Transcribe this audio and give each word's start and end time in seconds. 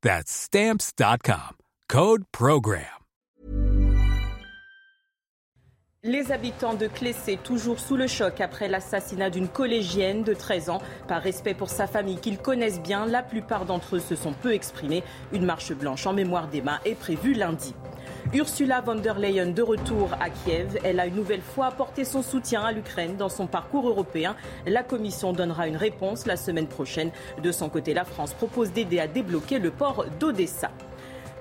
That's 0.00 0.30
Stamps.com. 0.30 1.56
Code 1.88 2.22
Program. 2.30 2.84
Les 6.04 6.30
habitants 6.30 6.74
de 6.74 6.86
Clessé, 6.86 7.36
toujours 7.42 7.80
sous 7.80 7.96
le 7.96 8.06
choc 8.06 8.40
après 8.40 8.68
l'assassinat 8.68 9.30
d'une 9.30 9.48
collégienne 9.48 10.22
de 10.22 10.32
13 10.32 10.70
ans. 10.70 10.80
Par 11.08 11.20
respect 11.20 11.54
pour 11.54 11.68
sa 11.68 11.88
famille 11.88 12.20
qu'ils 12.20 12.38
connaissent 12.38 12.80
bien, 12.80 13.04
la 13.06 13.24
plupart 13.24 13.64
d'entre 13.64 13.96
eux 13.96 14.00
se 14.00 14.14
sont 14.14 14.32
peu 14.32 14.54
exprimés. 14.54 15.02
Une 15.32 15.44
marche 15.44 15.72
blanche 15.72 16.06
en 16.06 16.12
mémoire 16.12 16.46
d'Emma 16.46 16.78
est 16.84 16.94
prévue 16.94 17.34
lundi. 17.34 17.74
Ursula 18.34 18.82
von 18.82 18.96
der 18.96 19.14
Leyen 19.14 19.54
de 19.54 19.62
retour 19.62 20.10
à 20.20 20.28
Kiev. 20.28 20.78
Elle 20.84 21.00
a 21.00 21.06
une 21.06 21.14
nouvelle 21.14 21.40
fois 21.40 21.66
apporté 21.66 22.04
son 22.04 22.22
soutien 22.22 22.62
à 22.62 22.72
l'Ukraine 22.72 23.16
dans 23.16 23.28
son 23.28 23.46
parcours 23.46 23.88
européen. 23.88 24.36
La 24.66 24.82
Commission 24.82 25.32
donnera 25.32 25.66
une 25.66 25.76
réponse 25.76 26.26
la 26.26 26.36
semaine 26.36 26.66
prochaine. 26.66 27.10
De 27.42 27.52
son 27.52 27.68
côté, 27.68 27.94
la 27.94 28.04
France 28.04 28.34
propose 28.34 28.72
d'aider 28.72 29.00
à 29.00 29.06
débloquer 29.06 29.58
le 29.58 29.70
port 29.70 30.04
d'Odessa. 30.20 30.70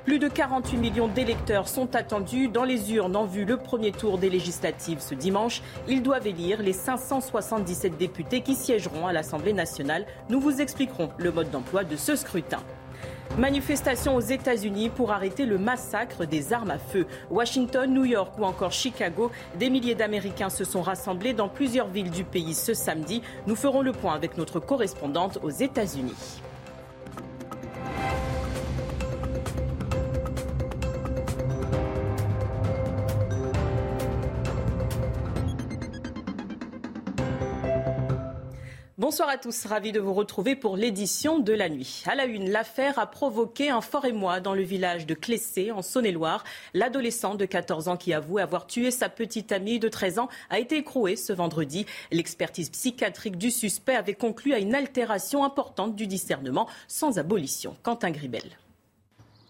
Plus 0.06 0.20
de 0.20 0.30
48 0.30 0.78
millions 0.78 1.10
d'électeurs 1.10 1.68
sont 1.68 1.94
attendus 1.94 2.48
dans 2.48 2.64
les 2.64 2.94
urnes 2.94 3.18
en 3.18 3.26
vue 3.26 3.44
le 3.44 3.58
premier 3.58 3.92
tour 3.92 4.18
des 4.18 4.30
législatives 4.30 5.02
ce 5.02 5.14
dimanche. 5.14 5.62
Ils 5.90 6.02
doivent 6.02 6.28
élire 6.28 6.62
les 6.62 6.72
577 6.72 7.98
députés 7.98 8.40
qui 8.40 8.56
siégeront 8.56 9.06
à 9.06 9.12
l'Assemblée 9.12 9.52
nationale. 9.52 10.06
Nous 10.30 10.40
vous 10.40 10.62
expliquerons 10.62 11.10
le 11.18 11.34
mode 11.34 11.52
d'emploi 11.52 11.84
de 11.84 11.98
ce 11.98 12.16
scrutin. 12.16 12.60
Manifestation 13.38 14.16
aux 14.16 14.22
États-Unis 14.22 14.90
pour 14.90 15.12
arrêter 15.12 15.46
le 15.46 15.58
massacre 15.58 16.26
des 16.26 16.54
armes 16.54 16.72
à 16.72 16.80
feu. 16.80 17.06
Washington, 17.30 17.94
New 17.94 18.06
York 18.06 18.34
ou 18.40 18.46
encore 18.46 18.72
Chicago, 18.72 19.32
des 19.60 19.70
milliers 19.70 19.94
d'Américains 19.94 20.50
se 20.50 20.64
sont 20.64 20.82
rassemblés 20.82 21.34
dans 21.34 21.48
plusieurs 21.48 21.88
villes 21.88 22.10
du 22.10 22.24
pays 22.24 22.56
ce 22.56 22.74
samedi. 22.74 23.22
Nous 23.46 23.56
ferons 23.56 23.82
le 23.82 23.92
point 23.92 24.16
avec 24.16 24.38
notre 24.38 24.60
correspondante 24.60 25.38
aux 25.44 25.52
États-Unis. 25.52 26.42
Bonsoir 39.10 39.30
à 39.30 39.38
tous, 39.38 39.66
ravi 39.66 39.94
de 39.94 40.02
vous 40.02 40.14
retrouver 40.14 40.58
pour 40.58 40.76
l'édition 40.76 41.40
de 41.40 41.54
la 41.54 41.70
nuit. 41.70 42.04
À 42.08 42.14
la 42.14 42.26
une, 42.26 42.50
l'affaire 42.52 43.00
a 43.00 43.08
provoqué 43.10 43.70
un 43.70 43.80
fort 43.80 44.04
émoi 44.04 44.42
dans 44.42 44.54
le 44.54 44.64
village 44.64 45.06
de 45.06 45.14
Clessé, 45.14 45.72
en 45.72 45.82
Saône-et-Loire. 45.82 46.44
L'adolescent 46.74 47.36
de 47.36 47.46
14 47.46 47.88
ans 47.88 47.96
qui 47.96 48.14
avoue 48.14 48.38
avoir 48.38 48.68
tué 48.68 48.92
sa 48.92 49.08
petite 49.08 49.54
amie 49.54 49.80
de 49.80 49.88
13 49.88 50.20
ans 50.20 50.28
a 50.50 50.60
été 50.60 50.76
écroué 50.76 51.16
ce 51.16 51.32
vendredi. 51.32 51.86
L'expertise 52.12 52.70
psychiatrique 52.70 53.38
du 53.38 53.50
suspect 53.50 53.96
avait 53.96 54.14
conclu 54.14 54.54
à 54.54 54.60
une 54.60 54.76
altération 54.76 55.46
importante 55.46 55.96
du 55.96 56.06
discernement 56.06 56.68
sans 56.90 57.18
abolition. 57.18 57.78
Quentin 57.84 58.12
Gribel. 58.12 58.58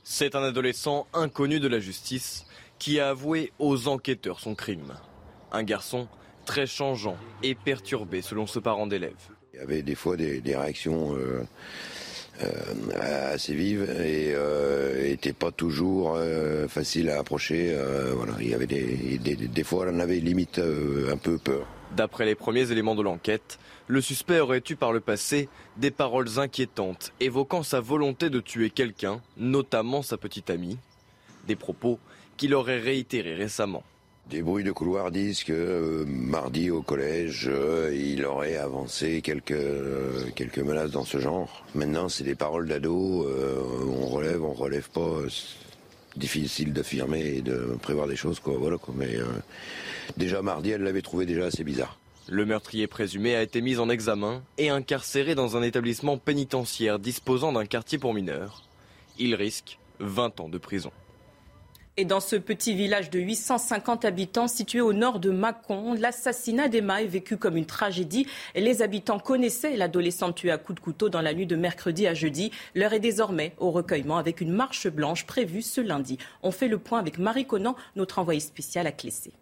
C'est 0.03 0.35
un 0.35 0.43
adolescent 0.43 1.07
inconnu 1.13 1.59
de 1.59 1.67
la 1.67 1.79
justice 1.79 2.45
qui 2.77 2.99
a 2.99 3.09
avoué 3.09 3.51
aux 3.57 3.87
enquêteurs 3.87 4.39
son 4.39 4.53
crime. 4.53 4.93
Un 5.51 5.63
garçon 5.63 6.07
très 6.45 6.67
changeant 6.67 7.17
et 7.41 7.55
perturbé 7.55 8.21
selon 8.21 8.45
ce 8.45 8.59
parent 8.59 8.85
d'élève. 8.85 9.31
Il 9.57 9.61
y 9.61 9.63
avait 9.63 9.81
des 9.81 9.95
fois 9.95 10.15
des, 10.15 10.41
réactions 10.45 11.15
euh, 11.15 11.43
euh, 12.43 13.33
assez 13.33 13.55
vives 13.55 13.89
et 13.99 14.35
n'étaient 15.09 15.31
euh, 15.31 15.39
pas 15.39 15.51
toujours 15.51 16.19
faciles 16.67 17.09
à 17.09 17.19
approcher. 17.19 17.75
voilà, 18.15 18.33
il 18.39 18.53
avait 18.53 18.67
des, 18.67 19.17
des, 19.17 19.63
fois, 19.63 19.87
on 19.91 19.99
avait 19.99 20.19
limite 20.19 20.59
un 20.59 21.17
peu 21.17 21.39
peur. 21.39 21.65
D'après 21.95 22.25
les 22.25 22.35
premiers 22.35 22.71
éléments 22.71 22.93
de 22.93 23.01
l'enquête, 23.01 23.57
le 23.87 24.01
suspect 24.01 24.39
aurait 24.39 24.61
eu 24.69 24.75
par 24.75 24.91
le 24.91 24.99
passé 24.99 25.49
des 25.77 25.89
paroles 25.89 26.37
inquiétantes 26.37 27.11
évoquant 27.19 27.63
sa 27.63 27.79
volonté 27.79 28.29
de 28.29 28.39
tuer 28.39 28.69
quelqu'un, 28.69 29.21
notamment 29.37 30.03
sa 30.03 30.17
petite 30.17 30.51
amie. 30.51 30.77
Des 31.47 31.55
propos 31.55 31.97
qu'il 32.35 32.53
aurait 32.53 32.79
réitérés 32.79 33.33
récemment. 33.33 33.83
Des 34.29 34.41
bruits 34.41 34.65
de 34.65 34.73
couloir 34.73 35.09
disent 35.09 35.45
que 35.45 35.53
euh, 35.53 36.05
mardi 36.05 36.69
au 36.69 36.81
collège, 36.81 37.49
euh, 37.49 37.95
il 37.95 38.25
aurait 38.25 38.57
avancé 38.57 39.21
quelques, 39.21 39.51
euh, 39.51 40.25
quelques 40.35 40.59
menaces 40.59 40.91
dans 40.91 41.05
ce 41.05 41.17
genre. 41.19 41.65
Maintenant, 41.75 42.09
c'est 42.09 42.25
des 42.25 42.35
paroles 42.35 42.67
d'ado, 42.67 43.25
on 43.25 44.07
relève, 44.07 44.43
on 44.43 44.53
relève 44.53 44.89
pas. 44.89 45.21
difficile 46.17 46.73
d'affirmer 46.73 47.37
et 47.37 47.41
de 47.41 47.77
prévoir 47.81 48.07
des 48.07 48.17
choses, 48.17 48.39
quoi. 48.41 48.55
Voilà, 48.57 48.77
quoi. 48.77 48.93
Mais 48.97 49.17
déjà 50.17 50.41
mardi, 50.41 50.71
elle 50.71 50.81
l'avait 50.81 51.03
trouvé 51.03 51.25
déjà 51.25 51.45
assez 51.45 51.63
bizarre. 51.63 51.97
Le 52.27 52.45
meurtrier 52.45 52.87
présumé 52.87 53.35
a 53.35 53.43
été 53.43 53.61
mis 53.61 53.77
en 53.77 53.87
examen 53.87 54.41
et 54.57 54.69
incarcéré 54.69 55.35
dans 55.35 55.55
un 55.55 55.61
établissement 55.61 56.17
pénitentiaire 56.17 56.99
disposant 56.99 57.53
d'un 57.53 57.65
quartier 57.65 57.97
pour 57.97 58.13
mineurs. 58.13 58.63
Il 59.19 59.35
risque 59.35 59.79
20 59.99 60.41
ans 60.41 60.49
de 60.49 60.57
prison. 60.57 60.91
Et 61.99 62.05
dans 62.05 62.19
ce 62.19 62.35
petit 62.35 62.75
village 62.75 63.09
de 63.09 63.17
850 63.17 64.05
habitants 64.05 64.47
situé 64.47 64.81
au 64.81 64.93
nord 64.93 65.19
de 65.19 65.31
Mâcon, 65.31 65.95
l'assassinat 65.95 66.67
d'Emma 66.67 67.01
est 67.01 67.07
vécu 67.07 67.37
comme 67.37 67.57
une 67.57 67.65
tragédie. 67.65 68.27
Les 68.53 68.83
habitants 68.83 69.17
connaissaient 69.17 69.75
l'adolescente 69.75 70.35
tuée 70.35 70.51
à 70.51 70.59
coups 70.59 70.75
de 70.75 70.83
couteau 70.83 71.09
dans 71.09 71.21
la 71.21 71.33
nuit 71.33 71.47
de 71.47 71.55
mercredi 71.55 72.05
à 72.05 72.13
jeudi. 72.13 72.51
L'heure 72.75 72.93
est 72.93 72.99
désormais 72.99 73.55
au 73.57 73.71
recueillement 73.71 74.17
avec 74.17 74.41
une 74.41 74.51
marche 74.51 74.87
blanche 74.87 75.25
prévue 75.25 75.63
ce 75.63 75.81
lundi. 75.81 76.19
On 76.43 76.51
fait 76.51 76.67
le 76.67 76.77
point 76.77 76.99
avec 76.99 77.17
Marie 77.17 77.47
Conan, 77.47 77.75
notre 77.95 78.19
envoyée 78.19 78.41
spéciale 78.41 78.85
à 78.85 78.91
Clessé. 78.91 79.33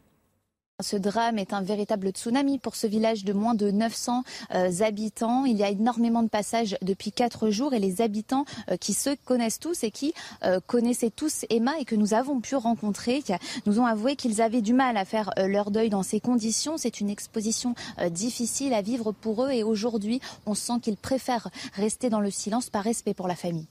Ce 0.84 0.98
drame 0.98 1.40
est 1.40 1.54
un 1.54 1.62
véritable 1.62 2.10
tsunami 2.10 2.60
pour 2.60 2.76
ce 2.76 2.86
village 2.86 3.24
de 3.24 3.32
moins 3.32 3.56
de 3.56 3.72
900 3.72 4.24
euh, 4.54 4.82
habitants. 4.82 5.46
Il 5.46 5.56
y 5.56 5.64
a 5.64 5.70
énormément 5.70 6.22
de 6.22 6.28
passages 6.28 6.76
depuis 6.82 7.14
quatre 7.14 7.50
jours 7.50 7.74
et 7.74 7.80
les 7.80 8.02
habitants 8.02 8.44
euh, 8.70 8.76
qui 8.76 8.92
se 8.92 9.16
connaissent 9.24 9.60
tous 9.60 9.86
et 9.86 9.92
qui 9.92 10.14
euh, 10.44 10.60
connaissaient 10.68 11.12
tous 11.12 11.46
Emma 11.50 11.80
et 11.80 11.86
que 11.86 11.96
nous 11.96 12.14
avons 12.14 12.42
pu 12.42 12.58
rencontrer 12.58 13.24
nous 13.66 13.80
ont 13.80 13.86
avoué 13.86 14.18
qu'ils 14.18 14.42
avaient 14.42 14.62
du 14.62 14.74
mal 14.74 14.98
à 14.98 15.06
faire 15.06 15.32
leur 15.38 15.72
deuil 15.72 15.90
dans 15.90 16.04
ces 16.04 16.20
conditions. 16.20 16.78
C'est 16.78 17.00
une 17.00 17.10
exposition 17.10 17.74
difficile 18.10 18.74
à 18.74 18.82
vivre 18.82 19.14
pour 19.14 19.46
eux 19.46 19.52
et 19.52 19.64
aujourd'hui, 19.64 20.20
on 20.46 20.56
sent 20.56 20.80
qu'ils 20.82 20.98
préfèrent 20.98 21.50
rester 21.74 22.10
dans 22.10 22.20
le 22.20 22.32
silence 22.32 22.70
par 22.70 22.84
respect 22.84 23.14
pour 23.14 23.28
la 23.28 23.36
famille. 23.36 23.68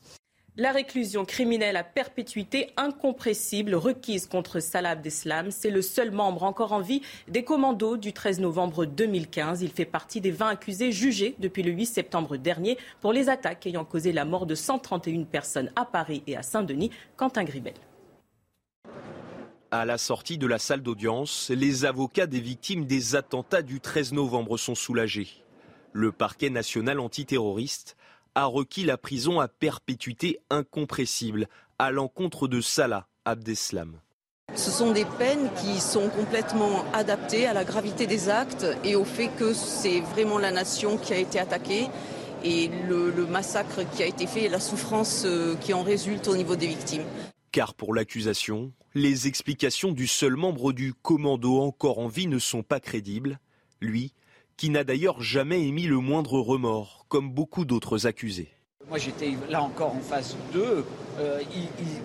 La 0.57 0.71
réclusion 0.71 1.25
criminelle 1.25 1.77
à 1.77 1.83
perpétuité 1.83 2.71
incompressible 2.77 3.75
requise 3.75 4.29
contre 4.29 4.61
Salah 4.61 4.91
Abdeslam, 4.91 5.51
c'est 5.51 5.69
le 5.69 5.83
seul 5.83 6.13
membre 6.13 6.45
encore 6.45 6.71
en 6.71 6.81
vie 6.81 7.03
des 7.27 7.43
commandos 7.43 7.97
du 7.97 8.13
13 8.13 8.39
novembre 8.39 8.85
2015. 8.87 9.63
Il 9.63 9.73
fait 9.73 9.85
partie 9.85 10.21
des 10.21 10.31
20 10.31 10.51
accusés 10.51 10.93
jugés 10.93 11.35
depuis 11.41 11.65
le 11.65 11.73
8 11.73 11.87
septembre 11.87 12.37
dernier 12.37 12.79
pour 13.01 13.13
les 13.13 13.29
attaques 13.29 13.67
ayant 13.67 13.85
causé 13.85 14.13
la 14.13 14.25
mort 14.25 14.47
de 14.47 14.55
131 14.55 15.25
personnes 15.25 15.73
à 15.75 15.85
Paris 15.85 16.23
et 16.29 16.37
à 16.37 16.45
Saint-Denis. 16.45 16.93
Quentin 17.17 17.43
Gribel. 17.43 17.75
À 19.73 19.85
la 19.85 19.99
sortie 19.99 20.39
de 20.39 20.47
la 20.47 20.61
salle 20.61 20.83
d'audience, 20.83 21.51
les 21.51 21.85
avocats 21.85 22.29
des 22.29 22.39
victimes 22.39 22.87
des 22.87 23.17
attentats 23.17 23.63
du 23.63 23.81
13 23.81 24.13
novembre 24.13 24.57
sont 24.57 24.77
soulagés. 24.77 25.31
Le 25.93 26.13
parquet 26.13 26.51
national 26.51 27.01
antiterroriste 27.01 27.97
a 28.35 28.47
requis 28.47 28.85
la 28.85 28.97
prison 28.97 29.41
à 29.41 29.49
perpétuité 29.49 30.41
incompressible 30.51 31.49
à 31.79 31.91
l'encontre 31.91 32.49
de 32.49 32.61
Salah 32.61 33.07
Abdeslam. 33.25 34.01
Ce 34.55 34.71
sont 34.71 34.93
des 34.93 35.05
peines 35.05 35.51
qui 35.57 35.81
sont 35.81 36.09
complètement 36.11 36.85
adaptées 36.93 37.47
à 37.47 37.53
la 37.53 37.65
gravité 37.65 38.07
des 38.07 38.29
actes 38.29 38.67
et 38.85 38.95
au 38.95 39.05
fait 39.05 39.29
que 39.29 39.53
c'est 39.53 40.01
vraiment 40.01 40.39
la 40.39 40.53
nation 40.53 40.97
qui 40.97 41.13
a 41.13 41.19
été 41.19 41.41
attaquée 41.41 41.89
et 42.45 42.69
le, 42.69 43.27
massacre 43.27 43.81
qui 43.91 44.03
a 44.03 44.07
été 44.07 44.27
fait 44.27 44.45
et 44.45 44.49
la 44.49 44.61
souffrance 44.61 45.23
euh, 45.25 45.57
qui 45.57 45.73
en 45.73 45.83
résulte 45.83 46.29
au 46.29 46.37
niveau 46.37 46.57
des 46.57 46.67
victimes. 46.67 47.05
Car 47.53 47.75
pour 47.75 47.95
l'accusation, 47.95 48.73
les 48.95 49.27
explications 49.27 49.93
du 49.93 50.07
seul 50.07 50.37
membre 50.37 50.73
du 50.73 50.93
commando 50.93 51.61
encore 51.61 51.99
en 51.99 52.09
vie 52.09 52.27
ne 52.27 52.39
sont 52.39 52.63
pas 52.63 52.81
crédibles, 52.81 53.41
lui 53.81 54.13
qui 54.57 54.71
n'a 54.71 54.85
d'ailleurs 54.85 55.21
jamais 55.21 55.67
émis 55.67 55.87
le 55.87 55.99
moindre 55.99 56.39
remords, 56.39 57.04
comme 57.15 57.31
beaucoup 57.31 57.65
d'autres 57.65 58.09
accusés. 58.09 58.49
Moi 58.89 58.99
j'étais 58.99 59.35
là 59.49 59.63
encore 59.63 59.95
en 59.95 60.01
phase 60.01 60.37
2. 60.53 60.85
Euh, 61.21 61.41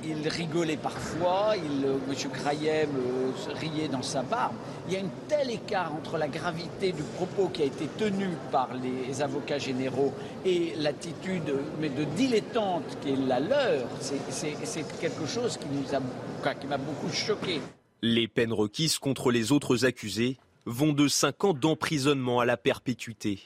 il, 0.05 0.27
rigolait 0.27 0.77
parfois, 0.77 1.55
il, 1.57 1.83
euh, 1.83 1.97
M. 2.07 2.31
Crayem 2.31 2.89
euh, 2.95 3.53
riait 3.55 3.87
dans 3.87 4.03
sa 4.03 4.21
barbe. 4.21 4.53
Il 4.87 4.93
y 4.93 4.97
a 4.97 4.99
un 4.99 5.09
tel 5.27 5.49
écart 5.49 5.95
entre 5.95 6.19
la 6.19 6.27
gravité 6.27 6.91
du 6.91 7.01
propos 7.01 7.47
qui 7.47 7.63
a 7.63 7.65
été 7.65 7.87
tenu 7.97 8.27
par 8.51 8.69
les 8.75 9.23
avocats 9.23 9.57
généraux 9.57 10.13
et 10.45 10.73
l'attitude 10.77 11.55
mais 11.81 11.89
de 11.89 12.03
dilettante 12.03 12.99
qui 13.01 13.13
est 13.13 13.15
la 13.15 13.39
leur. 13.39 13.87
C'est 14.01 14.99
quelque 15.01 15.25
chose 15.25 15.57
qui 15.57 16.67
m'a 16.67 16.77
beaucoup 16.77 17.11
choqué. 17.11 17.61
Les 18.03 18.27
peines 18.27 18.53
requises 18.53 18.99
contre 18.99 19.31
les 19.31 19.51
autres 19.51 19.85
accusés 19.85 20.37
vont 20.67 20.93
de 20.93 21.07
5 21.07 21.45
ans 21.45 21.53
d'emprisonnement 21.55 22.41
à 22.41 22.45
la 22.45 22.57
perpétuité. 22.57 23.39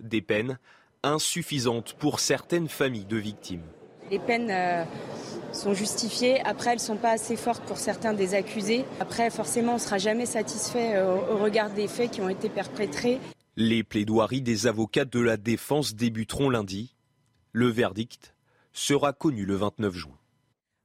Des 0.00 0.20
peines 0.20 0.58
insuffisantes 1.04 1.94
pour 1.98 2.20
certaines 2.20 2.68
familles 2.68 3.04
de 3.04 3.16
victimes. 3.16 3.62
Les 4.10 4.18
peines 4.18 4.50
euh, 4.50 4.84
sont 5.52 5.74
justifiées. 5.74 6.40
Après, 6.44 6.70
elles 6.70 6.78
ne 6.78 6.82
sont 6.82 6.96
pas 6.96 7.12
assez 7.12 7.36
fortes 7.36 7.64
pour 7.64 7.78
certains 7.78 8.12
des 8.12 8.34
accusés. 8.34 8.84
Après, 9.00 9.30
forcément, 9.30 9.72
on 9.72 9.76
ne 9.76 9.80
sera 9.80 9.98
jamais 9.98 10.26
satisfait 10.26 10.96
euh, 10.96 11.14
au 11.32 11.38
regard 11.38 11.70
des 11.70 11.88
faits 11.88 12.10
qui 12.10 12.20
ont 12.20 12.28
été 12.28 12.48
perpétrés. 12.48 13.20
Les 13.56 13.84
plaidoiries 13.84 14.42
des 14.42 14.66
avocats 14.66 15.04
de 15.04 15.20
la 15.20 15.36
défense 15.36 15.94
débuteront 15.94 16.50
lundi. 16.50 16.94
Le 17.52 17.68
verdict 17.68 18.34
sera 18.72 19.12
connu 19.12 19.44
le 19.44 19.54
29 19.54 19.94
juin. 19.94 20.18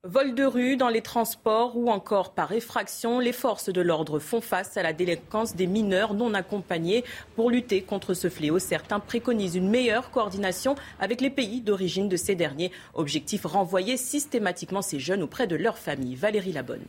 Vol 0.06 0.34
de 0.34 0.46
rue 0.46 0.78
dans 0.78 0.88
les 0.88 1.01
transports 1.01 1.75
ou 1.75 1.90
encore 1.90 2.31
par 2.31 2.54
effraction, 2.54 3.19
les 3.19 3.34
forces 3.34 3.69
de 3.69 3.81
l'ordre 3.81 4.18
font 4.18 4.40
face 4.40 4.78
à 4.78 4.81
la 4.81 4.94
délinquance 4.94 5.57
des 5.57 5.68
mineurs 5.68 6.13
non 6.13 6.34
accompagnés. 6.34 7.04
Pour 7.36 7.51
lutter 7.51 7.81
contre 7.81 8.13
ce 8.13 8.30
fléau, 8.30 8.60
certains 8.60 9.01
préconisent 9.01 9.56
une 9.56 9.69
meilleure 9.69 10.10
coordination 10.10 10.75
avec 11.01 11.19
les 11.19 11.30
pays 11.30 11.60
d'origine 11.60 12.07
de 12.07 12.16
ces 12.16 12.36
derniers. 12.36 12.72
Objectif 12.94 13.44
renvoyer 13.44 13.98
systématiquement 13.98 14.81
ces 14.81 15.01
jeunes 15.01 15.22
auprès 15.22 15.48
de 15.48 15.57
leur 15.57 15.78
famille. 15.78 16.16
Valérie 16.16 16.54
Labonne. 16.54 16.86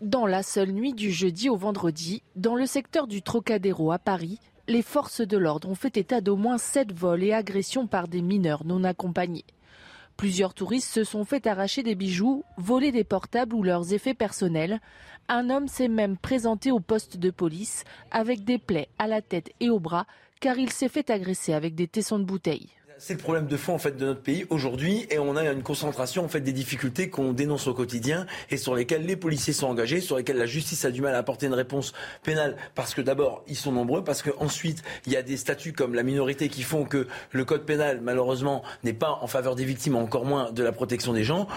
Dans 0.00 0.26
la 0.26 0.42
seule 0.42 0.72
nuit 0.72 0.94
du 0.94 1.12
jeudi 1.12 1.48
au 1.48 1.56
vendredi, 1.56 2.24
dans 2.34 2.56
le 2.56 2.66
secteur 2.66 3.06
du 3.06 3.22
Trocadéro 3.22 3.92
à 3.92 4.00
Paris, 4.00 4.40
les 4.66 4.82
forces 4.82 5.20
de 5.20 5.38
l'ordre 5.38 5.68
ont 5.68 5.76
fait 5.76 5.96
état 5.96 6.20
d'au 6.20 6.34
moins 6.34 6.58
sept 6.58 6.90
vols 6.92 7.22
et 7.22 7.32
agressions 7.32 7.86
par 7.86 8.08
des 8.08 8.22
mineurs 8.22 8.64
non 8.64 8.82
accompagnés. 8.82 9.44
Plusieurs 10.16 10.54
touristes 10.54 10.92
se 10.92 11.04
sont 11.04 11.24
fait 11.24 11.46
arracher 11.46 11.82
des 11.82 11.94
bijoux, 11.94 12.44
voler 12.56 12.92
des 12.92 13.04
portables 13.04 13.54
ou 13.54 13.62
leurs 13.62 13.92
effets 13.92 14.14
personnels. 14.14 14.80
Un 15.28 15.50
homme 15.50 15.68
s'est 15.68 15.88
même 15.88 16.16
présenté 16.16 16.70
au 16.70 16.80
poste 16.80 17.16
de 17.16 17.30
police 17.30 17.84
avec 18.10 18.44
des 18.44 18.58
plaies 18.58 18.88
à 18.98 19.06
la 19.06 19.22
tête 19.22 19.50
et 19.60 19.70
au 19.70 19.80
bras 19.80 20.06
car 20.40 20.58
il 20.58 20.70
s'est 20.70 20.88
fait 20.88 21.08
agresser 21.10 21.54
avec 21.54 21.76
des 21.76 21.86
tessons 21.86 22.18
de 22.18 22.24
bouteilles. 22.24 22.68
C'est 22.98 23.14
le 23.14 23.18
problème 23.18 23.46
de 23.46 23.56
fond 23.56 23.74
en 23.74 23.78
fait 23.78 23.96
de 23.96 24.04
notre 24.04 24.22
pays 24.22 24.46
aujourd'hui 24.50 25.06
et 25.10 25.18
on 25.18 25.36
a 25.36 25.44
une 25.44 25.62
concentration 25.62 26.24
en 26.24 26.28
fait 26.28 26.40
des 26.40 26.52
difficultés 26.52 27.10
qu'on 27.10 27.32
dénonce 27.32 27.66
au 27.66 27.74
quotidien 27.74 28.26
et 28.50 28.56
sur 28.56 28.74
lesquelles 28.74 29.04
les 29.06 29.16
policiers 29.16 29.52
sont 29.52 29.66
engagés, 29.66 30.00
sur 30.00 30.16
lesquelles 30.16 30.36
la 30.36 30.46
justice 30.46 30.84
a 30.84 30.90
du 30.90 31.00
mal 31.00 31.14
à 31.14 31.18
apporter 31.18 31.46
une 31.46 31.54
réponse 31.54 31.92
pénale 32.22 32.56
parce 32.74 32.94
que 32.94 33.00
d'abord 33.00 33.44
ils 33.48 33.56
sont 33.56 33.72
nombreux, 33.72 34.04
parce 34.04 34.22
qu'ensuite 34.22 34.82
il 35.06 35.12
y 35.12 35.16
a 35.16 35.22
des 35.22 35.36
statuts 35.36 35.72
comme 35.72 35.94
la 35.94 36.02
minorité 36.02 36.48
qui 36.48 36.62
font 36.62 36.84
que 36.84 37.06
le 37.30 37.44
code 37.44 37.64
pénal 37.64 38.00
malheureusement 38.02 38.62
n'est 38.84 38.92
pas 38.92 39.18
en 39.20 39.26
faveur 39.26 39.56
des 39.56 39.64
victimes, 39.64 39.96
encore 39.96 40.24
moins 40.24 40.52
de 40.52 40.62
la 40.62 40.72
protection 40.72 41.12
des 41.12 41.24
gens. 41.24 41.48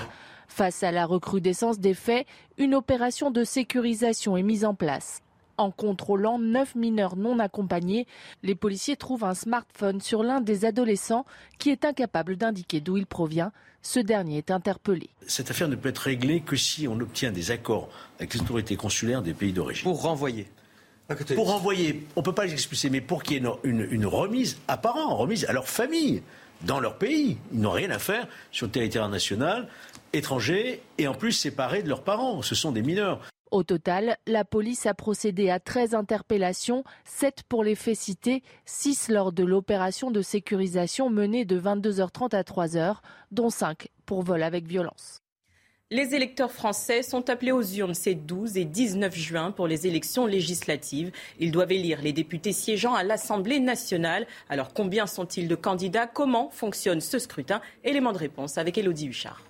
Face 0.48 0.84
à 0.84 0.92
la 0.92 1.06
recrudescence 1.06 1.80
des 1.80 1.94
faits, 1.94 2.26
une 2.58 2.76
opération 2.76 3.32
de 3.32 3.44
sécurisation 3.44 4.38
est 4.38 4.44
mise 4.44 4.64
en 4.64 4.74
place. 4.74 5.22
En 5.58 5.72
contrôlant 5.72 6.40
neuf 6.40 6.76
mineurs 6.76 7.16
non 7.16 7.40
accompagnés, 7.40 8.08
les 8.44 8.56
policiers 8.56 8.96
trouvent 8.96 9.24
un 9.24 9.34
smartphone 9.34 10.02
sur 10.02 10.24
l'un 10.24 10.42
des 10.42 10.66
adolescents 10.66 11.26
qui 11.60 11.70
est 11.70 11.86
incapable 11.86 12.36
d'indiquer 12.36 12.82
d'où 12.82 12.98
il 12.98 13.06
provient. 13.06 13.52
Ce 13.82 14.00
dernier 14.00 14.40
est 14.40 14.52
interpellé. 14.52 15.10
Cette 15.28 15.52
affaire 15.52 15.68
ne 15.68 15.76
peut 15.76 15.90
être 15.90 16.00
réglée 16.00 16.42
que 16.42 16.56
si 16.56 16.88
on 16.88 17.00
obtient 17.00 17.32
des 17.32 17.52
accords 17.52 17.90
avec 18.20 18.34
les 18.34 18.42
autorités 18.42 18.76
consulaires 18.76 19.22
des 19.22 19.34
pays 19.34 19.54
d'origine. 19.54 19.84
Pour 19.84 20.02
renvoyer 20.02 20.48
pour 21.36 21.52
renvoyer, 21.52 22.08
on 22.16 22.22
ne 22.22 22.26
peut 22.26 22.34
pas 22.34 22.46
les 22.46 22.54
expulser, 22.54 22.90
mais 22.90 23.02
pour 23.02 23.22
qu'il 23.22 23.44
y 23.44 23.46
ait 23.46 23.50
une, 23.64 23.88
une, 23.92 24.06
remise 24.06 24.58
à 24.68 24.78
parents, 24.78 25.16
remise 25.16 25.46
à 25.46 25.54
leur 25.54 25.68
famille, 25.68 26.24
dans 26.64 26.80
leur 26.80 26.98
pays. 26.98 27.38
Ils 27.54 27.60
n'ont 27.60 27.72
rien 27.72 27.92
à 27.92 28.00
faire 28.00 28.28
sur 28.52 28.66
le 28.66 28.72
territoire 28.72 29.08
national, 29.08 29.68
étranger, 30.14 30.82
et 30.98 31.08
en 31.08 31.14
plus 31.14 31.32
séparés 31.32 31.84
de 31.84 31.90
leurs 31.90 32.04
parents. 32.04 32.42
Ce 32.42 32.56
sont 32.56 32.72
des 32.72 32.82
mineurs. 32.82 33.22
Au 33.52 33.64
total, 33.64 34.18
la 34.28 34.44
police 34.44 34.86
a 34.86 34.94
procédé 34.94 35.50
à 35.50 35.60
13 35.60 35.94
interpellations, 35.94 36.84
7 37.06 37.44
pour 37.48 37.64
les 37.64 37.76
faits 37.76 37.98
cités, 37.98 38.44
6 38.66 39.10
lors 39.10 39.32
de 39.32 39.44
l'opération 39.44 40.12
de 40.12 40.22
sécurisation 40.22 41.10
menée 41.10 41.46
de 41.46 41.60
22h30 41.60 42.36
à 42.36 42.42
3h, 42.42 42.98
dont 43.32 43.50
5 43.50 43.90
pour 44.06 44.24
vol 44.24 44.42
avec 44.44 44.66
violence. 44.66 45.22
Les 45.92 46.16
électeurs 46.16 46.52
français 46.52 47.04
sont 47.04 47.30
appelés 47.30 47.52
aux 47.52 47.64
urnes 47.64 47.94
ces 47.94 48.16
12 48.16 48.58
et 48.58 48.66
19 48.66 49.16
juin 49.16 49.52
pour 49.52 49.68
les 49.68 49.86
élections 49.86 50.26
législatives. 50.26 51.12
Ils 51.40 51.52
doivent 51.52 51.72
élire 51.72 52.02
les 52.02 52.12
députés 52.12 52.54
siégeant 52.54 52.96
à 52.96 53.04
l'Assemblée 53.04 53.60
nationale. 53.60 54.26
Alors 54.50 54.74
combien 54.74 55.06
sont-ils 55.06 55.48
de 55.48 55.56
candidats? 55.56 56.08
Comment 56.08 56.50
fonctionne 56.50 57.02
ce 57.02 57.20
scrutin? 57.20 57.62
Élément 57.84 58.14
de 58.14 58.18
réponse 58.18 58.58
avec 58.58 58.80
Elodie 58.80 59.10
Huchard. 59.10 59.44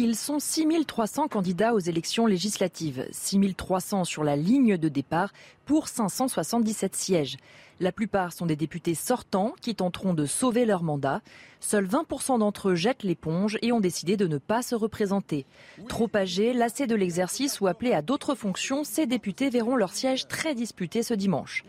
Ils 0.00 0.14
sont 0.14 0.38
6300 0.38 1.26
candidats 1.26 1.74
aux 1.74 1.80
élections 1.80 2.26
législatives, 2.26 3.08
6300 3.10 4.04
sur 4.04 4.22
la 4.22 4.36
ligne 4.36 4.76
de 4.76 4.88
départ 4.88 5.32
pour 5.66 5.88
577 5.88 6.94
sièges. 6.94 7.36
La 7.80 7.90
plupart 7.90 8.32
sont 8.32 8.46
des 8.46 8.54
députés 8.54 8.94
sortants 8.94 9.54
qui 9.60 9.74
tenteront 9.74 10.14
de 10.14 10.24
sauver 10.24 10.66
leur 10.66 10.84
mandat. 10.84 11.20
Seuls 11.58 11.88
20% 11.88 12.38
d'entre 12.38 12.68
eux 12.68 12.74
jettent 12.76 13.02
l'éponge 13.02 13.58
et 13.60 13.72
ont 13.72 13.80
décidé 13.80 14.16
de 14.16 14.28
ne 14.28 14.38
pas 14.38 14.62
se 14.62 14.76
représenter. 14.76 15.46
Trop 15.88 16.08
âgés, 16.14 16.52
lassés 16.52 16.86
de 16.86 16.94
l'exercice 16.94 17.60
ou 17.60 17.66
appelés 17.66 17.92
à 17.92 18.00
d'autres 18.00 18.36
fonctions, 18.36 18.84
ces 18.84 19.06
députés 19.06 19.50
verront 19.50 19.74
leur 19.74 19.92
siège 19.92 20.28
très 20.28 20.54
disputé 20.54 21.02
ce 21.02 21.14
dimanche. 21.14 21.64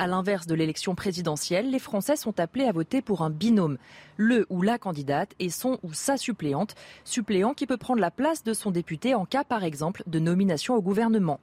À 0.00 0.06
l'inverse 0.06 0.46
de 0.46 0.54
l'élection 0.54 0.94
présidentielle, 0.94 1.72
les 1.72 1.80
Français 1.80 2.14
sont 2.14 2.38
appelés 2.38 2.66
à 2.66 2.72
voter 2.72 3.02
pour 3.02 3.22
un 3.22 3.30
binôme, 3.30 3.78
le 4.16 4.46
ou 4.48 4.62
la 4.62 4.78
candidate 4.78 5.32
et 5.40 5.50
son 5.50 5.80
ou 5.82 5.92
sa 5.92 6.16
suppléante, 6.16 6.76
suppléant 7.02 7.52
qui 7.52 7.66
peut 7.66 7.76
prendre 7.76 8.00
la 8.00 8.12
place 8.12 8.44
de 8.44 8.52
son 8.52 8.70
député 8.70 9.16
en 9.16 9.24
cas 9.24 9.42
par 9.42 9.64
exemple 9.64 10.04
de 10.06 10.20
nomination 10.20 10.76
au 10.76 10.82
gouvernement. 10.82 11.40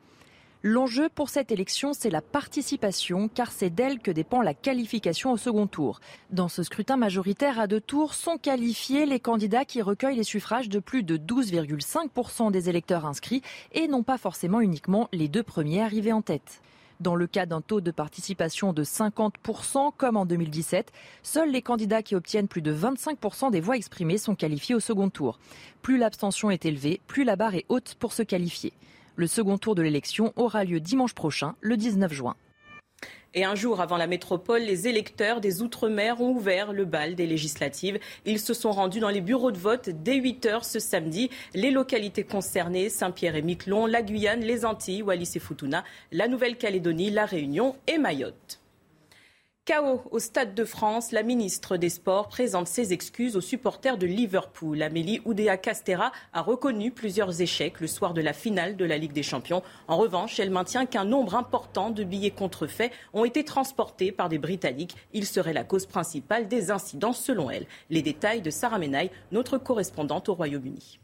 L'enjeu 0.64 1.10
pour 1.10 1.28
cette 1.28 1.52
élection, 1.52 1.92
c'est 1.92 2.10
la 2.10 2.22
participation, 2.22 3.28
car 3.28 3.52
c'est 3.52 3.70
d'elle 3.70 4.00
que 4.00 4.10
dépend 4.10 4.42
la 4.42 4.54
qualification 4.54 5.34
au 5.34 5.38
second 5.38 5.68
tour. 5.68 6.00
Dans 6.30 6.48
ce 6.48 6.64
scrutin 6.64 6.96
majoritaire 6.96 7.60
à 7.60 7.68
deux 7.68 7.82
tours, 7.82 8.14
sont 8.14 8.38
qualifiés 8.38 9.06
les 9.06 9.20
candidats 9.20 9.66
qui 9.66 9.82
recueillent 9.82 10.16
les 10.16 10.24
suffrages 10.24 10.70
de 10.70 10.80
plus 10.80 11.04
de 11.04 11.18
12,5% 11.18 12.52
des 12.52 12.70
électeurs 12.70 13.06
inscrits 13.06 13.42
et 13.74 13.90
non 13.90 14.02
pas 14.02 14.18
forcément 14.18 14.62
uniquement 14.62 15.10
les 15.12 15.28
deux 15.28 15.44
premiers 15.44 15.84
arrivés 15.84 16.14
en 16.14 16.22
tête. 16.22 16.62
Dans 17.02 17.16
le 17.16 17.28
cas 17.28 17.46
d'un 17.46 17.60
taux 17.60 17.82
de 17.82 17.92
participation 17.92 18.72
de 18.72 18.84
50%, 18.84 19.92
comme 19.98 20.16
en 20.16 20.26
2017, 20.26 20.94
seuls 21.24 21.52
les 21.52 21.62
candidats 21.62 22.02
qui 22.02 22.16
obtiennent 22.16 22.48
plus 22.48 22.62
de 22.62 22.74
25% 22.74 23.52
des 23.52 23.60
voix 23.60 23.76
exprimées 23.76 24.18
sont 24.18 24.36
qualifiés 24.36 24.76
au 24.76 24.80
second 24.80 25.10
tour. 25.10 25.40
Plus 25.82 25.98
l'abstention 25.98 26.52
est 26.52 26.66
élevée, 26.66 27.02
plus 27.08 27.26
la 27.26 27.36
barre 27.36 27.56
est 27.56 27.66
haute 27.68 27.96
pour 28.00 28.14
se 28.14 28.24
qualifier. 28.24 28.72
Le 29.18 29.28
second 29.28 29.58
tour 29.58 29.76
de 29.76 29.82
l'élection 29.82 30.32
aura 30.38 30.64
lieu 30.64 30.80
dimanche 30.80 31.14
prochain, 31.14 31.56
le 31.60 31.76
19 31.76 32.14
juin. 32.14 32.36
Et 33.38 33.44
un 33.44 33.54
jour 33.54 33.82
avant 33.82 33.98
la 33.98 34.08
métropole, 34.08 34.62
les 34.62 34.88
électeurs 34.88 35.42
des 35.42 35.62
Outre-mer 35.62 36.22
ont 36.22 36.30
ouvert 36.30 36.72
le 36.72 36.86
bal 36.86 37.16
des 37.16 37.28
législatives. 37.28 38.00
Ils 38.26 38.40
se 38.40 38.54
sont 38.54 38.72
rendus 38.72 39.02
dans 39.02 39.10
les 39.10 39.20
bureaux 39.20 39.52
de 39.52 39.58
vote 39.58 39.90
dès 39.90 40.16
8 40.16 40.46
heures 40.46 40.64
ce 40.64 40.80
samedi. 40.80 41.30
Les 41.54 41.70
localités 41.70 42.24
concernées, 42.24 42.88
Saint-Pierre 42.88 43.36
et 43.36 43.42
Miquelon, 43.42 43.88
la 43.88 44.02
Guyane, 44.04 44.40
les 44.40 44.64
Antilles, 44.64 45.04
Wallis 45.04 45.32
et 45.36 45.40
Futuna, 45.40 45.84
la 46.14 46.30
Nouvelle-Calédonie, 46.30 47.12
la 47.12 47.26
Réunion 47.26 47.76
et 47.88 47.98
Mayotte. 47.98 48.62
Chaos 49.66 50.04
au 50.12 50.20
Stade 50.20 50.54
de 50.54 50.64
France, 50.64 51.12
la 51.12 51.24
ministre 51.24 51.76
des 51.76 51.90
Sports 51.90 52.28
présente 52.28 52.68
ses 52.68 52.94
excuses 52.94 53.36
aux 53.36 53.42
supporters 53.42 53.98
de 53.98 54.06
Liverpool. 54.06 54.84
Amélie 54.84 55.24
Oudéa-Castera 55.26 56.12
a 56.34 56.42
reconnu 56.44 56.92
plusieurs 56.92 57.42
échecs 57.42 57.80
le 57.80 57.88
soir 57.88 58.14
de 58.14 58.22
la 58.22 58.34
finale 58.34 58.78
de 58.78 58.86
la 58.86 59.00
Ligue 59.00 59.12
des 59.12 59.24
Champions. 59.24 59.64
En 59.88 59.98
revanche, 59.98 60.40
elle 60.40 60.52
maintient 60.52 60.86
qu'un 60.86 61.04
nombre 61.04 61.34
important 61.34 61.90
de 61.90 62.04
billets 62.04 62.30
contrefaits 62.30 62.92
ont 63.16 63.26
été 63.26 63.44
transportés 63.44 64.12
par 64.12 64.30
des 64.30 64.38
Britanniques. 64.38 64.96
Ils 65.14 65.26
seraient 65.26 65.52
la 65.52 65.64
cause 65.64 65.88
principale 65.88 66.48
des 66.48 66.70
incidents 66.70 67.12
selon 67.12 67.50
elle. 67.50 67.66
Les 67.90 68.04
détails 68.04 68.44
de 68.44 68.52
Sarah 68.52 68.78
Menaille, 68.78 69.10
notre 69.32 69.58
correspondante 69.58 70.30
au 70.30 70.36
Royaume-Uni. 70.36 71.00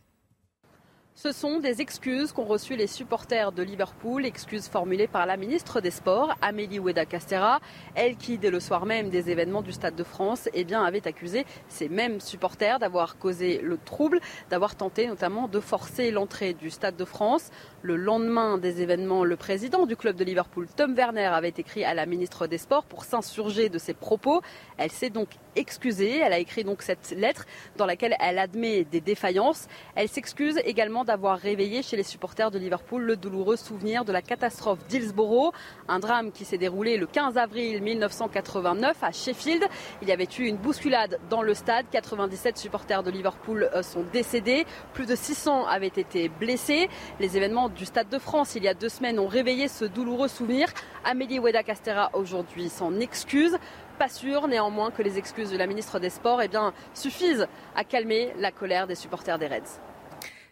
Ce 1.14 1.34
sont 1.34 1.60
des 1.60 1.82
excuses 1.82 2.32
qu'ont 2.32 2.46
reçues 2.46 2.78
les 2.78 2.88
supporters 2.88 3.52
de 3.52 3.62
Liverpool, 3.62 4.26
excuses 4.26 4.70
formulées 4.70 5.08
par 5.08 5.26
la 5.26 5.36
ministre 5.36 5.82
des 5.82 5.92
Sports, 5.92 6.34
Amélie 6.42 6.80
Oueda-Castera, 6.80 7.60
elle 7.96 8.16
qui, 8.16 8.38
dès 8.38 8.50
le 8.50 8.62
soir 8.62 8.86
même 8.86 9.10
des 9.10 9.30
événements 9.30 9.62
du 9.62 9.74
Stade 9.74 9.96
de 9.96 10.06
France, 10.06 10.48
eh 10.54 10.64
bien, 10.64 10.82
avait 10.84 11.06
accusé 11.06 11.46
ces 11.68 11.90
mêmes 11.90 12.22
supporters 12.22 12.80
d'avoir 12.80 13.18
causé 13.18 13.60
le 13.62 13.78
trouble, 13.78 14.22
d'avoir 14.50 14.76
tenté 14.76 15.06
notamment 15.06 15.50
de 15.50 15.60
forcer 15.60 16.12
l'entrée 16.12 16.54
du 16.54 16.70
Stade 16.70 16.96
de 16.96 17.06
France. 17.06 17.52
Le 17.84 17.96
lendemain 17.96 18.60
des 18.60 18.84
événements, 18.84 19.24
le 19.24 19.36
président 19.36 19.88
du 19.88 19.96
club 19.96 20.16
de 20.16 20.24
Liverpool, 20.24 20.68
Tom 20.76 20.94
Werner, 20.94 21.26
avait 21.26 21.54
écrit 21.58 21.84
à 21.84 21.96
la 21.96 22.06
ministre 22.06 22.46
des 22.46 22.60
Sports 22.60 22.84
pour 22.84 23.06
s'insurger 23.06 23.70
de 23.70 23.80
ses 23.80 23.96
propos. 23.96 24.44
Elle 24.78 24.92
s'est 24.92 25.10
donc 25.10 25.30
excusée. 25.56 26.20
Elle 26.20 26.32
a 26.32 26.38
écrit 26.38 26.64
donc 26.64 26.84
cette 26.84 27.10
lettre 27.10 27.46
dans 27.78 27.88
laquelle 27.88 28.16
elle 28.20 28.38
admet 28.38 28.84
des 28.84 29.02
défaillances. 29.02 29.68
Elle 29.96 30.10
s'excuse 30.10 30.60
également 30.64 31.04
d'avoir 31.04 31.40
réveillé 31.40 31.82
chez 31.82 31.98
les 31.98 32.04
supporters 32.04 32.52
de 32.52 32.60
Liverpool 32.60 33.02
le 33.02 33.16
douloureux 33.16 33.56
souvenir 33.56 34.06
de 34.06 34.12
la 34.12 34.22
catastrophe 34.22 34.86
d'Hillsborough, 34.88 35.52
un 35.88 35.98
drame 35.98 36.32
qui 36.32 36.46
s'est 36.46 36.60
déroulé 36.60 36.98
le 36.98 37.08
15 37.08 37.38
avril 37.38 37.82
1989 37.82 38.98
à 39.02 39.12
Sheffield. 39.12 39.64
Il 40.04 40.08
y 40.08 40.12
avait 40.12 40.28
eu 40.38 40.44
une 40.44 40.58
bousculade 40.58 41.20
dans 41.32 41.42
le 41.42 41.56
stade. 41.56 41.88
97 41.92 42.60
supporters 42.60 43.02
de 43.02 43.10
Liverpool 43.10 43.70
euh, 43.74 43.82
sont 43.82 44.06
décédés. 44.14 44.66
Plus 44.94 45.08
de 45.08 45.16
600 45.16 45.66
avaient 45.66 45.88
été 45.88 46.30
blessés. 46.30 46.88
Les 47.20 47.38
événements 47.38 47.71
du 47.76 47.86
Stade 47.86 48.10
de 48.10 48.20
France 48.20 48.56
il 48.56 48.64
y 48.64 48.68
a 48.68 48.74
deux 48.74 48.90
semaines 48.90 49.20
ont 49.20 49.28
réveillé 49.28 49.68
ce 49.68 49.86
douloureux 49.86 50.28
souvenir. 50.28 50.68
Amélie 51.04 51.40
Oueda-Castera 51.40 52.12
aujourd'hui 52.14 52.70
s'en 52.70 53.00
excuse 53.00 53.58
pas 53.98 54.10
sûr 54.10 54.48
néanmoins 54.48 54.90
que 54.90 55.04
les 55.04 55.18
excuses 55.18 55.52
de 55.52 55.58
la 55.58 55.68
ministre 55.68 56.00
des 56.00 56.10
Sports 56.10 56.42
eh 56.42 56.50
suffisent 56.94 57.48
à 57.76 57.84
calmer 57.84 58.34
la 58.40 58.52
colère 58.52 58.88
des 58.88 58.96
supporters 58.96 59.38
des 59.38 59.48
Reds. 59.48 59.80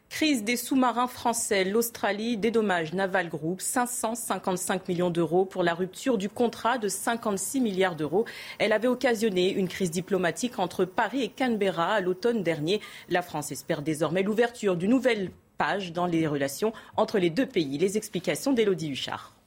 Crise 0.09 0.43
des 0.43 0.55
sous-marins 0.55 1.07
français. 1.07 1.63
L'Australie 1.63 2.35
dédommage 2.35 2.93
Naval 2.93 3.29
Group 3.29 3.61
555 3.61 4.87
millions 4.87 5.09
d'euros 5.09 5.45
pour 5.45 5.63
la 5.63 5.73
rupture 5.73 6.17
du 6.17 6.29
contrat 6.29 6.77
de 6.77 6.87
56 6.87 7.61
milliards 7.61 7.95
d'euros. 7.95 8.25
Elle 8.57 8.73
avait 8.73 8.87
occasionné 8.87 9.51
une 9.51 9.67
crise 9.67 9.91
diplomatique 9.91 10.59
entre 10.59 10.85
Paris 10.85 11.21
et 11.21 11.29
Canberra 11.29 11.93
à 11.93 12.01
l'automne 12.01 12.43
dernier. 12.43 12.81
La 13.07 13.21
France 13.21 13.51
espère 13.51 13.81
désormais 13.81 14.23
l'ouverture 14.23 14.75
d'une 14.75 14.91
nouvelle 14.91 15.31
page 15.59 15.93
dans 15.93 16.07
les 16.07 16.25
relations 16.25 16.73
entre 16.97 17.19
les 17.19 17.29
deux 17.29 17.45
pays. 17.45 17.77
Les 17.77 17.97
explications 17.97 18.53
d'Élodie 18.53 18.89
Huchard. 18.89 19.38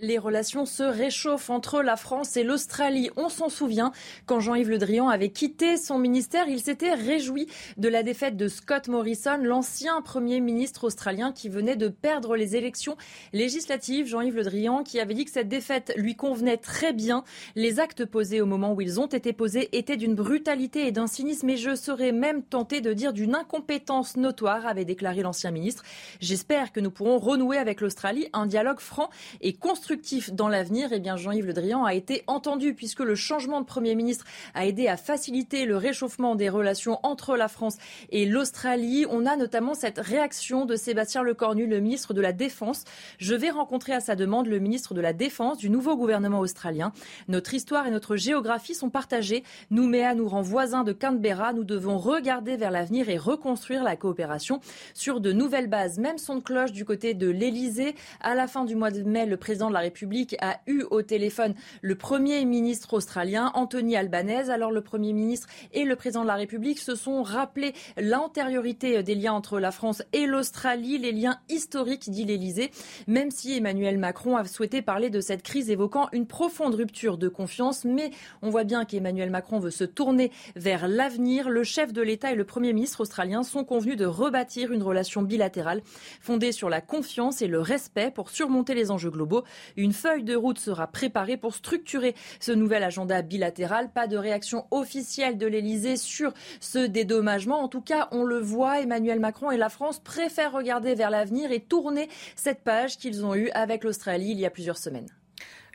Les 0.00 0.18
relations 0.18 0.64
se 0.64 0.84
réchauffent 0.84 1.50
entre 1.50 1.82
la 1.82 1.96
France 1.96 2.36
et 2.36 2.44
l'Australie. 2.44 3.10
On 3.16 3.28
s'en 3.28 3.48
souvient, 3.48 3.90
quand 4.26 4.38
Jean-Yves 4.38 4.70
Le 4.70 4.78
Drian 4.78 5.08
avait 5.08 5.30
quitté 5.30 5.76
son 5.76 5.98
ministère, 5.98 6.48
il 6.48 6.60
s'était 6.60 6.94
réjoui 6.94 7.48
de 7.78 7.88
la 7.88 8.04
défaite 8.04 8.36
de 8.36 8.46
Scott 8.46 8.86
Morrison, 8.86 9.38
l'ancien 9.42 10.00
Premier 10.02 10.38
ministre 10.38 10.84
australien 10.84 11.32
qui 11.32 11.48
venait 11.48 11.74
de 11.74 11.88
perdre 11.88 12.36
les 12.36 12.54
élections 12.54 12.96
législatives. 13.32 14.06
Jean-Yves 14.06 14.36
Le 14.36 14.44
Drian 14.44 14.84
qui 14.84 15.00
avait 15.00 15.14
dit 15.14 15.24
que 15.24 15.32
cette 15.32 15.48
défaite 15.48 15.92
lui 15.96 16.14
convenait 16.14 16.58
très 16.58 16.92
bien. 16.92 17.24
Les 17.56 17.80
actes 17.80 18.04
posés 18.04 18.40
au 18.40 18.46
moment 18.46 18.74
où 18.74 18.80
ils 18.80 19.00
ont 19.00 19.06
été 19.06 19.32
posés 19.32 19.68
étaient 19.76 19.96
d'une 19.96 20.14
brutalité 20.14 20.86
et 20.86 20.92
d'un 20.92 21.08
cynisme 21.08 21.50
et 21.50 21.56
je 21.56 21.74
serais 21.74 22.12
même 22.12 22.44
tenté 22.44 22.80
de 22.80 22.92
dire 22.92 23.12
d'une 23.12 23.34
incompétence 23.34 24.16
notoire, 24.16 24.64
avait 24.66 24.84
déclaré 24.84 25.22
l'ancien 25.22 25.50
ministre. 25.50 25.82
J'espère 26.20 26.70
que 26.70 26.78
nous 26.78 26.92
pourrons 26.92 27.18
renouer 27.18 27.56
avec 27.58 27.80
l'Australie 27.80 28.28
un 28.32 28.46
dialogue 28.46 28.80
franc 28.80 29.10
et 29.40 29.54
constructif 29.54 29.87
constructif 29.88 30.34
dans 30.34 30.48
l'avenir, 30.48 30.90
eh 30.92 31.00
bien 31.00 31.16
Jean-Yves 31.16 31.46
Le 31.46 31.54
Drian 31.54 31.82
a 31.82 31.94
été 31.94 32.22
entendu 32.26 32.74
puisque 32.74 33.00
le 33.00 33.14
changement 33.14 33.62
de 33.62 33.64
Premier 33.64 33.94
ministre 33.94 34.26
a 34.52 34.66
aidé 34.66 34.86
à 34.86 34.98
faciliter 34.98 35.64
le 35.64 35.78
réchauffement 35.78 36.34
des 36.34 36.50
relations 36.50 37.00
entre 37.04 37.38
la 37.38 37.48
France 37.48 37.78
et 38.10 38.26
l'Australie. 38.26 39.06
On 39.08 39.24
a 39.24 39.34
notamment 39.36 39.72
cette 39.72 39.98
réaction 39.98 40.66
de 40.66 40.76
Sébastien 40.76 41.22
Lecornu, 41.22 41.66
le 41.66 41.80
ministre 41.80 42.12
de 42.12 42.20
la 42.20 42.34
Défense. 42.34 42.84
Je 43.16 43.34
vais 43.34 43.48
rencontrer 43.48 43.94
à 43.94 44.00
sa 44.00 44.14
demande 44.14 44.46
le 44.46 44.58
ministre 44.58 44.92
de 44.92 45.00
la 45.00 45.14
Défense 45.14 45.56
du 45.56 45.70
nouveau 45.70 45.96
gouvernement 45.96 46.40
australien. 46.40 46.92
Notre 47.26 47.54
histoire 47.54 47.86
et 47.86 47.90
notre 47.90 48.16
géographie 48.16 48.74
sont 48.74 48.90
partagées. 48.90 49.42
Nouméa 49.70 50.14
nous 50.14 50.28
rend 50.28 50.42
voisins 50.42 50.84
de 50.84 50.92
Canberra. 50.92 51.54
Nous 51.54 51.64
devons 51.64 51.96
regarder 51.96 52.58
vers 52.58 52.72
l'avenir 52.72 53.08
et 53.08 53.16
reconstruire 53.16 53.82
la 53.82 53.96
coopération 53.96 54.60
sur 54.92 55.22
de 55.22 55.32
nouvelles 55.32 55.70
bases. 55.70 55.98
Même 55.98 56.18
son 56.18 56.34
de 56.34 56.42
cloche 56.42 56.72
du 56.72 56.84
côté 56.84 57.14
de 57.14 57.30
l'Elysée. 57.30 57.94
À 58.20 58.34
la 58.34 58.48
fin 58.48 58.66
du 58.66 58.76
mois 58.76 58.90
de 58.90 59.02
mai, 59.02 59.24
le 59.24 59.38
président 59.38 59.68
de 59.70 59.74
la 59.74 59.77
la 59.78 59.82
République 59.82 60.34
a 60.40 60.58
eu 60.66 60.82
au 60.90 61.02
téléphone 61.02 61.54
le 61.82 61.94
Premier 61.94 62.44
ministre 62.44 62.94
australien, 62.94 63.52
Anthony 63.54 63.94
Albanese. 63.94 64.50
Alors 64.50 64.72
le 64.72 64.80
Premier 64.80 65.12
ministre 65.12 65.46
et 65.72 65.84
le 65.84 65.94
président 65.94 66.22
de 66.22 66.26
la 66.26 66.34
République 66.34 66.80
se 66.80 66.96
sont 66.96 67.22
rappelés 67.22 67.74
l'antériorité 67.96 69.04
des 69.04 69.14
liens 69.14 69.34
entre 69.34 69.60
la 69.60 69.70
France 69.70 70.02
et 70.12 70.26
l'Australie, 70.26 70.98
les 70.98 71.12
liens 71.12 71.38
historiques, 71.48 72.10
dit 72.10 72.24
l'Élysée, 72.24 72.72
même 73.06 73.30
si 73.30 73.56
Emmanuel 73.56 73.98
Macron 73.98 74.36
a 74.36 74.44
souhaité 74.46 74.82
parler 74.82 75.10
de 75.10 75.20
cette 75.20 75.44
crise 75.44 75.70
évoquant 75.70 76.08
une 76.10 76.26
profonde 76.26 76.74
rupture 76.74 77.16
de 77.16 77.28
confiance. 77.28 77.84
Mais 77.84 78.10
on 78.42 78.50
voit 78.50 78.64
bien 78.64 78.84
qu'Emmanuel 78.84 79.30
Macron 79.30 79.60
veut 79.60 79.70
se 79.70 79.84
tourner 79.84 80.32
vers 80.56 80.88
l'avenir. 80.88 81.50
Le 81.50 81.62
chef 81.62 81.92
de 81.92 82.02
l'État 82.02 82.32
et 82.32 82.34
le 82.34 82.44
Premier 82.44 82.72
ministre 82.72 83.02
australien 83.02 83.44
sont 83.44 83.62
convenus 83.62 83.96
de 83.96 84.06
rebâtir 84.06 84.72
une 84.72 84.82
relation 84.82 85.22
bilatérale 85.22 85.82
fondée 86.20 86.50
sur 86.50 86.68
la 86.68 86.80
confiance 86.80 87.42
et 87.42 87.46
le 87.46 87.60
respect 87.60 88.10
pour 88.10 88.30
surmonter 88.30 88.74
les 88.74 88.90
enjeux 88.90 89.10
globaux. 89.10 89.44
Une 89.76 89.92
feuille 89.92 90.24
de 90.24 90.34
route 90.34 90.58
sera 90.58 90.86
préparée 90.86 91.36
pour 91.36 91.54
structurer 91.54 92.14
ce 92.40 92.52
nouvel 92.52 92.82
agenda 92.82 93.22
bilatéral. 93.22 93.90
Pas 93.90 94.06
de 94.06 94.16
réaction 94.16 94.66
officielle 94.70 95.38
de 95.38 95.46
l'Elysée 95.46 95.96
sur 95.96 96.32
ce 96.60 96.86
dédommagement. 96.86 97.60
En 97.60 97.68
tout 97.68 97.82
cas, 97.82 98.08
on 98.12 98.24
le 98.24 98.38
voit, 98.38 98.80
Emmanuel 98.80 99.20
Macron 99.20 99.50
et 99.50 99.56
la 99.56 99.68
France 99.68 99.98
préfèrent 99.98 100.52
regarder 100.52 100.94
vers 100.94 101.10
l'avenir 101.10 101.52
et 101.52 101.60
tourner 101.60 102.08
cette 102.36 102.62
page 102.62 102.98
qu'ils 102.98 103.24
ont 103.24 103.34
eue 103.34 103.50
avec 103.50 103.84
l'Australie 103.84 104.30
il 104.30 104.40
y 104.40 104.46
a 104.46 104.50
plusieurs 104.50 104.78
semaines. 104.78 105.08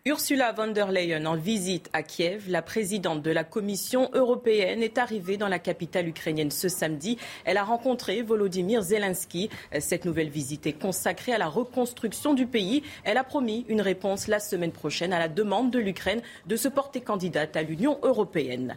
Ursula 0.06 0.52
von 0.52 0.74
der 0.74 0.92
Leyen 0.92 1.26
en 1.28 1.38
visite 1.38 1.90
à 1.94 2.04
Kiev. 2.04 2.50
La 2.50 2.62
présidente 2.62 3.22
de 3.22 3.32
la 3.32 3.46
Commission 3.46 4.10
européenne 4.12 4.84
est 4.84 4.98
arrivée 4.98 5.38
dans 5.38 5.48
la 5.48 5.60
capitale 5.60 6.10
ukrainienne 6.10 6.52
ce 6.52 6.68
samedi. 6.68 7.18
Elle 7.46 7.56
a 7.56 7.64
rencontré 7.64 8.22
Volodymyr 8.22 8.82
Zelensky. 8.82 9.50
Cette 9.80 10.04
nouvelle 10.04 10.28
visite 10.28 10.68
est 10.68 10.74
consacrée 10.74 11.32
à 11.32 11.38
la 11.38 11.48
reconstruction 11.48 12.34
du 12.34 12.48
pays. 12.48 12.84
Elle 13.06 13.16
a 13.16 13.24
promis 13.24 13.64
une 13.70 13.80
réponse 13.80 14.28
la 14.28 14.42
semaine 14.42 14.74
prochaine 14.74 15.14
à 15.14 15.20
la 15.20 15.30
demande 15.30 15.72
de 15.72 15.80
l'Ukraine 15.80 16.22
de 16.48 16.58
se 16.58 16.68
porter 16.68 17.00
candidate 17.00 17.56
à 17.56 17.62
l'Union 17.62 17.98
européenne. 18.04 18.76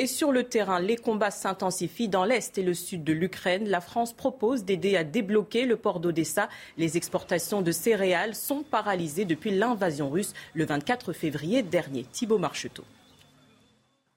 Et 0.00 0.06
sur 0.06 0.32
le 0.32 0.44
terrain, 0.44 0.80
les 0.80 0.96
combats 0.96 1.30
s'intensifient 1.30 2.08
dans 2.08 2.24
l'est 2.24 2.56
et 2.56 2.62
le 2.62 2.72
sud 2.72 3.04
de 3.04 3.12
l'Ukraine. 3.12 3.68
La 3.68 3.82
France 3.82 4.14
propose 4.14 4.64
d'aider 4.64 4.96
à 4.96 5.04
débloquer 5.04 5.66
le 5.66 5.76
port 5.76 6.00
d'Odessa. 6.00 6.48
Les 6.78 6.96
exportations 6.96 7.60
de 7.60 7.70
céréales 7.70 8.34
sont 8.34 8.62
paralysées 8.62 9.26
depuis 9.26 9.50
l'invasion 9.50 10.08
russe 10.08 10.32
le 10.54 10.64
24 10.64 11.12
février 11.12 11.62
dernier. 11.62 12.06
Thibault 12.10 12.38
Marcheteau. 12.38 12.82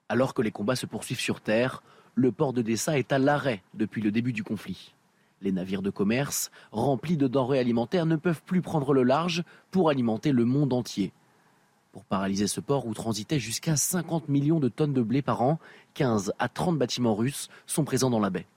Alors 0.08 0.34
que 0.34 0.42
les 0.42 0.52
combats 0.52 0.78
se 0.78 0.86
poursuivent 0.86 1.20
sur 1.20 1.42
terre, 1.42 1.84
le 2.16 2.32
port 2.32 2.54
d'Odessa 2.54 2.98
est 2.98 3.12
à 3.12 3.20
l'arrêt 3.20 3.62
depuis 3.74 4.02
le 4.02 4.12
début 4.12 4.32
du 4.32 4.46
conflit. 4.46 4.94
Les 5.42 5.52
navires 5.52 5.82
de 5.82 5.90
commerce, 5.90 6.50
remplis 6.72 7.18
de 7.18 7.28
denrées 7.28 7.60
alimentaires, 7.60 8.06
ne 8.06 8.16
peuvent 8.16 8.44
plus 8.46 8.62
prendre 8.62 8.94
le 8.94 9.04
large 9.04 9.44
pour 9.70 9.90
alimenter 9.90 10.32
le 10.32 10.46
monde 10.46 10.72
entier. 10.72 11.12
Pour 11.94 12.06
paralyser 12.06 12.48
ce 12.48 12.60
port 12.60 12.88
où 12.88 12.96
transitaient 12.96 13.40
jusqu'à 13.40 13.76
50 13.76 14.28
millions 14.28 14.60
de 14.60 14.68
tonnes 14.68 14.94
de 14.94 15.04
blé 15.04 15.22
par 15.22 15.44
an, 15.44 15.60
15 15.94 16.34
à 16.40 16.50
30 16.50 16.80
bâtiments 16.80 17.14
russes 17.14 17.50
sont 17.68 17.84
présents 17.84 18.10
dans 18.10 18.20
la 18.20 18.32
baie. 18.32 18.48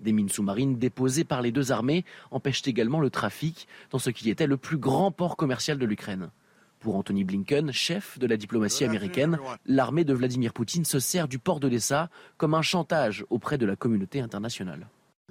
Des 0.00 0.12
mines 0.12 0.30
sous-marines 0.30 0.78
déposées 0.78 1.24
par 1.24 1.42
les 1.42 1.52
deux 1.52 1.72
armées 1.72 2.06
empêchent 2.30 2.66
également 2.66 3.00
le 3.00 3.10
trafic 3.10 3.68
dans 3.90 3.98
ce 3.98 4.08
qui 4.08 4.30
était 4.30 4.46
le 4.46 4.56
plus 4.56 4.78
grand 4.78 5.10
port 5.12 5.36
commercial 5.36 5.78
de 5.78 5.84
l'Ukraine. 5.84 6.30
Pour 6.78 6.96
Anthony 6.96 7.22
Blinken, 7.22 7.70
chef 7.70 8.18
de 8.18 8.26
la 8.26 8.38
diplomatie 8.38 8.84
américaine, 8.84 9.38
l'armée 9.66 10.04
de 10.04 10.14
Vladimir 10.14 10.54
Poutine 10.54 10.86
se 10.86 11.00
sert 11.00 11.28
du 11.28 11.38
port 11.38 11.60
d'Odessa 11.60 12.08
comme 12.38 12.54
un 12.54 12.62
chantage 12.62 13.26
auprès 13.28 13.58
de 13.58 13.66
la 13.66 13.76
communauté 13.76 14.22
internationale. 14.22 14.88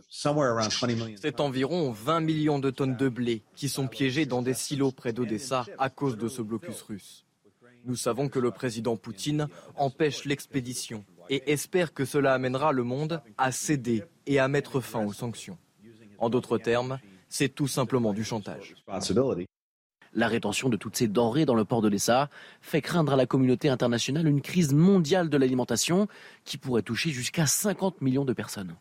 C'est 0.08 1.40
environ 1.40 1.92
20 1.92 2.20
millions 2.20 2.60
de 2.60 2.70
tonnes 2.70 2.96
de 2.96 3.10
blé 3.10 3.42
qui 3.56 3.70
sont 3.70 3.88
piégées 3.88 4.28
dans 4.28 4.44
des 4.44 4.54
silos 4.54 4.92
près 4.92 5.14
d'Odessa 5.14 5.66
à 5.80 5.90
cause 5.90 6.16
de 6.16 6.28
ce 6.28 6.44
blocus 6.44 6.84
russe. 6.84 7.26
Nous 7.86 7.96
savons 7.96 8.30
que 8.30 8.40
le 8.40 8.52
président 8.52 8.98
Poutine 8.98 9.48
empêche 9.76 10.26
l'expédition 10.26 11.06
et 11.30 11.52
espère 11.52 11.94
que 11.94 12.06
cela 12.06 12.34
amènera 12.34 12.72
le 12.72 12.84
monde 12.84 13.22
à 13.38 13.52
céder 13.52 14.04
et 14.26 14.40
à 14.40 14.48
mettre 14.48 14.82
fin 14.82 15.06
aux 15.06 15.14
sanctions. 15.14 15.58
En 16.18 16.30
d'autres 16.30 16.58
termes, 16.58 17.00
c'est 17.30 17.50
tout 17.50 17.68
simplement 17.68 18.14
du 18.14 18.24
chantage. 18.24 18.76
La 20.14 20.28
rétention 20.28 20.70
de 20.70 20.78
toutes 20.78 20.98
ces 20.98 21.08
denrées 21.08 21.46
dans 21.46 21.56
le 21.56 21.66
port 21.66 21.82
de 21.82 21.88
l'Essa 21.88 22.30
fait 22.62 22.82
craindre 22.82 23.14
à 23.14 23.16
la 23.16 23.28
communauté 23.28 23.70
internationale 23.70 24.28
une 24.28 24.42
crise 24.42 24.74
mondiale 24.74 25.30
de 25.30 25.38
l'alimentation 25.38 26.08
qui 26.46 26.58
pourrait 26.58 26.82
toucher 26.82 27.12
jusqu'à 27.12 27.46
50 27.46 28.02
millions 28.02 28.26
de 28.26 28.34
personnes. 28.34 28.76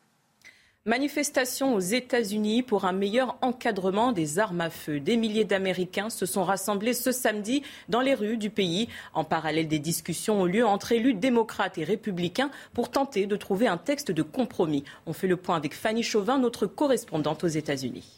Manifestation 0.89 1.75
aux 1.75 1.81
États-Unis 1.81 2.63
pour 2.63 2.87
un 2.87 2.93
meilleur 2.93 3.37
encadrement 3.43 4.13
des 4.13 4.39
armes 4.39 4.63
à 4.63 4.71
feu. 4.71 5.01
Des 5.01 5.19
milliers 5.19 5.45
d'Américains 5.45 6.09
se 6.09 6.25
sont 6.25 6.45
rassemblés 6.45 6.95
ce 6.95 7.13
samedi 7.13 7.63
dans 7.91 8.01
les 8.01 8.15
rues 8.15 8.39
du 8.39 8.49
pays. 8.49 8.89
En 9.13 9.23
parallèle, 9.23 9.69
des 9.69 9.81
discussions 9.81 10.41
ont 10.41 10.45
lieu 10.47 10.65
entre 10.65 10.93
élus 10.93 11.13
démocrates 11.13 11.77
et 11.77 11.85
républicains 11.85 12.51
pour 12.73 12.91
tenter 12.91 13.27
de 13.27 13.37
trouver 13.37 13.67
un 13.67 13.77
texte 13.77 14.13
de 14.13 14.23
compromis. 14.23 14.83
On 15.05 15.13
fait 15.13 15.27
le 15.27 15.37
point 15.37 15.57
avec 15.57 15.75
Fanny 15.75 16.03
Chauvin, 16.03 16.39
notre 16.39 16.65
correspondante 16.65 17.45
aux 17.45 17.49
États-Unis. 17.49 18.18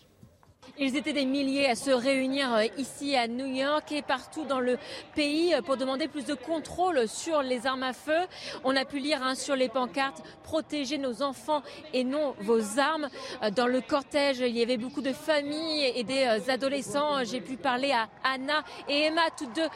Ils 0.83 0.97
étaient 0.97 1.13
des 1.13 1.27
milliers 1.27 1.69
à 1.69 1.75
se 1.75 1.91
réunir 1.91 2.55
euh, 2.55 2.65
ici 2.79 3.15
à 3.15 3.29
New 3.29 3.45
York 3.45 3.93
et 3.93 4.01
partout 4.01 4.47
dans 4.47 4.61
le 4.61 4.79
pays 5.15 5.53
euh, 5.53 5.61
pour 5.61 5.77
demander 5.77 6.09
plus 6.09 6.25
de 6.25 6.33
contrôle 6.33 7.07
sur 7.07 7.43
les 7.43 7.67
armes 7.67 7.83
à 7.83 7.93
feu. 7.93 8.17
On 8.65 8.75
a 8.75 8.87
pu 8.87 8.99
lire 8.99 9.23
hein, 9.23 9.35
sur 9.35 9.57
les 9.57 9.69
pancartes 9.69 10.23
protéger 10.43 10.97
nos 10.97 11.21
enfants 11.21 11.61
et 11.93 12.03
non 12.03 12.35
vos 12.41 12.79
armes. 12.79 13.11
Euh, 13.43 13.51
dans 13.51 13.67
le 13.67 13.83
cortège, 13.83 14.39
il 14.39 14.57
y 14.57 14.63
avait 14.63 14.79
beaucoup 14.79 15.03
de 15.03 15.13
familles 15.13 15.93
et 15.95 16.03
des 16.03 16.49
adolescents. 16.49 17.25
J'ai 17.25 17.43
pu 17.43 17.59
parler 17.59 17.93
à 17.93 18.09
Anna 18.25 18.65
et 18.89 19.03
Emma, 19.03 19.21
toutes 19.37 19.53
deux 19.53 19.69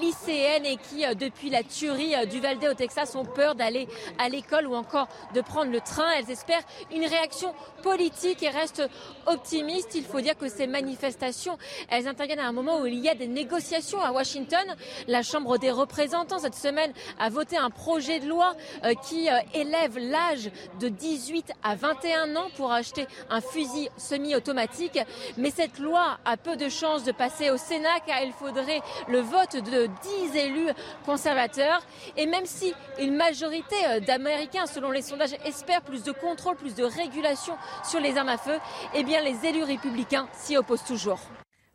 lycéennes 0.00 0.64
et 0.64 0.76
qui, 0.76 1.04
depuis 1.16 1.50
la 1.50 1.64
tuerie 1.64 2.14
du 2.28 2.40
Valde 2.40 2.64
au 2.64 2.74
Texas, 2.74 3.14
ont 3.14 3.26
peur 3.26 3.56
d'aller 3.56 3.88
à 4.18 4.30
l'école 4.30 4.66
ou 4.66 4.74
encore 4.74 5.08
de 5.34 5.42
prendre 5.42 5.70
le 5.70 5.82
train. 5.82 6.08
Elles 6.16 6.30
espèrent 6.30 6.64
une 6.90 7.04
réaction 7.04 7.54
politique 7.82 8.42
et 8.42 8.48
restent 8.48 8.88
optimistes. 9.26 9.94
Il 9.94 10.04
faut 10.04 10.20
dire 10.20 10.36
que 10.36 10.45
ces 10.48 10.66
manifestations, 10.66 11.58
elles 11.88 12.08
interviennent 12.08 12.40
à 12.40 12.46
un 12.46 12.52
moment 12.52 12.80
où 12.80 12.86
il 12.86 12.98
y 12.98 13.08
a 13.08 13.14
des 13.14 13.26
négociations 13.26 14.00
à 14.00 14.12
Washington. 14.12 14.64
La 15.08 15.22
Chambre 15.22 15.58
des 15.58 15.70
représentants, 15.70 16.38
cette 16.38 16.54
semaine, 16.54 16.92
a 17.18 17.28
voté 17.28 17.56
un 17.56 17.70
projet 17.70 18.20
de 18.20 18.28
loi 18.28 18.54
euh, 18.84 18.94
qui 19.08 19.28
euh, 19.28 19.38
élève 19.54 19.98
l'âge 19.98 20.50
de 20.80 20.88
18 20.88 21.52
à 21.62 21.74
21 21.74 22.36
ans 22.36 22.48
pour 22.56 22.72
acheter 22.72 23.06
un 23.30 23.40
fusil 23.40 23.88
semi-automatique. 23.96 24.98
Mais 25.36 25.50
cette 25.50 25.78
loi 25.78 26.18
a 26.24 26.36
peu 26.36 26.56
de 26.56 26.68
chances 26.68 27.04
de 27.04 27.12
passer 27.12 27.50
au 27.50 27.56
Sénat 27.56 28.00
car 28.06 28.22
il 28.22 28.32
faudrait 28.32 28.80
le 29.08 29.20
vote 29.20 29.56
de 29.56 29.88
10 30.30 30.36
élus 30.36 30.70
conservateurs. 31.04 31.82
Et 32.16 32.26
même 32.26 32.46
si 32.46 32.74
une 32.98 33.14
majorité 33.16 33.76
euh, 33.86 34.00
d'Américains, 34.00 34.66
selon 34.66 34.90
les 34.90 35.02
sondages, 35.02 35.36
espèrent 35.44 35.82
plus 35.82 36.02
de 36.02 36.12
contrôle, 36.12 36.56
plus 36.56 36.74
de 36.74 36.84
régulation 36.84 37.56
sur 37.84 38.00
les 38.00 38.16
armes 38.16 38.28
à 38.28 38.38
feu, 38.38 38.58
eh 38.94 39.02
bien 39.02 39.20
les 39.20 39.46
élus 39.46 39.64
républicains 39.64 40.28
s'y 40.36 40.56
oppose 40.56 40.84
toujours. 40.84 41.20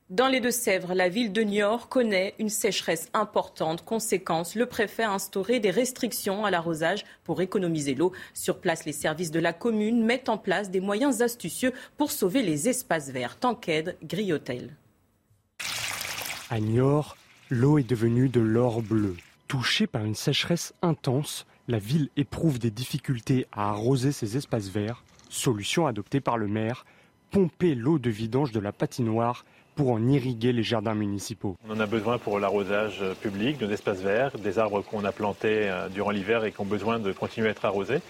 Dans 0.10 0.28
les 0.28 0.42
Deux-Sèvres, 0.42 0.94
la 0.94 1.08
ville 1.08 1.32
de 1.32 1.42
Niort 1.42 1.88
connaît 1.88 2.36
une 2.38 2.50
sécheresse 2.50 3.08
importante. 3.14 3.86
Conséquence, 3.86 4.56
le 4.56 4.66
préfet 4.66 5.04
a 5.04 5.12
instauré 5.12 5.62
des 5.62 5.72
restrictions 5.72 6.44
à 6.44 6.52
l'arrosage 6.52 7.06
pour 7.24 7.42
économiser 7.42 7.96
l'eau. 7.96 8.12
Sur 8.34 8.60
place, 8.60 8.84
les 8.84 8.92
services 8.92 9.32
de 9.32 9.40
la 9.40 9.54
commune 9.54 10.04
mettent 10.04 10.28
en 10.28 10.38
place 10.38 10.70
des 10.70 10.82
moyens 10.82 11.22
astucieux 11.22 11.72
pour 11.98 12.12
sauver 12.12 12.42
les 12.42 12.68
espaces 12.68 13.10
verts. 13.10 13.40
Tanqued, 13.40 13.96
Griotel. 14.04 14.76
À 16.50 16.60
Niort, 16.60 17.16
l'eau 17.50 17.78
est 17.78 17.90
devenue 17.90 18.28
de 18.28 18.42
l'or 18.42 18.82
bleu. 18.82 19.16
Touchée 19.48 19.88
par 19.88 20.04
une 20.04 20.16
sécheresse 20.16 20.74
intense, 20.82 21.46
la 21.70 21.80
ville 21.80 22.10
éprouve 22.18 22.60
des 22.60 22.72
difficultés 22.72 23.48
à 23.54 23.70
arroser 23.70 24.12
ses 24.12 24.36
espaces 24.36 24.68
verts. 24.68 25.06
Solution 25.30 25.88
adoptée 25.88 26.20
par 26.20 26.38
le 26.38 26.50
maire 26.50 26.86
pomper 27.32 27.76
l'eau 27.76 27.98
de 27.98 28.10
vidange 28.10 28.52
de 28.52 28.60
la 28.60 28.72
patinoire 28.72 29.46
pour 29.76 29.92
en 29.92 30.06
irriguer 30.08 30.52
les 30.52 30.64
jardins 30.64 30.94
municipaux. 30.94 31.56
On 31.68 31.72
en 31.74 31.80
a 31.80 31.86
besoin 31.86 32.18
pour 32.18 32.40
l'arrosage 32.40 33.02
public, 33.22 33.58
de 33.58 33.72
espaces 33.72 34.02
verts, 34.02 34.38
des 34.38 34.60
arbres 34.60 34.82
qu'on 34.82 35.06
a 35.06 35.14
plantés 35.14 35.70
euh, 35.70 35.88
durant 35.88 36.12
l'hiver 36.12 36.44
et 36.44 36.52
qui 36.52 36.60
ont 36.60 36.66
besoin 36.66 37.00
de 37.00 37.12
continuer 37.14 37.48
à 37.48 37.52
être 37.52 37.64
arrosés. 37.64 38.02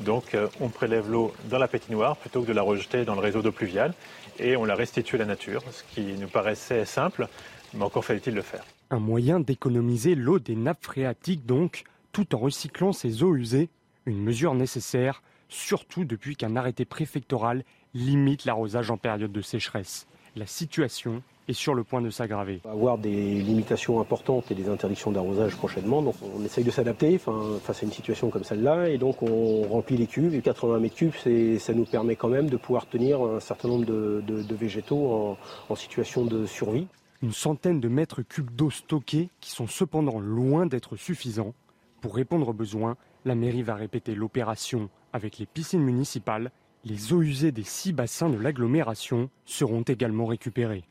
Donc 0.00 0.34
euh, 0.34 0.48
on 0.60 0.70
prélève 0.70 1.10
l'eau 1.10 1.32
dans 1.50 1.58
la 1.58 1.68
patinoire 1.68 2.16
plutôt 2.16 2.40
que 2.42 2.48
de 2.48 2.52
la 2.54 2.62
rejeter 2.62 3.04
dans 3.04 3.14
le 3.14 3.20
réseau 3.20 3.42
d'eau 3.42 3.52
pluviale 3.52 3.92
et 4.38 4.56
on 4.56 4.64
la 4.64 4.74
restitue 4.74 5.16
à 5.16 5.18
la 5.18 5.26
nature, 5.26 5.62
ce 5.70 5.82
qui 5.94 6.14
nous 6.18 6.28
paraissait 6.28 6.86
simple, 6.86 7.28
mais 7.74 7.84
encore 7.84 8.04
fallait-il 8.04 8.34
le 8.34 8.42
faire. 8.42 8.64
Un 8.90 8.98
moyen 8.98 9.40
d'économiser 9.40 10.14
l'eau 10.14 10.38
des 10.38 10.56
nappes 10.56 10.84
phréatiques 10.84 11.44
donc, 11.44 11.84
tout 12.12 12.34
en 12.34 12.38
recyclant 12.38 12.92
ces 12.92 13.22
eaux 13.22 13.36
usées, 13.36 13.68
une 14.06 14.22
mesure 14.22 14.54
nécessaire, 14.54 15.22
surtout 15.50 16.04
depuis 16.04 16.34
qu'un 16.34 16.56
arrêté 16.56 16.84
préfectoral 16.84 17.64
limite 17.94 18.44
l'arrosage 18.44 18.90
en 18.90 18.96
période 18.96 19.32
de 19.32 19.40
sécheresse. 19.40 20.06
La 20.36 20.46
situation 20.46 21.22
est 21.48 21.52
sur 21.52 21.74
le 21.74 21.82
point 21.82 22.00
de 22.00 22.10
s'aggraver. 22.10 22.60
On 22.64 22.68
va 22.68 22.74
avoir 22.74 22.98
des 22.98 23.42
limitations 23.42 24.00
importantes 24.00 24.50
et 24.50 24.54
des 24.54 24.68
interdictions 24.68 25.10
d'arrosage 25.10 25.56
prochainement. 25.56 26.02
Donc 26.02 26.14
on 26.22 26.44
essaye 26.44 26.64
de 26.64 26.70
s'adapter 26.70 27.18
face 27.18 27.82
à 27.82 27.86
une 27.86 27.92
situation 27.92 28.30
comme 28.30 28.44
celle-là. 28.44 28.88
Et 28.88 28.98
donc 28.98 29.22
on 29.22 29.62
remplit 29.62 29.96
les 29.96 30.06
cubes. 30.06 30.32
Les 30.32 30.42
80 30.42 30.78
mètres 30.78 30.94
cubes, 30.94 31.14
ça 31.58 31.74
nous 31.74 31.84
permet 31.84 32.16
quand 32.16 32.28
même 32.28 32.48
de 32.48 32.56
pouvoir 32.56 32.86
tenir 32.86 33.20
un 33.22 33.40
certain 33.40 33.68
nombre 33.68 33.84
de, 33.84 34.54
végétaux 34.54 35.36
en, 35.68 35.74
situation 35.74 36.24
de 36.24 36.46
survie. 36.46 36.86
Une 37.22 37.32
centaine 37.32 37.80
de 37.80 37.88
mètres 37.88 38.22
cubes 38.22 38.50
d'eau 38.50 38.70
stockés 38.70 39.28
qui 39.40 39.50
sont 39.50 39.66
cependant 39.66 40.20
loin 40.20 40.66
d'être 40.66 40.96
suffisants. 40.96 41.54
Pour 42.00 42.14
répondre 42.14 42.48
aux 42.48 42.54
besoins, 42.54 42.96
la 43.24 43.34
mairie 43.34 43.62
va 43.62 43.74
répéter 43.74 44.14
l'opération 44.14 44.88
avec 45.12 45.38
les 45.38 45.46
piscines 45.46 45.82
municipales 45.82 46.50
les 46.84 47.12
eaux 47.12 47.22
usées 47.22 47.52
des 47.52 47.62
six 47.62 47.92
bassins 47.92 48.30
de 48.30 48.38
l'agglomération 48.38 49.30
seront 49.44 49.82
également 49.82 50.26
récupérées. 50.26 50.84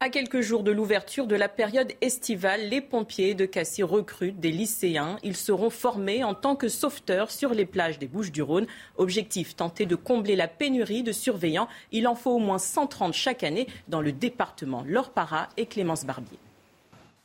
À 0.00 0.10
quelques 0.10 0.42
jours 0.42 0.62
de 0.62 0.70
l'ouverture 0.70 1.26
de 1.26 1.34
la 1.34 1.48
période 1.48 1.92
estivale, 2.00 2.68
les 2.68 2.80
pompiers 2.80 3.34
de 3.34 3.46
Cassis 3.46 3.82
recrutent 3.82 4.38
des 4.38 4.52
lycéens. 4.52 5.18
Ils 5.24 5.36
seront 5.36 5.70
formés 5.70 6.22
en 6.22 6.34
tant 6.34 6.54
que 6.54 6.68
sauveteurs 6.68 7.32
sur 7.32 7.52
les 7.52 7.66
plages 7.66 7.98
des 7.98 8.06
Bouches-du-Rhône. 8.06 8.68
Objectif 8.96 9.56
tenter 9.56 9.86
de 9.86 9.96
combler 9.96 10.36
la 10.36 10.46
pénurie 10.46 11.02
de 11.02 11.10
surveillants. 11.10 11.66
Il 11.90 12.06
en 12.06 12.14
faut 12.14 12.30
au 12.30 12.38
moins 12.38 12.58
130 12.58 13.12
chaque 13.12 13.42
année 13.42 13.66
dans 13.88 14.00
le 14.00 14.12
département. 14.12 14.84
Laure 14.86 15.10
Para 15.10 15.48
et 15.56 15.66
Clémence 15.66 16.04
Barbier. 16.04 16.38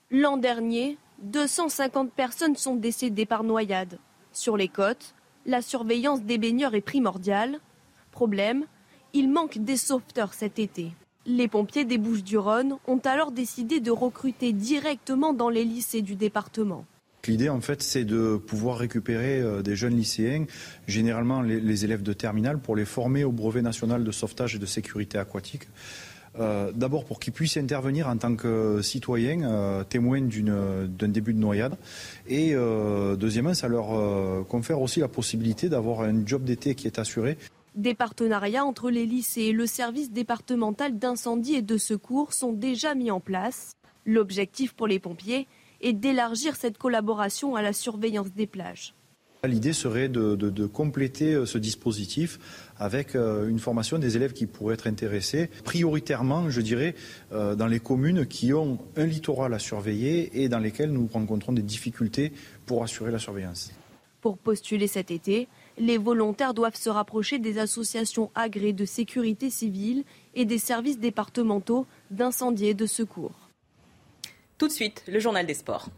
L'an 0.09 0.37
dernier, 0.37 0.97
250 1.19 2.11
personnes 2.11 2.55
sont 2.55 2.75
décédées 2.75 3.27
par 3.27 3.43
noyade. 3.43 3.99
Sur 4.31 4.57
les 4.57 4.67
côtes, 4.67 5.13
la 5.45 5.61
surveillance 5.61 6.23
des 6.23 6.39
baigneurs 6.39 6.73
est 6.73 6.81
primordiale. 6.81 7.59
Problème, 8.13 8.65
il 9.13 9.29
manque 9.29 9.57
des 9.57 9.75
sauveteurs 9.75 10.35
cet 10.35 10.59
été. 10.59 10.91
Les 11.25 11.47
pompiers 11.47 11.83
des 11.83 11.97
Bouches-du-Rhône 11.97 12.75
ont 12.85 12.99
alors 12.99 13.31
décidé 13.31 13.79
de 13.79 13.89
recruter 13.89 14.53
directement 14.53 15.33
dans 15.33 15.49
les 15.49 15.65
lycées 15.65 16.03
du 16.03 16.15
département. 16.15 16.85
L'idée, 17.27 17.49
en 17.49 17.61
fait, 17.61 17.81
c'est 17.81 18.03
de 18.03 18.37
pouvoir 18.37 18.77
récupérer 18.77 19.39
euh, 19.39 19.61
des 19.63 19.75
jeunes 19.75 19.95
lycéens, 19.95 20.45
généralement 20.87 21.41
les, 21.41 21.85
élèves 21.85 22.03
de 22.03 22.13
terminale, 22.13 22.59
pour 22.59 22.75
les 22.75 22.85
former 22.85 23.23
au 23.23 23.31
brevet 23.31 23.63
national 23.63 24.03
de 24.03 24.11
sauvetage 24.11 24.55
et 24.55 24.59
de 24.59 24.65
sécurité 24.65 25.17
aquatique. 25.17 25.63
Euh, 26.39 26.71
d'abord 26.73 27.05
pour 27.05 27.19
qu'ils 27.19 27.33
puissent 27.33 27.57
intervenir 27.57 28.09
en 28.09 28.17
tant 28.17 28.35
que 28.35 28.81
citoyens, 28.81 29.43
euh, 29.43 29.83
témoins 29.83 30.21
d'un 30.21 31.07
début 31.07 31.33
de 31.33 31.39
noyade. 31.39 31.77
Et 32.27 32.53
deuxièmement, 33.17 33.53
ça 33.55 33.67
leur 33.69 34.45
confère 34.47 34.81
aussi 34.81 34.99
la 34.99 35.07
possibilité 35.07 35.69
d'avoir 35.69 36.01
un 36.01 36.25
job 36.25 36.43
d'été 36.43 36.75
qui 36.75 36.87
est 36.87 36.99
assuré. 36.99 37.37
Des 37.75 37.95
partenariats 37.95 38.65
entre 38.65 38.91
les 38.91 39.07
lycées 39.07 39.41
et 39.41 39.51
le 39.51 39.65
service 39.65 40.11
départemental 40.11 40.99
d'incendie 40.99 41.55
et 41.55 41.63
de 41.63 41.77
secours 41.77 42.31
sont 42.31 42.53
déjà 42.53 42.93
mis 42.93 43.09
en 43.09 43.19
place. 43.19 43.77
L'objectif 44.05 44.73
pour 44.73 44.85
les 44.85 44.99
pompiers 44.99 45.47
est 45.81 45.93
d'élargir 45.93 46.55
cette 46.55 46.77
collaboration 46.77 47.55
à 47.55 47.63
la 47.63 47.73
surveillance 47.73 48.31
des 48.31 48.45
plages. 48.45 48.93
L'idée 49.43 49.73
serait 49.73 50.07
de, 50.07 50.65
compléter 50.67 51.33
euh, 51.33 51.45
ce 51.45 51.57
dispositif 51.57 52.39
avec 52.77 53.15
euh, 53.15 53.49
une 53.49 53.59
formation 53.59 53.99
des 53.99 54.15
élèves 54.15 54.31
qui 54.31 54.45
pourraient 54.45 54.75
être 54.75 54.87
intéressés, 54.87 55.49
prioritairement, 55.65 56.49
je 56.49 56.61
dirais, 56.61 56.95
euh, 57.33 57.53
dans 57.55 57.67
les 57.67 57.81
communes 57.81 58.25
qui 58.25 58.53
ont 58.53 58.77
un 58.95 59.05
littoral 59.05 59.53
à 59.53 59.59
surveiller 59.59 60.43
et 60.43 60.47
dans 60.47 60.59
lesquelles 60.59 60.91
nous 60.91 61.09
rencontrons 61.11 61.51
des 61.51 61.61
difficultés 61.61 62.31
pour 62.65 62.83
assurer 62.83 63.11
la 63.11 63.19
surveillance. 63.19 63.73
Pour 64.21 64.37
postuler 64.37 64.87
cet 64.87 65.11
été, 65.11 65.49
les 65.77 65.97
volontaires 65.97 66.53
doivent 66.53 66.75
se 66.75 66.89
rapprocher 66.89 67.39
des 67.39 67.57
associations 67.57 68.31
agréées 68.35 68.73
de 68.73 68.85
sécurité 68.85 69.49
civile 69.49 70.03
et 70.35 70.45
des 70.45 70.57
services 70.57 70.99
départementaux 70.99 71.85
d'incendie 72.11 72.67
et 72.67 72.73
de 72.73 72.85
secours. 72.85 73.33
Tout 74.57 74.67
de 74.67 74.73
suite, 74.73 75.03
le 75.07 75.19
journal 75.19 75.45
des 75.45 75.53
sports. 75.53 75.89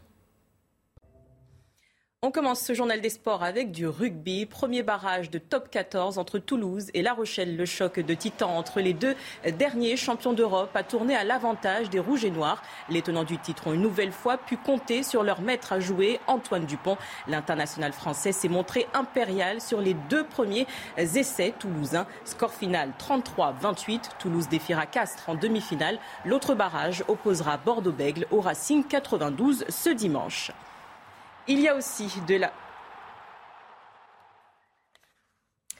On 2.26 2.32
commence 2.32 2.60
ce 2.60 2.74
journal 2.74 3.00
des 3.00 3.10
sports 3.10 3.44
avec 3.44 3.70
du 3.70 3.86
rugby. 3.86 4.46
Premier 4.46 4.82
barrage 4.82 5.30
de 5.30 5.38
top 5.38 5.70
14 5.70 6.18
entre 6.18 6.40
Toulouse 6.40 6.90
et 6.92 7.00
La 7.00 7.12
Rochelle. 7.12 7.56
Le 7.56 7.66
choc 7.66 8.00
de 8.00 8.14
titan 8.14 8.50
entre 8.56 8.80
les 8.80 8.94
deux 8.94 9.14
derniers 9.56 9.96
champions 9.96 10.32
d'Europe 10.32 10.74
a 10.74 10.82
tourné 10.82 11.14
à 11.14 11.22
l'avantage 11.22 11.88
des 11.88 12.00
Rouges 12.00 12.24
et 12.24 12.32
Noirs. 12.32 12.64
Les 12.88 13.00
tenants 13.00 13.22
du 13.22 13.38
titre 13.38 13.68
ont 13.68 13.74
une 13.74 13.80
nouvelle 13.80 14.10
fois 14.10 14.38
pu 14.38 14.56
compter 14.56 15.04
sur 15.04 15.22
leur 15.22 15.40
maître 15.40 15.72
à 15.72 15.78
jouer, 15.78 16.18
Antoine 16.26 16.66
Dupont. 16.66 16.96
L'international 17.28 17.92
français 17.92 18.32
s'est 18.32 18.48
montré 18.48 18.88
impérial 18.92 19.60
sur 19.60 19.80
les 19.80 19.94
deux 19.94 20.24
premiers 20.24 20.66
essais 20.96 21.54
toulousains. 21.56 22.08
Score 22.24 22.52
final 22.52 22.90
33-28. 22.98 24.00
Toulouse 24.18 24.48
défiera 24.48 24.86
Castres 24.86 25.28
en 25.28 25.36
demi-finale. 25.36 26.00
L'autre 26.24 26.56
barrage 26.56 27.04
opposera 27.06 27.56
Bordeaux-Bègle 27.56 28.26
au 28.32 28.40
Racing 28.40 28.82
92 28.82 29.64
ce 29.68 29.90
dimanche. 29.90 30.50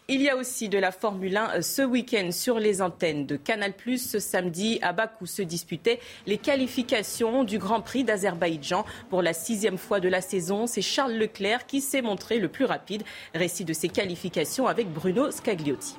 Il 0.09 0.23
y 0.23 0.29
a 0.29 0.37
aussi 0.37 0.69
de 0.69 0.79
la 0.79 0.93
Formule 0.93 1.37
1 1.37 1.51
euh, 1.57 1.63
ce 1.63 1.83
week-end 1.83 2.31
sur 2.31 2.61
les 2.61 2.81
antennes 2.81 3.27
de 3.27 3.35
Canal+. 3.35 3.73
Ce 3.99 4.21
samedi, 4.21 4.79
à 4.83 4.93
Bakou 4.93 5.27
se 5.27 5.43
disputaient 5.43 5.99
les 6.27 6.39
qualifications 6.39 7.43
du 7.43 7.59
Grand 7.59 7.81
Prix 7.81 8.05
d'Azerbaïdjan. 8.05 8.85
Pour 9.11 9.23
la 9.23 9.33
sixième 9.33 9.79
fois 9.79 9.99
de 9.99 10.09
la 10.09 10.21
saison, 10.21 10.69
c'est 10.69 10.83
Charles 10.83 11.15
Leclerc 11.15 11.67
qui 11.67 11.81
s'est 11.81 12.03
montré 12.03 12.39
le 12.39 12.49
plus 12.49 12.65
rapide. 12.65 13.03
Récit 13.35 13.65
de 13.65 13.73
ses 13.73 13.89
qualifications 13.89 14.69
avec 14.69 14.89
Bruno 14.93 15.33
Scagliotti. 15.33 15.97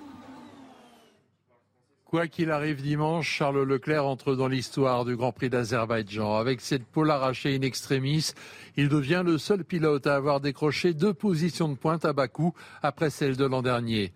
Quoi 2.10 2.30
qu'il 2.30 2.52
arrive 2.52 2.82
dimanche, 2.82 3.30
Charles 3.30 3.64
Leclerc 3.64 4.06
entre 4.06 4.34
dans 4.34 4.48
l'histoire 4.48 5.04
du 5.04 5.18
Grand 5.18 5.34
Prix 5.34 5.50
d'Azerbaïdjan. 5.50 6.38
Avec 6.38 6.62
cette 6.62 6.86
pole 6.86 7.12
arrachée 7.12 7.54
in 7.54 7.64
extremis, 7.64 8.32
il 8.78 8.88
devient 8.88 9.24
le 9.26 9.38
seul 9.38 9.66
pilote 9.66 10.08
à 10.08 10.16
avoir 10.16 10.40
décroché 10.40 10.94
deux 10.94 11.14
positions 11.14 11.68
de 11.68 11.76
pointe 11.76 12.06
à 12.06 12.14
Bakou 12.14 12.54
après 12.82 13.10
celle 13.10 13.36
de 13.36 13.44
l'an 13.44 13.62
dernier. 13.62 14.14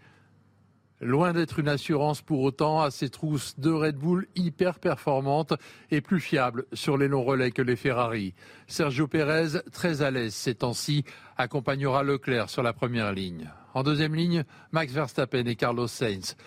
Loin 1.02 1.34
d'être 1.34 1.60
une 1.60 1.68
assurance 1.68 2.22
pour 2.22 2.40
autant 2.44 2.80
à 2.80 2.92
ces 2.92 3.10
trousses 3.10 3.60
de 3.60 3.72
Red 3.72 3.98
Bull 3.98 4.26
hyper 4.38 4.80
performantes 4.80 5.54
et 5.90 6.00
plus 6.00 6.22
fiables 6.22 6.68
sur 6.72 6.98
les 6.98 7.10
longs 7.10 7.26
relais 7.26 7.52
que 7.52 7.62
les 7.62 7.76
Ferrari. 7.76 8.34
Sergio 8.68 9.08
Pérez, 9.08 9.60
très 9.74 10.02
à 10.02 10.12
l'aise 10.12 10.34
ces 10.34 10.56
temps-ci, 10.56 11.04
accompagnera 11.36 12.04
Leclerc 12.04 12.50
sur 12.50 12.64
la 12.64 12.72
première 12.72 13.12
ligne. 13.12 13.52
En 13.74 13.84
deuxième 13.84 14.16
ligne, 14.16 14.44
Max 14.72 14.94
Verstappen 14.94 15.46
et 15.46 15.56
Carlos 15.56 15.88
Sainz. 15.88 16.38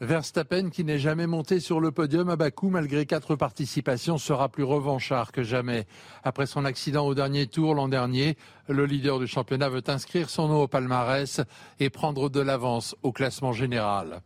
Verstappen, 0.00 0.70
qui 0.70 0.82
n'est 0.82 0.98
jamais 0.98 1.26
monté 1.26 1.60
sur 1.60 1.78
le 1.78 1.90
podium 1.90 2.30
à 2.30 2.36
Bakou 2.36 2.70
malgré 2.70 3.04
quatre 3.04 3.36
participations, 3.36 4.16
sera 4.16 4.48
plus 4.48 4.64
revanchard 4.64 5.30
que 5.30 5.42
jamais. 5.42 5.86
Après 6.24 6.46
son 6.46 6.64
accident 6.64 7.06
au 7.06 7.14
dernier 7.14 7.46
tour 7.46 7.74
l'an 7.74 7.86
dernier, 7.86 8.38
le 8.66 8.86
leader 8.86 9.18
du 9.18 9.26
championnat 9.26 9.68
veut 9.68 9.82
inscrire 9.88 10.30
son 10.30 10.48
nom 10.48 10.62
au 10.62 10.68
palmarès 10.68 11.42
et 11.80 11.90
prendre 11.90 12.30
de 12.30 12.40
l'avance 12.40 12.96
au 13.02 13.12
classement 13.12 13.52
général. 13.52 14.22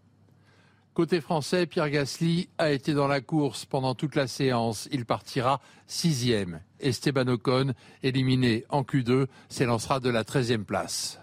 Côté 0.94 1.20
français, 1.20 1.66
Pierre 1.66 1.90
Gasly 1.90 2.48
a 2.56 2.70
été 2.70 2.94
dans 2.94 3.08
la 3.08 3.20
course 3.20 3.64
pendant 3.64 3.96
toute 3.96 4.14
la 4.14 4.28
séance. 4.28 4.88
Il 4.92 5.04
partira 5.04 5.60
sixième. 5.88 6.60
Esteban 6.78 7.26
Ocon, 7.26 7.74
éliminé 8.04 8.64
en 8.68 8.82
Q2, 8.82 9.26
s'élancera 9.48 9.98
de 9.98 10.08
la 10.08 10.22
treizième 10.22 10.64
place. 10.64 11.18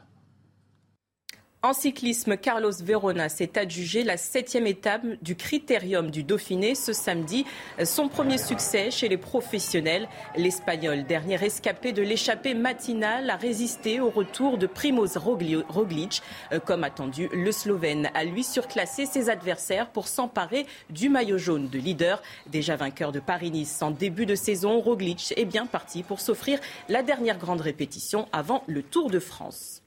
En 1.63 1.73
cyclisme, 1.73 2.37
Carlos 2.37 2.71
Verona 2.83 3.29
s'est 3.29 3.55
adjugé 3.55 4.03
la 4.03 4.17
septième 4.17 4.65
étape 4.65 5.05
du 5.21 5.35
Critérium 5.35 6.09
du 6.09 6.23
Dauphiné 6.23 6.73
ce 6.73 6.91
samedi. 6.91 7.45
Son 7.83 8.07
premier 8.07 8.39
succès 8.39 8.89
chez 8.89 9.07
les 9.07 9.17
professionnels. 9.17 10.09
L'Espagnol, 10.35 11.03
dernier 11.03 11.35
escapé 11.45 11.91
de 11.91 12.01
l'échappée 12.01 12.55
matinale, 12.55 13.29
a 13.29 13.35
résisté 13.35 13.99
au 13.99 14.09
retour 14.09 14.57
de 14.57 14.65
Primoz 14.65 15.17
Roglic. 15.17 16.23
Euh, 16.51 16.59
comme 16.59 16.83
attendu, 16.83 17.29
le 17.31 17.51
Slovène 17.51 18.09
a 18.15 18.23
lui 18.23 18.43
surclassé 18.43 19.05
ses 19.05 19.29
adversaires 19.29 19.91
pour 19.91 20.07
s'emparer 20.07 20.65
du 20.89 21.09
maillot 21.09 21.37
jaune 21.37 21.69
de 21.69 21.77
leader. 21.77 22.23
Déjà 22.47 22.75
vainqueur 22.75 23.11
de 23.11 23.19
Paris-Nice 23.19 23.83
en 23.83 23.91
début 23.91 24.25
de 24.25 24.33
saison, 24.33 24.79
Roglic 24.79 25.31
est 25.37 25.45
bien 25.45 25.67
parti 25.67 26.01
pour 26.01 26.21
s'offrir 26.21 26.59
la 26.89 27.03
dernière 27.03 27.37
grande 27.37 27.61
répétition 27.61 28.27
avant 28.31 28.63
le 28.65 28.81
Tour 28.81 29.11
de 29.11 29.19
France. 29.19 29.80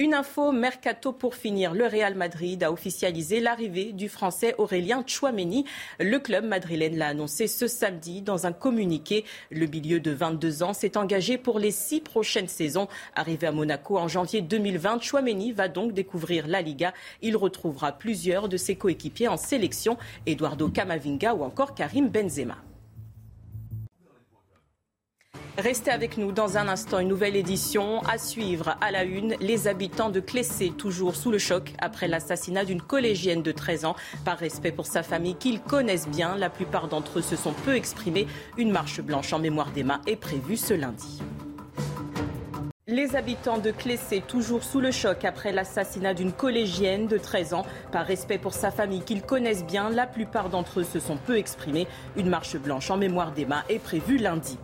Une 0.00 0.14
info 0.14 0.50
mercato 0.50 1.12
pour 1.12 1.34
finir. 1.34 1.74
Le 1.74 1.84
Real 1.84 2.14
Madrid 2.14 2.62
a 2.62 2.72
officialisé 2.72 3.38
l'arrivée 3.38 3.92
du 3.92 4.08
Français 4.08 4.54
Aurélien 4.56 5.04
Chouameni. 5.06 5.66
Le 5.98 6.18
club 6.18 6.46
madrilène 6.46 6.96
l'a 6.96 7.08
annoncé 7.08 7.46
ce 7.46 7.66
samedi 7.66 8.22
dans 8.22 8.46
un 8.46 8.52
communiqué. 8.52 9.26
Le 9.50 9.66
milieu 9.66 10.00
de 10.00 10.10
22 10.10 10.62
ans 10.62 10.72
s'est 10.72 10.96
engagé 10.96 11.36
pour 11.36 11.58
les 11.58 11.70
six 11.70 12.00
prochaines 12.00 12.48
saisons. 12.48 12.88
Arrivé 13.14 13.46
à 13.46 13.52
Monaco 13.52 13.98
en 13.98 14.08
janvier 14.08 14.40
2020, 14.40 15.02
Chouameni 15.02 15.52
va 15.52 15.68
donc 15.68 15.92
découvrir 15.92 16.48
la 16.48 16.62
Liga. 16.62 16.94
Il 17.20 17.36
retrouvera 17.36 17.92
plusieurs 17.92 18.48
de 18.48 18.56
ses 18.56 18.76
coéquipiers 18.76 19.28
en 19.28 19.36
sélection, 19.36 19.98
Eduardo 20.24 20.70
Camavinga 20.70 21.34
ou 21.34 21.42
encore 21.42 21.74
Karim 21.74 22.08
Benzema. 22.08 22.56
Restez 25.58 25.90
avec 25.90 26.16
nous 26.16 26.32
dans 26.32 26.56
un 26.56 26.68
instant, 26.68 27.00
une 27.00 27.08
nouvelle 27.08 27.36
édition 27.36 28.00
à 28.04 28.18
suivre 28.18 28.76
à 28.80 28.90
la 28.90 29.04
une. 29.04 29.34
Les 29.40 29.68
habitants 29.68 30.08
de 30.08 30.20
Clessé, 30.20 30.70
toujours 30.70 31.16
sous 31.16 31.30
le 31.30 31.38
choc 31.38 31.74
après 31.80 32.08
l'assassinat 32.08 32.64
d'une 32.64 32.80
collégienne 32.80 33.42
de 33.42 33.52
13 33.52 33.84
ans. 33.84 33.96
Par 34.24 34.38
respect 34.38 34.72
pour 34.72 34.86
sa 34.86 35.02
famille 35.02 35.34
qu'ils 35.34 35.60
connaissent 35.60 36.08
bien, 36.08 36.36
la 36.36 36.50
plupart 36.50 36.88
d'entre 36.88 37.18
eux 37.18 37.22
se 37.22 37.36
sont 37.36 37.52
peu 37.52 37.74
exprimés. 37.74 38.26
Une 38.56 38.70
marche 38.70 39.00
blanche 39.00 39.32
en 39.32 39.38
mémoire 39.38 39.70
d'Emma 39.72 40.00
est 40.06 40.16
prévue 40.16 40.56
ce 40.56 40.72
lundi. 40.72 41.20
Les 42.86 43.14
habitants 43.14 43.58
de 43.58 43.70
Clessé, 43.70 44.22
toujours 44.26 44.64
sous 44.64 44.80
le 44.80 44.90
choc 44.90 45.24
après 45.24 45.52
l'assassinat 45.52 46.14
d'une 46.14 46.32
collégienne 46.32 47.06
de 47.06 47.18
13 47.18 47.54
ans. 47.54 47.66
Par 47.92 48.06
respect 48.06 48.38
pour 48.38 48.54
sa 48.54 48.70
famille 48.70 49.02
qu'ils 49.02 49.22
connaissent 49.22 49.66
bien, 49.66 49.90
la 49.90 50.06
plupart 50.06 50.48
d'entre 50.48 50.80
eux 50.80 50.84
se 50.84 51.00
sont 51.00 51.16
peu 51.16 51.36
exprimés. 51.36 51.86
Une 52.16 52.28
marche 52.28 52.56
blanche 52.56 52.90
en 52.90 52.96
mémoire 52.96 53.32
d'Emma 53.32 53.64
est 53.68 53.78
prévue 53.78 54.16
lundi. 54.16 54.58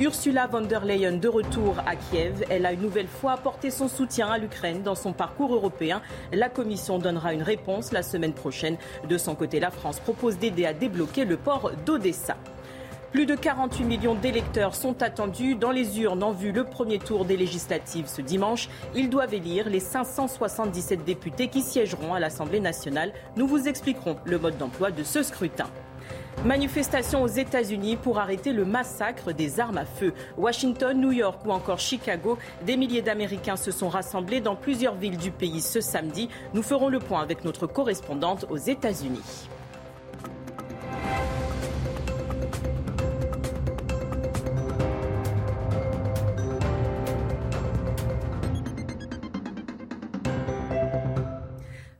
Ursula 0.00 0.46
von 0.46 0.62
der 0.62 0.84
Leyen 0.84 1.20
de 1.20 1.28
retour 1.28 1.76
à 1.86 1.96
Kiev. 1.96 2.44
Elle 2.48 2.64
a 2.64 2.72
une 2.72 2.80
nouvelle 2.80 3.06
fois 3.06 3.32
apporté 3.32 3.70
son 3.70 3.88
soutien 3.88 4.28
à 4.28 4.38
l'Ukraine 4.38 4.82
dans 4.82 4.94
son 4.94 5.12
parcours 5.12 5.52
européen. 5.54 6.00
La 6.32 6.48
Commission 6.48 6.98
donnera 6.98 7.34
une 7.34 7.42
réponse 7.42 7.92
la 7.92 8.02
semaine 8.02 8.32
prochaine. 8.32 8.78
De 9.08 9.18
son 9.18 9.34
côté, 9.34 9.60
la 9.60 9.70
France 9.70 10.00
propose 10.00 10.38
d'aider 10.38 10.64
à 10.64 10.72
débloquer 10.72 11.26
le 11.26 11.36
port 11.36 11.72
d'Odessa. 11.84 12.36
Plus 13.12 13.26
de 13.26 13.34
48 13.34 13.84
millions 13.84 14.14
d'électeurs 14.14 14.74
sont 14.74 15.02
attendus 15.02 15.56
dans 15.56 15.70
les 15.70 16.00
urnes 16.00 16.22
en 16.22 16.32
vue 16.32 16.52
le 16.52 16.64
premier 16.64 16.98
tour 16.98 17.26
des 17.26 17.36
législatives 17.36 18.06
ce 18.06 18.22
dimanche. 18.22 18.70
Ils 18.94 19.10
doivent 19.10 19.34
élire 19.34 19.68
les 19.68 19.80
577 19.80 21.04
députés 21.04 21.48
qui 21.48 21.60
siégeront 21.60 22.14
à 22.14 22.20
l'Assemblée 22.20 22.60
nationale. 22.60 23.12
Nous 23.36 23.46
vous 23.46 23.68
expliquerons 23.68 24.16
le 24.24 24.38
mode 24.38 24.56
d'emploi 24.56 24.90
de 24.90 25.02
ce 25.02 25.22
scrutin. 25.22 25.66
Manifestation 26.44 27.22
aux 27.22 27.28
États-Unis 27.28 27.96
pour 27.96 28.18
arrêter 28.18 28.52
le 28.52 28.64
massacre 28.64 29.32
des 29.32 29.60
armes 29.60 29.78
à 29.78 29.84
feu. 29.84 30.12
Washington, 30.36 31.00
New 31.00 31.12
York 31.12 31.40
ou 31.46 31.52
encore 31.52 31.78
Chicago, 31.78 32.36
des 32.66 32.76
milliers 32.76 33.02
d'Américains 33.02 33.56
se 33.56 33.70
sont 33.70 33.88
rassemblés 33.88 34.40
dans 34.40 34.56
plusieurs 34.56 34.96
villes 34.96 35.18
du 35.18 35.30
pays 35.30 35.60
ce 35.60 35.80
samedi. 35.80 36.28
Nous 36.52 36.62
ferons 36.62 36.88
le 36.88 36.98
point 36.98 37.22
avec 37.22 37.44
notre 37.44 37.68
correspondante 37.68 38.46
aux 38.50 38.56
États-Unis. 38.56 39.48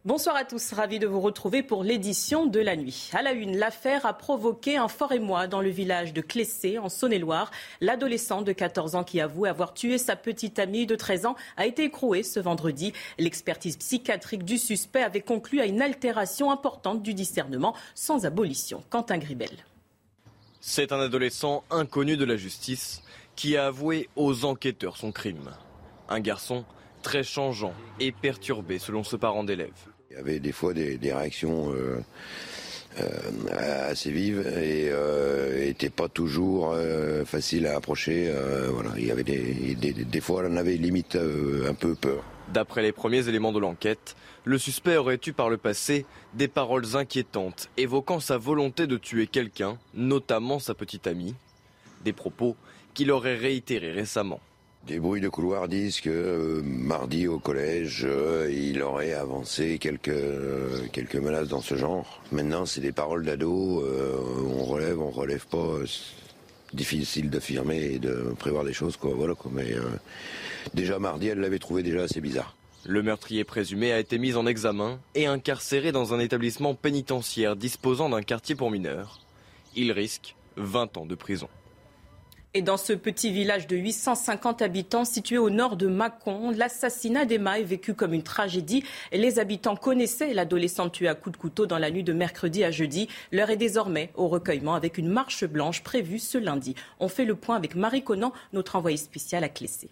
Bonsoir 0.04 0.34
à 0.34 0.44
tous, 0.44 0.72
ravi 0.72 0.98
de 0.98 1.06
vous 1.06 1.20
retrouver 1.20 1.62
pour 1.62 1.84
l'édition 1.84 2.46
de 2.46 2.58
la 2.58 2.74
nuit. 2.74 3.08
À 3.12 3.22
la 3.22 3.30
une, 3.30 3.56
l'affaire 3.56 4.04
a 4.04 4.12
provoqué 4.14 4.76
un 4.76 4.88
fort 4.88 5.12
émoi 5.12 5.46
dans 5.46 5.60
le 5.60 5.70
village 5.70 6.12
de 6.12 6.20
Clessé, 6.20 6.76
en 6.76 6.88
Saône-et-Loire. 6.88 7.52
L'adolescent 7.80 8.42
de 8.42 8.50
14 8.50 8.96
ans 8.96 9.04
qui 9.04 9.20
avoue 9.20 9.44
avoir 9.44 9.74
tué 9.74 9.98
sa 9.98 10.16
petite 10.16 10.58
amie 10.58 10.86
de 10.86 10.96
13 10.96 11.26
ans 11.26 11.36
a 11.56 11.66
été 11.66 11.84
écroué 11.84 12.24
ce 12.24 12.40
vendredi. 12.40 12.92
L'expertise 13.16 13.76
psychiatrique 13.76 14.44
du 14.44 14.58
suspect 14.58 15.04
avait 15.04 15.20
conclu 15.20 15.60
à 15.60 15.66
une 15.66 15.80
altération 15.80 16.50
importante 16.50 17.00
du 17.04 17.14
discernement 17.14 17.76
sans 17.94 18.26
abolition. 18.26 18.82
Quentin 18.90 19.18
Gribel. 19.18 19.56
C'est 20.60 20.90
un 20.90 20.98
adolescent 20.98 21.62
inconnu 21.70 22.16
de 22.16 22.24
la 22.24 22.34
justice 22.34 23.04
qui 23.36 23.56
a 23.56 23.66
avoué 23.66 24.08
aux 24.16 24.46
enquêteurs 24.46 24.96
son 24.96 25.12
crime. 25.12 25.52
Un 26.08 26.18
garçon 26.18 26.64
très 27.02 27.22
changeant 27.22 27.74
et 28.00 28.10
perturbé 28.10 28.80
selon 28.80 29.04
ce 29.04 29.14
parent 29.14 29.44
d'élève. 29.44 29.91
Il 30.12 30.16
y 30.16 30.20
avait 30.20 30.40
des 30.40 30.52
fois 30.52 30.74
des, 30.74 30.98
réactions 31.02 31.72
euh, 31.72 31.98
euh, 33.00 33.90
assez 33.90 34.10
vives 34.10 34.46
et 34.46 34.90
n'étaient 35.64 35.86
euh, 35.86 35.96
pas 35.96 36.08
toujours 36.10 36.76
faciles 37.24 37.66
à 37.66 37.76
approcher. 37.76 38.30
il 38.98 39.06
y 39.06 39.10
avait 39.10 39.24
des, 39.24 39.74
des, 39.74 40.20
fois, 40.20 40.42
on 40.46 40.56
avait 40.58 40.76
limite 40.76 41.16
un 41.16 41.72
peu 41.72 41.94
peur. 41.94 42.22
D'après 42.52 42.82
les 42.82 42.92
premiers 42.92 43.26
éléments 43.26 43.52
de 43.52 43.58
l'enquête, 43.58 44.14
le 44.44 44.58
suspect 44.58 44.98
aurait 44.98 45.20
eu 45.26 45.32
par 45.32 45.48
le 45.48 45.56
passé 45.56 46.04
des 46.34 46.48
paroles 46.48 46.94
inquiétantes 46.94 47.70
évoquant 47.78 48.20
sa 48.20 48.36
volonté 48.36 48.86
de 48.86 48.98
tuer 48.98 49.26
quelqu'un, 49.26 49.78
notamment 49.94 50.58
sa 50.58 50.74
petite 50.74 51.06
amie. 51.06 51.34
Des 52.04 52.12
propos 52.12 52.54
qu'il 52.92 53.10
aurait 53.10 53.36
réitérés 53.36 53.92
récemment. 53.92 54.40
Des 54.86 54.98
bruits 54.98 55.20
de 55.20 55.28
couloir 55.28 55.68
disent 55.68 56.00
que 56.00 56.10
euh, 56.10 56.60
mardi 56.64 57.28
au 57.28 57.38
collège, 57.38 58.04
euh, 58.04 58.50
il 58.52 58.82
aurait 58.82 59.12
avancé 59.12 59.78
quelques, 59.78 60.08
euh, 60.08 60.86
quelques 60.92 61.14
menaces 61.14 61.46
dans 61.46 61.60
ce 61.60 61.76
genre. 61.76 62.20
Maintenant, 62.32 62.66
c'est 62.66 62.80
des 62.80 62.90
paroles 62.90 63.24
d'ado, 63.24 63.84
on 64.48 64.64
relève, 64.64 65.00
on 65.00 65.10
relève 65.10 65.46
pas. 65.46 65.78
difficile 66.72 67.30
d'affirmer 67.30 67.92
et 67.92 67.98
de 67.98 68.34
prévoir 68.38 68.64
des 68.64 68.72
choses, 68.72 68.96
quoi. 68.96 69.12
Voilà, 69.14 69.34
quoi. 69.34 69.52
Mais 69.54 69.74
déjà 70.74 70.98
mardi, 70.98 71.28
elle 71.28 71.38
l'avait 71.38 71.58
trouvé 71.58 71.82
déjà 71.82 72.02
assez 72.02 72.20
bizarre. 72.20 72.56
Le 72.84 73.02
meurtrier 73.02 73.44
présumé 73.44 73.92
a 73.92 74.00
été 74.00 74.18
mis 74.18 74.34
en 74.34 74.46
examen 74.46 74.98
et 75.14 75.26
incarcéré 75.26 75.92
dans 75.92 76.14
un 76.14 76.18
établissement 76.18 76.74
pénitentiaire 76.74 77.54
disposant 77.54 78.08
d'un 78.08 78.22
quartier 78.22 78.56
pour 78.56 78.70
mineurs. 78.72 79.20
Il 79.76 79.92
risque 79.92 80.34
20 80.56 80.96
ans 80.96 81.06
de 81.06 81.14
prison. 81.14 81.48
Et 82.54 82.60
dans 82.60 82.76
ce 82.76 82.92
petit 82.92 83.32
village 83.32 83.66
de 83.66 83.76
850 83.76 84.60
habitants 84.60 85.06
situé 85.06 85.38
au 85.38 85.48
nord 85.48 85.78
de 85.78 85.86
Mâcon, 85.86 86.50
l'assassinat 86.50 87.24
d'Emma 87.24 87.58
est 87.58 87.64
vécu 87.64 87.94
comme 87.94 88.12
une 88.12 88.22
tragédie. 88.22 88.84
Les 89.10 89.38
habitants 89.38 89.74
connaissaient 89.74 90.34
l'adolescente 90.34 90.92
tuée 90.92 91.08
à 91.08 91.14
coups 91.14 91.32
de 91.34 91.40
couteau 91.40 91.64
dans 91.64 91.78
la 91.78 91.90
nuit 91.90 92.04
de 92.04 92.12
mercredi 92.12 92.62
à 92.62 92.70
jeudi. 92.70 93.08
L'heure 93.30 93.48
est 93.48 93.56
désormais 93.56 94.10
au 94.16 94.28
recueillement 94.28 94.74
avec 94.74 94.98
une 94.98 95.08
marche 95.08 95.46
blanche 95.46 95.82
prévue 95.82 96.18
ce 96.18 96.36
lundi. 96.36 96.74
On 97.00 97.08
fait 97.08 97.24
le 97.24 97.36
point 97.36 97.56
avec 97.56 97.74
Marie 97.74 98.04
Conan, 98.04 98.34
notre 98.52 98.76
envoyée 98.76 98.98
spéciale 98.98 99.44
à 99.44 99.48
Clessé. 99.48 99.88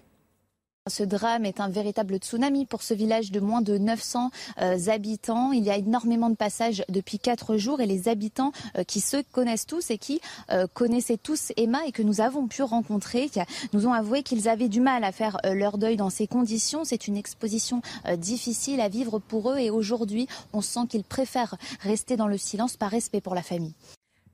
Ce 0.89 1.03
drame 1.03 1.45
est 1.45 1.61
un 1.61 1.69
véritable 1.69 2.17
tsunami 2.17 2.65
pour 2.65 2.83
ce 2.83 2.95
village 2.95 3.31
de 3.31 3.39
moins 3.39 3.61
de 3.61 3.77
900 3.77 4.31
euh, 4.63 4.89
habitants. 4.89 5.53
Il 5.53 5.63
y 5.63 5.71
a 5.71 5.77
énormément 5.77 6.31
de 6.31 6.37
passages 6.37 6.85
depuis 6.89 7.19
quatre 7.19 7.59
jours 7.59 7.83
et 7.83 7.87
les 7.87 8.09
habitants 8.09 8.53
euh, 8.79 8.83
qui 8.83 9.01
se 9.01 9.19
connaissent 9.31 9.67
tous 9.67 9.91
et 9.91 9.99
qui 9.99 10.23
euh, 10.51 10.67
connaissaient 10.73 11.19
tous 11.19 11.53
Emma 11.59 11.85
et 11.87 11.93
que 11.93 12.03
nous 12.03 12.23
avons 12.23 12.47
pu 12.47 12.63
rencontrer 12.63 13.31
nous 13.75 13.87
ont 13.87 13.93
avoué 13.93 14.23
qu'ils 14.23 14.49
avaient 14.49 14.71
du 14.71 14.81
mal 14.81 15.05
à 15.05 15.13
faire 15.13 15.37
leur 15.45 15.77
deuil 15.77 15.97
dans 15.97 16.09
ces 16.09 16.27
conditions. 16.27 16.85
C'est 16.85 17.07
une 17.07 17.17
exposition 17.17 17.83
difficile 18.17 18.81
à 18.81 18.89
vivre 18.89 19.19
pour 19.19 19.51
eux 19.51 19.59
et 19.59 19.69
aujourd'hui, 19.69 20.29
on 20.55 20.63
sent 20.63 20.87
qu'ils 20.89 21.05
préfèrent 21.05 21.57
rester 21.81 22.17
dans 22.17 22.27
le 22.27 22.39
silence 22.39 22.77
par 22.77 22.91
respect 22.91 23.21
pour 23.21 23.35
la 23.35 23.43
famille. 23.43 23.75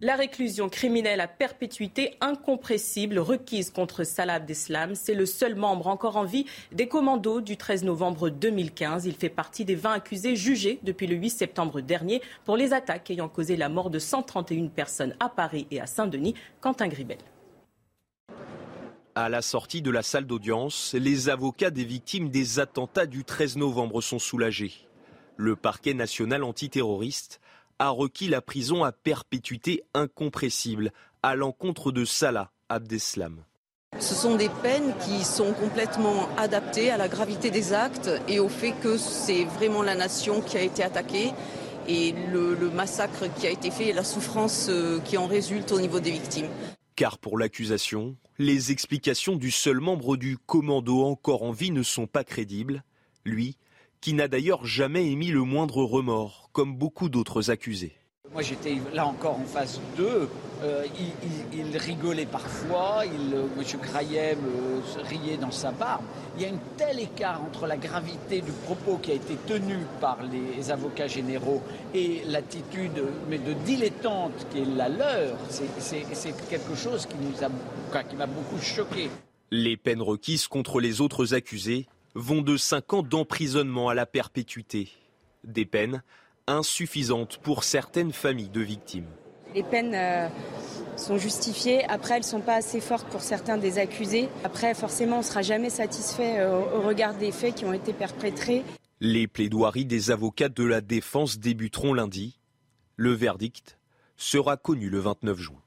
La 0.02 0.14
réclusion 0.14 0.68
criminelle 0.68 1.22
à 1.22 1.26
perpétuité 1.26 2.18
incompressible 2.20 3.18
requise 3.18 3.70
contre 3.70 4.04
Salah 4.04 4.34
Abdeslam, 4.34 4.94
c'est 4.94 5.14
le 5.14 5.24
seul 5.24 5.54
membre 5.54 5.86
encore 5.86 6.18
en 6.18 6.26
vie 6.26 6.44
des 6.70 6.86
commandos 6.86 7.40
du 7.40 7.56
13 7.56 7.84
novembre 7.84 8.28
2015. 8.28 9.06
Il 9.06 9.14
fait 9.14 9.30
partie 9.30 9.64
des 9.64 9.74
20 9.74 9.92
accusés 9.92 10.36
jugés 10.36 10.80
depuis 10.82 11.06
le 11.06 11.16
8 11.16 11.30
septembre 11.30 11.80
dernier 11.80 12.20
pour 12.44 12.58
les 12.58 12.74
attaques 12.74 13.10
ayant 13.10 13.30
causé 13.30 13.56
la 13.56 13.70
mort 13.70 13.88
de 13.88 13.98
131 13.98 14.66
personnes 14.66 15.16
à 15.18 15.30
Paris 15.30 15.66
et 15.70 15.80
à 15.80 15.86
Saint-Denis. 15.86 16.34
Quentin 16.60 16.88
Gribel. 16.88 17.16
À 19.14 19.30
la 19.30 19.40
sortie 19.40 19.80
de 19.80 19.90
la 19.90 20.02
salle 20.02 20.26
d'audience, 20.26 20.92
les 20.92 21.30
avocats 21.30 21.70
des 21.70 21.86
victimes 21.86 22.28
des 22.28 22.58
attentats 22.58 23.06
du 23.06 23.24
13 23.24 23.56
novembre 23.56 24.02
sont 24.02 24.18
soulagés. 24.18 24.74
Le 25.38 25.56
parquet 25.56 25.94
national 25.94 26.44
antiterroriste 26.44 27.40
a 27.78 27.90
requis 27.90 28.28
la 28.28 28.40
prison 28.40 28.84
à 28.84 28.92
perpétuité 28.92 29.82
incompressible 29.94 30.92
à 31.22 31.34
l'encontre 31.34 31.92
de 31.92 32.04
Salah 32.04 32.50
Abdeslam. 32.68 33.44
Ce 33.98 34.14
sont 34.14 34.36
des 34.36 34.50
peines 34.62 34.94
qui 35.06 35.24
sont 35.24 35.52
complètement 35.54 36.28
adaptées 36.36 36.90
à 36.90 36.96
la 36.96 37.08
gravité 37.08 37.50
des 37.50 37.72
actes 37.72 38.10
et 38.28 38.40
au 38.40 38.48
fait 38.48 38.72
que 38.82 38.98
c'est 38.98 39.44
vraiment 39.44 39.82
la 39.82 39.94
nation 39.94 40.42
qui 40.42 40.56
a 40.56 40.60
été 40.60 40.82
attaquée 40.82 41.32
et 41.88 42.12
le, 42.30 42.56
massacre 42.70 43.32
qui 43.38 43.46
a 43.46 43.50
été 43.50 43.70
fait 43.70 43.88
et 43.88 43.92
la 43.92 44.04
souffrance 44.04 44.66
euh, 44.68 44.98
qui 45.00 45.16
en 45.16 45.26
résulte 45.26 45.72
au 45.72 45.80
niveau 45.80 46.00
des 46.00 46.10
victimes. 46.10 46.48
Car 46.94 47.18
pour 47.18 47.38
l'accusation, 47.38 48.16
les 48.38 48.72
explications 48.72 49.36
du 49.36 49.50
seul 49.50 49.80
membre 49.80 50.16
du 50.16 50.36
commando 50.36 51.04
encore 51.04 51.42
en 51.42 51.52
vie 51.52 51.70
ne 51.70 51.82
sont 51.82 52.06
pas 52.06 52.24
crédibles. 52.24 52.82
Lui 53.24 53.56
qui 54.00 54.14
n'a 54.14 54.28
d'ailleurs 54.28 54.64
jamais 54.64 55.10
émis 55.10 55.28
le 55.28 55.42
moindre 55.42 55.82
remords, 55.82 56.50
comme 56.52 56.76
beaucoup 56.76 57.08
d'autres 57.08 57.50
accusés. 57.50 57.96
Moi 58.32 58.42
j'étais 58.42 58.76
là 58.92 59.06
encore 59.06 59.38
en 59.38 59.44
face 59.44 59.80
d'eux, 59.96 60.28
euh, 60.62 60.84
il, 61.52 61.76
rigolait 61.76 62.26
parfois, 62.26 63.04
il, 63.04 63.34
euh, 63.34 63.46
M. 63.56 63.80
Euh, 63.84 65.02
riait 65.04 65.36
dans 65.36 65.50
sa 65.50 65.70
barbe. 65.70 66.02
Il 66.36 66.42
y 66.42 66.46
a 66.46 66.48
un 66.48 66.58
tel 66.76 66.98
écart 66.98 67.42
entre 67.42 67.66
la 67.66 67.76
gravité 67.76 68.40
du 68.40 68.52
propos 68.52 68.98
qui 68.98 69.12
a 69.12 69.14
été 69.14 69.36
tenu 69.46 69.76
par 70.00 70.18
les 70.22 70.70
avocats 70.70 71.06
généraux 71.06 71.62
et 71.94 72.22
l'attitude 72.26 73.02
mais 73.28 73.38
de 73.38 73.52
dilettante 73.64 74.46
qui 74.50 74.60
est 74.60 74.64
la 74.64 74.88
leur. 74.88 75.36
C'est 75.50 76.48
quelque 76.48 76.74
chose 76.74 77.06
qui 77.06 78.16
m'a 78.16 78.26
beaucoup 78.26 78.60
choqué. 78.60 79.08
Les 79.50 79.76
peines 79.76 80.02
requises 80.02 80.48
contre 80.48 80.80
les 80.80 81.00
autres 81.00 81.34
accusés 81.34 81.86
vont 82.16 82.40
de 82.40 82.56
5 82.56 82.94
ans 82.94 83.02
d'emprisonnement 83.02 83.90
à 83.90 83.94
la 83.94 84.06
perpétuité. 84.06 84.88
Des 85.44 85.66
peines 85.66 86.02
insuffisantes 86.46 87.36
pour 87.36 87.62
certaines 87.62 88.12
familles 88.12 88.48
de 88.48 88.62
victimes. 88.62 89.06
Les 89.54 89.62
peines 89.62 89.94
euh, 89.94 90.28
sont 90.96 91.18
justifiées. 91.18 91.84
Après, 91.84 92.14
elles 92.14 92.22
ne 92.22 92.26
sont 92.26 92.40
pas 92.40 92.54
assez 92.54 92.80
fortes 92.80 93.06
pour 93.08 93.20
certains 93.20 93.58
des 93.58 93.78
accusés. 93.78 94.28
Après, 94.44 94.74
forcément, 94.74 95.16
on 95.16 95.20
ne 95.20 95.24
sera 95.24 95.42
jamais 95.42 95.70
satisfait 95.70 96.40
euh, 96.40 96.58
au 96.58 96.80
regard 96.80 97.14
des 97.14 97.32
faits 97.32 97.54
qui 97.54 97.64
ont 97.66 97.72
été 97.74 97.92
perpétrés. 97.92 98.64
Les 99.00 99.26
plaidoiries 99.26 99.84
des 99.84 100.10
avocats 100.10 100.48
de 100.48 100.64
la 100.64 100.80
défense 100.80 101.38
débuteront 101.38 101.92
lundi. 101.92 102.38
Le 102.96 103.12
verdict 103.12 103.78
sera 104.16 104.56
connu 104.56 104.88
le 104.88 105.00
29 105.00 105.38
juin. 105.38 105.62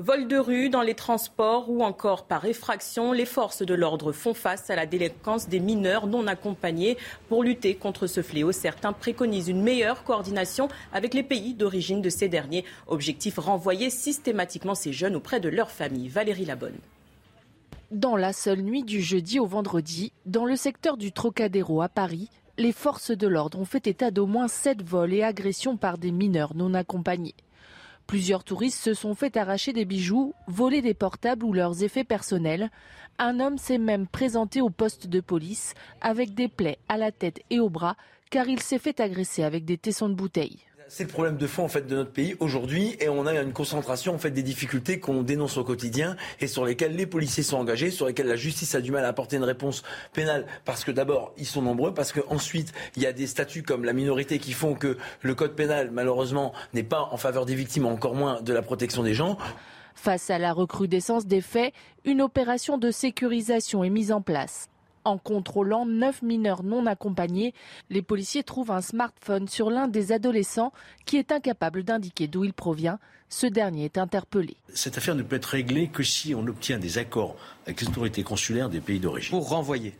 Vol 0.00 0.28
de 0.28 0.38
rue 0.38 0.70
dans 0.70 0.80
les 0.80 0.94
transports 0.94 1.68
ou 1.68 1.84
encore 1.84 2.24
par 2.24 2.46
effraction, 2.46 3.12
les 3.12 3.26
forces 3.26 3.60
de 3.60 3.74
l'ordre 3.74 4.12
font 4.12 4.32
face 4.32 4.70
à 4.70 4.74
la 4.74 4.86
délinquance 4.86 5.46
des 5.46 5.60
mineurs 5.60 6.06
non 6.06 6.26
accompagnés. 6.26 6.96
Pour 7.28 7.42
lutter 7.42 7.74
contre 7.74 8.06
ce 8.06 8.22
fléau, 8.22 8.50
certains 8.50 8.94
préconisent 8.94 9.48
une 9.48 9.60
meilleure 9.60 10.02
coordination 10.02 10.68
avec 10.94 11.12
les 11.12 11.22
pays 11.22 11.52
d'origine 11.52 12.00
de 12.00 12.08
ces 12.08 12.28
derniers. 12.28 12.64
Objectif 12.86 13.36
renvoyer 13.36 13.90
systématiquement 13.90 14.74
ces 14.74 14.94
jeunes 14.94 15.16
auprès 15.16 15.38
de 15.38 15.50
leur 15.50 15.70
famille. 15.70 16.08
Valérie 16.08 16.46
Labonne. 16.46 16.78
Dans 17.90 18.16
la 18.16 18.32
seule 18.32 18.62
nuit 18.62 18.84
du 18.84 19.02
jeudi 19.02 19.38
au 19.38 19.44
vendredi, 19.44 20.14
dans 20.24 20.46
le 20.46 20.56
secteur 20.56 20.96
du 20.96 21.12
Trocadéro 21.12 21.82
à 21.82 21.90
Paris, 21.90 22.30
les 22.56 22.72
forces 22.72 23.10
de 23.10 23.28
l'ordre 23.28 23.58
ont 23.58 23.66
fait 23.66 23.86
état 23.86 24.10
d'au 24.10 24.24
moins 24.24 24.48
sept 24.48 24.82
vols 24.82 25.12
et 25.12 25.22
agressions 25.22 25.76
par 25.76 25.98
des 25.98 26.10
mineurs 26.10 26.54
non 26.54 26.72
accompagnés. 26.72 27.34
Plusieurs 28.10 28.42
touristes 28.42 28.82
se 28.82 28.92
sont 28.92 29.14
fait 29.14 29.36
arracher 29.36 29.72
des 29.72 29.84
bijoux, 29.84 30.34
voler 30.48 30.82
des 30.82 30.94
portables 30.94 31.44
ou 31.44 31.52
leurs 31.52 31.84
effets 31.84 32.02
personnels. 32.02 32.68
Un 33.20 33.38
homme 33.38 33.56
s'est 33.56 33.78
même 33.78 34.08
présenté 34.08 34.60
au 34.60 34.68
poste 34.68 35.06
de 35.06 35.20
police 35.20 35.74
avec 36.00 36.34
des 36.34 36.48
plaies 36.48 36.80
à 36.88 36.96
la 36.96 37.12
tête 37.12 37.40
et 37.50 37.60
au 37.60 37.70
bras 37.70 37.96
car 38.28 38.48
il 38.48 38.60
s'est 38.60 38.80
fait 38.80 38.98
agresser 38.98 39.44
avec 39.44 39.64
des 39.64 39.78
tessons 39.78 40.08
de 40.08 40.14
bouteilles. 40.14 40.58
C'est 40.92 41.04
le 41.04 41.08
problème 41.08 41.36
de 41.36 41.46
fond 41.46 41.62
en 41.62 41.68
fait 41.68 41.86
de 41.86 41.94
notre 41.94 42.10
pays 42.10 42.34
aujourd'hui 42.40 42.96
et 42.98 43.08
on 43.08 43.24
a 43.24 43.32
une 43.40 43.52
concentration 43.52 44.12
en 44.12 44.18
fait 44.18 44.32
des 44.32 44.42
difficultés 44.42 44.98
qu'on 44.98 45.22
dénonce 45.22 45.56
au 45.56 45.62
quotidien 45.62 46.16
et 46.40 46.48
sur 46.48 46.64
lesquelles 46.64 46.96
les 46.96 47.06
policiers 47.06 47.44
sont 47.44 47.58
engagés, 47.58 47.92
sur 47.92 48.06
lesquelles 48.06 48.26
la 48.26 48.34
justice 48.34 48.74
a 48.74 48.80
du 48.80 48.90
mal 48.90 49.04
à 49.04 49.08
apporter 49.08 49.36
une 49.36 49.44
réponse 49.44 49.84
pénale 50.12 50.46
parce 50.64 50.82
que 50.82 50.90
d'abord 50.90 51.32
ils 51.38 51.46
sont 51.46 51.62
nombreux, 51.62 51.94
parce 51.94 52.10
qu'ensuite 52.10 52.72
il 52.96 53.04
y 53.04 53.06
a 53.06 53.12
des 53.12 53.28
statuts 53.28 53.62
comme 53.62 53.84
la 53.84 53.92
minorité 53.92 54.40
qui 54.40 54.52
font 54.52 54.74
que 54.74 54.98
le 55.22 55.34
code 55.36 55.54
pénal 55.54 55.92
malheureusement 55.92 56.52
n'est 56.74 56.82
pas 56.82 57.08
en 57.12 57.16
faveur 57.16 57.46
des 57.46 57.54
victimes, 57.54 57.86
encore 57.86 58.16
moins 58.16 58.42
de 58.42 58.52
la 58.52 58.60
protection 58.60 59.04
des 59.04 59.14
gens. 59.14 59.38
Face 59.94 60.28
à 60.28 60.40
la 60.40 60.52
recrudescence 60.52 61.24
des 61.24 61.40
faits, 61.40 61.72
une 62.04 62.20
opération 62.20 62.78
de 62.78 62.90
sécurisation 62.90 63.84
est 63.84 63.90
mise 63.90 64.10
en 64.10 64.22
place. 64.22 64.68
En 65.04 65.18
contrôlant 65.18 65.86
neuf 65.86 66.22
mineurs 66.22 66.62
non 66.62 66.86
accompagnés, 66.86 67.54
les 67.88 68.02
policiers 68.02 68.42
trouvent 68.42 68.70
un 68.70 68.82
smartphone 68.82 69.48
sur 69.48 69.70
l'un 69.70 69.88
des 69.88 70.12
adolescents 70.12 70.72
qui 71.06 71.16
est 71.16 71.32
incapable 71.32 71.84
d'indiquer 71.84 72.26
d'où 72.26 72.44
il 72.44 72.52
provient. 72.52 72.98
Ce 73.28 73.46
dernier 73.46 73.84
est 73.84 73.98
interpellé. 73.98 74.56
Cette 74.74 74.98
affaire 74.98 75.14
ne 75.14 75.22
peut 75.22 75.36
être 75.36 75.46
réglée 75.46 75.88
que 75.88 76.02
si 76.02 76.34
on 76.34 76.46
obtient 76.46 76.78
des 76.78 76.98
accords 76.98 77.36
avec 77.64 77.80
les 77.80 77.88
autorités 77.88 78.24
consulaires 78.24 78.68
des 78.68 78.80
pays 78.80 78.98
d'origine. 78.98 79.30
Pour 79.30 79.48
renvoyer 79.48 79.94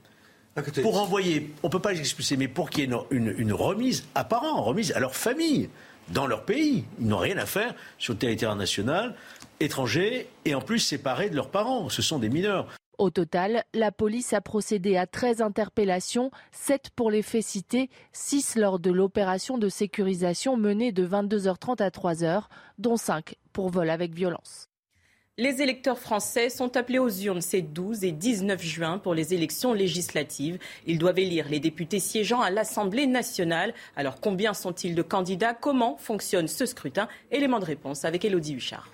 pour 0.82 0.98
renvoyer, 0.98 1.54
on 1.62 1.68
ne 1.68 1.72
peut 1.72 1.80
pas 1.80 1.92
les 1.92 2.00
expulser, 2.00 2.36
mais 2.36 2.48
pour 2.48 2.70
qu'il 2.70 2.84
y 2.84 2.92
ait 2.92 2.96
une, 3.10 3.34
une, 3.38 3.52
remise 3.52 4.04
à 4.14 4.24
parents, 4.24 4.62
remise 4.62 4.92
à 4.92 5.00
leur 5.00 5.14
famille, 5.14 5.68
dans 6.08 6.26
leur 6.26 6.44
pays. 6.44 6.84
Ils 7.00 7.06
n'ont 7.06 7.18
rien 7.18 7.38
à 7.38 7.46
faire 7.46 7.74
sur 7.98 8.14
le 8.14 8.18
territoire 8.18 8.56
national, 8.56 9.14
étranger, 9.60 10.28
et 10.44 10.54
en 10.54 10.60
plus 10.60 10.80
séparés 10.80 11.30
de 11.30 11.36
leurs 11.36 11.50
parents. 11.50 11.88
Ce 11.88 12.02
sont 12.02 12.18
des 12.18 12.28
mineurs. 12.28 12.66
Au 13.00 13.08
total, 13.08 13.64
la 13.72 13.92
police 13.92 14.34
a 14.34 14.42
procédé 14.42 14.98
à 14.98 15.06
13 15.06 15.40
interpellations, 15.40 16.30
7 16.52 16.90
pour 16.94 17.10
les 17.10 17.22
faits 17.22 17.44
cités, 17.44 17.88
6 18.12 18.56
lors 18.56 18.78
de 18.78 18.90
l'opération 18.90 19.56
de 19.56 19.70
sécurisation 19.70 20.58
menée 20.58 20.92
de 20.92 21.06
22h30 21.06 21.82
à 21.82 21.88
3h, 21.88 22.42
dont 22.76 22.98
5 22.98 23.36
pour 23.54 23.70
vol 23.70 23.88
avec 23.88 24.12
violence. 24.12 24.68
Les 25.38 25.62
électeurs 25.62 25.98
français 25.98 26.50
sont 26.50 26.76
appelés 26.76 26.98
aux 26.98 27.08
urnes 27.08 27.40
ces 27.40 27.62
12 27.62 28.04
et 28.04 28.12
19 28.12 28.62
juin 28.62 28.98
pour 28.98 29.14
les 29.14 29.32
élections 29.32 29.72
législatives. 29.72 30.58
Ils 30.86 30.98
doivent 30.98 31.20
élire 31.20 31.48
les 31.48 31.58
députés 31.58 32.00
siégeant 32.00 32.42
à 32.42 32.50
l'Assemblée 32.50 33.06
nationale. 33.06 33.72
Alors 33.96 34.20
combien 34.20 34.52
sont-ils 34.52 34.94
de 34.94 35.00
candidats? 35.00 35.54
Comment 35.54 35.96
fonctionne 35.96 36.48
ce 36.48 36.66
scrutin? 36.66 37.08
Élément 37.30 37.60
de 37.60 37.64
réponse 37.64 38.04
avec 38.04 38.26
Elodie 38.26 38.56
Huchard. 38.56 38.90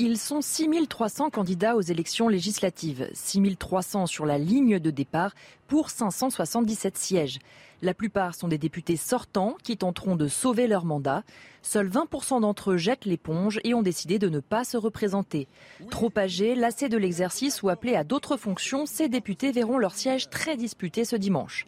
Ils 0.00 0.16
sont 0.16 0.40
6300 0.40 1.30
candidats 1.30 1.74
aux 1.74 1.80
élections 1.80 2.28
législatives, 2.28 3.10
6300 3.14 4.06
sur 4.06 4.26
la 4.26 4.38
ligne 4.38 4.78
de 4.78 4.92
départ 4.92 5.34
pour 5.66 5.90
577 5.90 6.96
sièges. 6.96 7.40
La 7.82 7.94
plupart 7.94 8.36
sont 8.36 8.46
des 8.46 8.58
députés 8.58 8.96
sortants 8.96 9.56
qui 9.64 9.76
tenteront 9.76 10.14
de 10.14 10.28
sauver 10.28 10.68
leur 10.68 10.84
mandat. 10.84 11.24
Seuls 11.62 11.88
20% 11.88 12.42
d'entre 12.42 12.70
eux 12.70 12.76
jettent 12.76 13.06
l'éponge 13.06 13.58
et 13.64 13.74
ont 13.74 13.82
décidé 13.82 14.20
de 14.20 14.28
ne 14.28 14.38
pas 14.38 14.62
se 14.62 14.76
représenter. 14.76 15.48
Trop 15.90 16.12
âgés, 16.16 16.54
lassés 16.54 16.88
de 16.88 16.96
l'exercice 16.96 17.64
ou 17.64 17.68
appelés 17.68 17.96
à 17.96 18.04
d'autres 18.04 18.36
fonctions, 18.36 18.86
ces 18.86 19.08
députés 19.08 19.50
verront 19.50 19.78
leur 19.78 19.96
siège 19.96 20.30
très 20.30 20.56
disputé 20.56 21.04
ce 21.04 21.16
dimanche. 21.16 21.66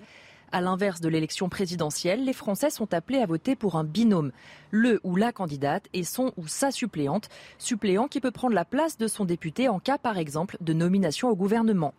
À 0.52 0.60
l'inverse 0.60 1.00
de 1.00 1.08
l'élection 1.08 1.48
présidentielle, 1.48 2.24
les 2.24 2.32
Français 2.32 2.70
sont 2.70 2.92
appelés 2.92 3.20
à 3.20 3.26
voter 3.26 3.54
pour 3.54 3.76
un 3.76 3.84
binôme, 3.84 4.32
le 4.72 4.98
ou 5.04 5.14
la 5.14 5.30
candidate 5.30 5.84
et 5.92 6.02
son 6.02 6.32
ou 6.36 6.48
sa 6.48 6.72
suppléante, 6.72 7.28
suppléant 7.58 8.08
qui 8.08 8.20
peut 8.20 8.32
prendre 8.32 8.54
la 8.54 8.64
place 8.64 8.98
de 8.98 9.06
son 9.06 9.24
député 9.24 9.68
en 9.68 9.78
cas 9.78 9.96
par 9.96 10.18
exemple 10.18 10.56
de 10.60 10.72
nomination 10.72 11.28
au 11.28 11.36
gouvernement. 11.36 11.94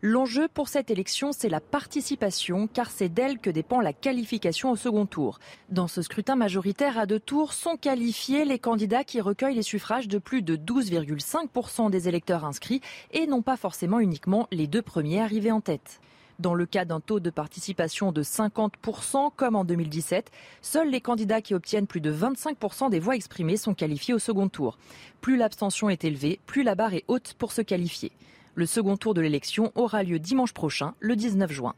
L'enjeu 0.00 0.48
pour 0.48 0.68
cette 0.68 0.90
élection, 0.90 1.32
c'est 1.32 1.50
la 1.50 1.60
participation, 1.60 2.66
car 2.66 2.90
c'est 2.90 3.10
d'elle 3.10 3.38
que 3.38 3.50
dépend 3.50 3.80
la 3.80 3.92
qualification 3.92 4.70
au 4.70 4.76
second 4.76 5.04
tour. 5.04 5.38
Dans 5.68 5.86
ce 5.86 6.00
scrutin 6.00 6.34
majoritaire 6.34 6.98
à 6.98 7.04
deux 7.04 7.20
tours, 7.20 7.52
sont 7.52 7.76
qualifiés 7.76 8.46
les 8.46 8.58
candidats 8.58 9.04
qui 9.04 9.20
recueillent 9.20 9.54
les 9.54 9.62
suffrages 9.62 10.08
de 10.08 10.18
plus 10.18 10.40
de 10.40 10.56
12,5% 10.56 11.90
des 11.90 12.08
électeurs 12.08 12.46
inscrits 12.46 12.80
et 13.12 13.26
non 13.26 13.42
pas 13.42 13.58
forcément 13.58 14.00
uniquement 14.00 14.48
les 14.50 14.66
deux 14.66 14.82
premiers 14.82 15.20
arrivés 15.20 15.52
en 15.52 15.60
tête. 15.60 16.00
Dans 16.42 16.54
le 16.54 16.66
cas 16.66 16.84
d'un 16.84 16.98
taux 16.98 17.20
de 17.20 17.30
participation 17.30 18.10
de 18.10 18.24
50% 18.24 19.30
comme 19.36 19.54
en 19.54 19.64
2017, 19.64 20.32
seuls 20.60 20.90
les 20.90 21.00
candidats 21.00 21.40
qui 21.40 21.54
obtiennent 21.54 21.86
plus 21.86 22.00
de 22.00 22.12
25% 22.12 22.90
des 22.90 22.98
voix 22.98 23.14
exprimées 23.14 23.56
sont 23.56 23.74
qualifiés 23.74 24.12
au 24.12 24.18
second 24.18 24.48
tour. 24.48 24.76
Plus 25.20 25.36
l'abstention 25.36 25.88
est 25.88 26.02
élevée, 26.02 26.40
plus 26.46 26.64
la 26.64 26.74
barre 26.74 26.94
est 26.94 27.04
haute 27.06 27.34
pour 27.38 27.52
se 27.52 27.62
qualifier. 27.62 28.10
Le 28.56 28.66
second 28.66 28.96
tour 28.96 29.14
de 29.14 29.20
l'élection 29.20 29.70
aura 29.76 30.02
lieu 30.02 30.18
dimanche 30.18 30.52
prochain, 30.52 30.94
le 30.98 31.14
19 31.14 31.52
juin. 31.52 31.76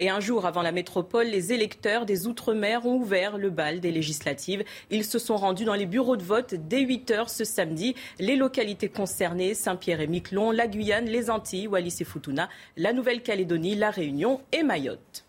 Et 0.00 0.10
un 0.10 0.20
jour 0.20 0.46
avant 0.46 0.62
la 0.62 0.70
métropole, 0.70 1.26
les 1.26 1.52
électeurs 1.52 2.06
des 2.06 2.28
Outre-mer 2.28 2.86
ont 2.86 2.94
ouvert 2.94 3.36
le 3.36 3.50
bal 3.50 3.80
des 3.80 3.90
législatives. 3.90 4.62
Ils 4.90 5.04
se 5.04 5.18
sont 5.18 5.36
rendus 5.36 5.64
dans 5.64 5.74
les 5.74 5.86
bureaux 5.86 6.16
de 6.16 6.22
vote 6.22 6.54
dès 6.54 6.82
8 6.82 7.10
heures 7.10 7.30
ce 7.30 7.42
samedi. 7.42 7.96
Les 8.20 8.36
localités 8.36 8.88
concernées, 8.88 9.54
Saint-Pierre 9.54 10.00
et 10.00 10.06
Miquelon, 10.06 10.52
la 10.52 10.68
Guyane, 10.68 11.06
les 11.06 11.30
Antilles, 11.30 11.66
Wallis 11.66 11.96
et 11.98 12.04
Futuna, 12.04 12.48
la 12.76 12.92
Nouvelle-Calédonie, 12.92 13.74
la 13.74 13.90
Réunion 13.90 14.40
et 14.52 14.62
Mayotte. 14.62 15.27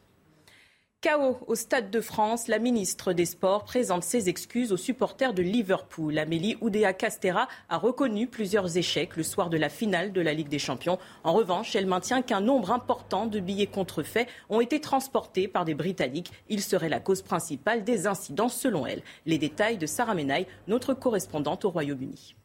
Chaos 1.02 1.38
au 1.48 1.56
Stade 1.56 1.92
de 1.92 2.02
France, 2.02 2.50
la 2.50 2.60
ministre 2.60 3.14
des 3.14 3.24
Sports 3.24 3.64
présente 3.64 4.04
ses 4.04 4.28
excuses 4.28 4.74
aux 4.74 4.78
supporters 4.78 5.34
de 5.34 5.42
Liverpool. 5.42 6.18
Amélie 6.18 6.58
Oudéa 6.60 6.92
Castera 6.92 7.48
a 7.70 7.78
reconnu 7.78 8.28
plusieurs 8.28 8.76
échecs 8.76 9.16
le 9.16 9.24
soir 9.24 9.50
de 9.50 9.56
la 9.56 9.70
finale 9.70 10.12
de 10.12 10.20
la 10.20 10.34
Ligue 10.34 10.50
des 10.50 10.60
Champions. 10.60 11.00
En 11.24 11.32
revanche, 11.32 11.74
elle 11.74 11.86
maintient 11.86 12.22
qu'un 12.22 12.42
nombre 12.42 12.74
important 12.74 13.28
de 13.28 13.40
billets 13.40 13.66
contrefaits 13.66 14.28
ont 14.50 14.60
été 14.60 14.82
transportés 14.82 15.48
par 15.48 15.64
des 15.64 15.74
Britanniques. 15.74 16.34
Il 16.50 16.62
serait 16.62 16.90
la 16.90 17.00
cause 17.00 17.22
principale 17.22 17.86
des 17.86 18.06
incidents 18.06 18.50
selon 18.50 18.86
elle. 18.86 19.02
Les 19.26 19.38
détails 19.38 19.78
de 19.78 19.86
Sarah 19.86 20.16
Menaille, 20.16 20.48
notre 20.68 20.94
correspondante 20.94 21.64
au 21.64 21.70
Royaume-Uni. 21.70 22.36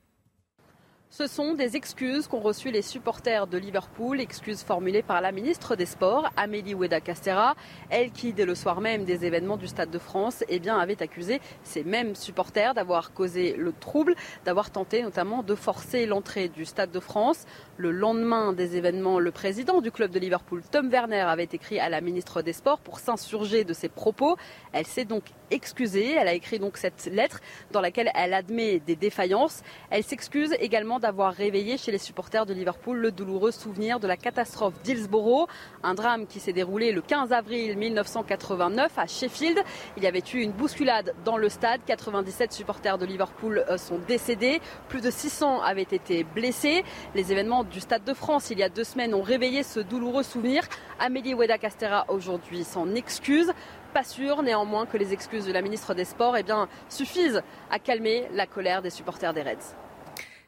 Ce 1.16 1.28
sont 1.28 1.54
des 1.54 1.76
excuses 1.76 2.26
qu'ont 2.26 2.40
reçues 2.40 2.72
les 2.72 2.82
supporters 2.82 3.46
de 3.46 3.56
Liverpool, 3.56 4.20
excuses 4.20 4.64
formulées 4.64 5.04
par 5.04 5.20
la 5.20 5.30
ministre 5.30 5.76
des 5.76 5.86
Sports, 5.86 6.28
Amélie 6.36 6.74
Oueda 6.74 7.00
Castera, 7.00 7.54
elle 7.88 8.10
qui, 8.10 8.32
dès 8.32 8.44
le 8.44 8.56
soir 8.56 8.80
même 8.80 9.04
des 9.04 9.24
événements 9.24 9.56
du 9.56 9.68
Stade 9.68 9.92
de 9.92 10.00
France, 10.00 10.42
eh 10.48 10.58
bien, 10.58 10.76
avait 10.76 11.00
accusé 11.00 11.40
ces 11.62 11.84
mêmes 11.84 12.16
supporters 12.16 12.74
d'avoir 12.74 13.12
causé 13.12 13.54
le 13.56 13.72
trouble, 13.72 14.16
d'avoir 14.44 14.72
tenté 14.72 15.04
notamment 15.04 15.44
de 15.44 15.54
forcer 15.54 16.04
l'entrée 16.06 16.48
du 16.48 16.64
Stade 16.64 16.90
de 16.90 16.98
France. 16.98 17.44
Le 17.76 17.92
lendemain 17.92 18.52
des 18.52 18.76
événements, 18.76 19.20
le 19.20 19.30
président 19.30 19.80
du 19.80 19.92
club 19.92 20.10
de 20.10 20.18
Liverpool, 20.18 20.64
Tom 20.68 20.88
Werner, 20.88 21.20
avait 21.20 21.44
écrit 21.44 21.78
à 21.78 21.88
la 21.88 22.00
ministre 22.00 22.42
des 22.42 22.52
Sports 22.52 22.80
pour 22.80 22.98
s'insurger 22.98 23.62
de 23.62 23.72
ses 23.72 23.88
propos. 23.88 24.36
Elle 24.72 24.86
s'est 24.86 25.04
donc 25.04 25.22
excusée. 25.52 26.16
Elle 26.18 26.26
a 26.26 26.34
écrit 26.34 26.58
donc 26.58 26.76
cette 26.76 27.06
lettre 27.06 27.38
dans 27.70 27.80
laquelle 27.80 28.10
elle 28.16 28.34
admet 28.34 28.80
des 28.80 28.96
défaillances. 28.96 29.62
Elle 29.90 30.02
s'excuse 30.02 30.52
également 30.58 30.98
d'avoir 31.04 31.34
réveillé 31.34 31.76
chez 31.76 31.92
les 31.92 31.98
supporters 31.98 32.46
de 32.46 32.54
Liverpool 32.54 32.96
le 32.96 33.12
douloureux 33.12 33.50
souvenir 33.50 34.00
de 34.00 34.06
la 34.06 34.16
catastrophe 34.16 34.72
d'Hillsborough, 34.84 35.46
un 35.82 35.92
drame 35.92 36.26
qui 36.26 36.40
s'est 36.40 36.54
déroulé 36.54 36.92
le 36.92 37.02
15 37.02 37.30
avril 37.30 37.76
1989 37.76 38.90
à 38.96 39.06
Sheffield. 39.06 39.58
Il 39.98 40.02
y 40.02 40.06
avait 40.06 40.22
eu 40.32 40.38
une 40.38 40.52
bousculade 40.52 41.14
dans 41.22 41.36
le 41.36 41.50
stade, 41.50 41.82
97 41.84 42.54
supporters 42.54 42.96
de 42.96 43.04
Liverpool 43.04 43.66
euh, 43.68 43.76
sont 43.76 43.98
décédés, 44.08 44.62
plus 44.88 45.02
de 45.02 45.10
600 45.10 45.60
avaient 45.60 45.82
été 45.82 46.24
blessés. 46.24 46.84
Les 47.14 47.32
événements 47.32 47.64
du 47.64 47.80
Stade 47.80 48.04
de 48.04 48.14
France 48.14 48.48
il 48.48 48.58
y 48.58 48.62
a 48.62 48.70
deux 48.70 48.84
semaines 48.84 49.12
ont 49.12 49.20
réveillé 49.20 49.62
ce 49.62 49.80
douloureux 49.80 50.22
souvenir. 50.22 50.62
Amélie 50.98 51.34
Weda 51.34 51.58
Castera 51.58 52.06
aujourd'hui 52.08 52.64
s'en 52.64 52.94
excuse 52.94 53.52
pas 53.92 54.04
sûr 54.04 54.42
néanmoins 54.42 54.86
que 54.86 54.96
les 54.96 55.12
excuses 55.12 55.46
de 55.46 55.52
la 55.52 55.60
ministre 55.60 55.92
des 55.92 56.06
Sports 56.06 56.36
eh 56.36 56.42
bien, 56.42 56.66
suffisent 56.88 57.42
à 57.70 57.78
calmer 57.78 58.26
la 58.32 58.46
colère 58.46 58.82
des 58.82 58.90
supporters 58.90 59.34
des 59.34 59.42
Reds. 59.42 59.83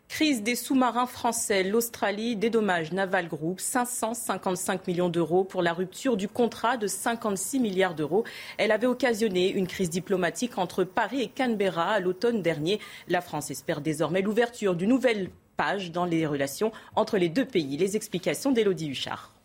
Crise 0.08 0.42
des 0.42 0.54
sous-marins 0.54 1.06
français. 1.06 1.62
L'Australie 1.62 2.36
dédommage 2.36 2.92
Naval 2.92 3.28
Group 3.28 3.60
555 3.60 4.86
millions 4.86 5.08
d'euros 5.08 5.44
pour 5.44 5.62
la 5.62 5.72
rupture 5.72 6.16
du 6.16 6.28
contrat 6.28 6.76
de 6.76 6.86
56 6.86 7.60
milliards 7.60 7.94
d'euros. 7.94 8.24
Elle 8.56 8.72
avait 8.72 8.86
occasionné 8.86 9.50
une 9.50 9.66
crise 9.66 9.90
diplomatique 9.90 10.58
entre 10.58 10.84
Paris 10.84 11.22
et 11.22 11.28
Canberra 11.28 11.90
à 11.90 12.00
l'automne 12.00 12.40
dernier. 12.40 12.80
La 13.08 13.20
France 13.20 13.50
espère 13.50 13.80
désormais 13.80 14.22
l'ouverture 14.22 14.74
d'une 14.74 14.90
nouvelle 14.90 15.28
page 15.56 15.90
dans 15.90 16.04
les 16.04 16.26
relations 16.26 16.72
entre 16.94 17.18
les 17.18 17.28
deux 17.28 17.44
pays. 17.44 17.76
Les 17.76 17.96
explications 17.96 18.52
d'Élodie 18.52 18.88
Huchard. 18.88 19.35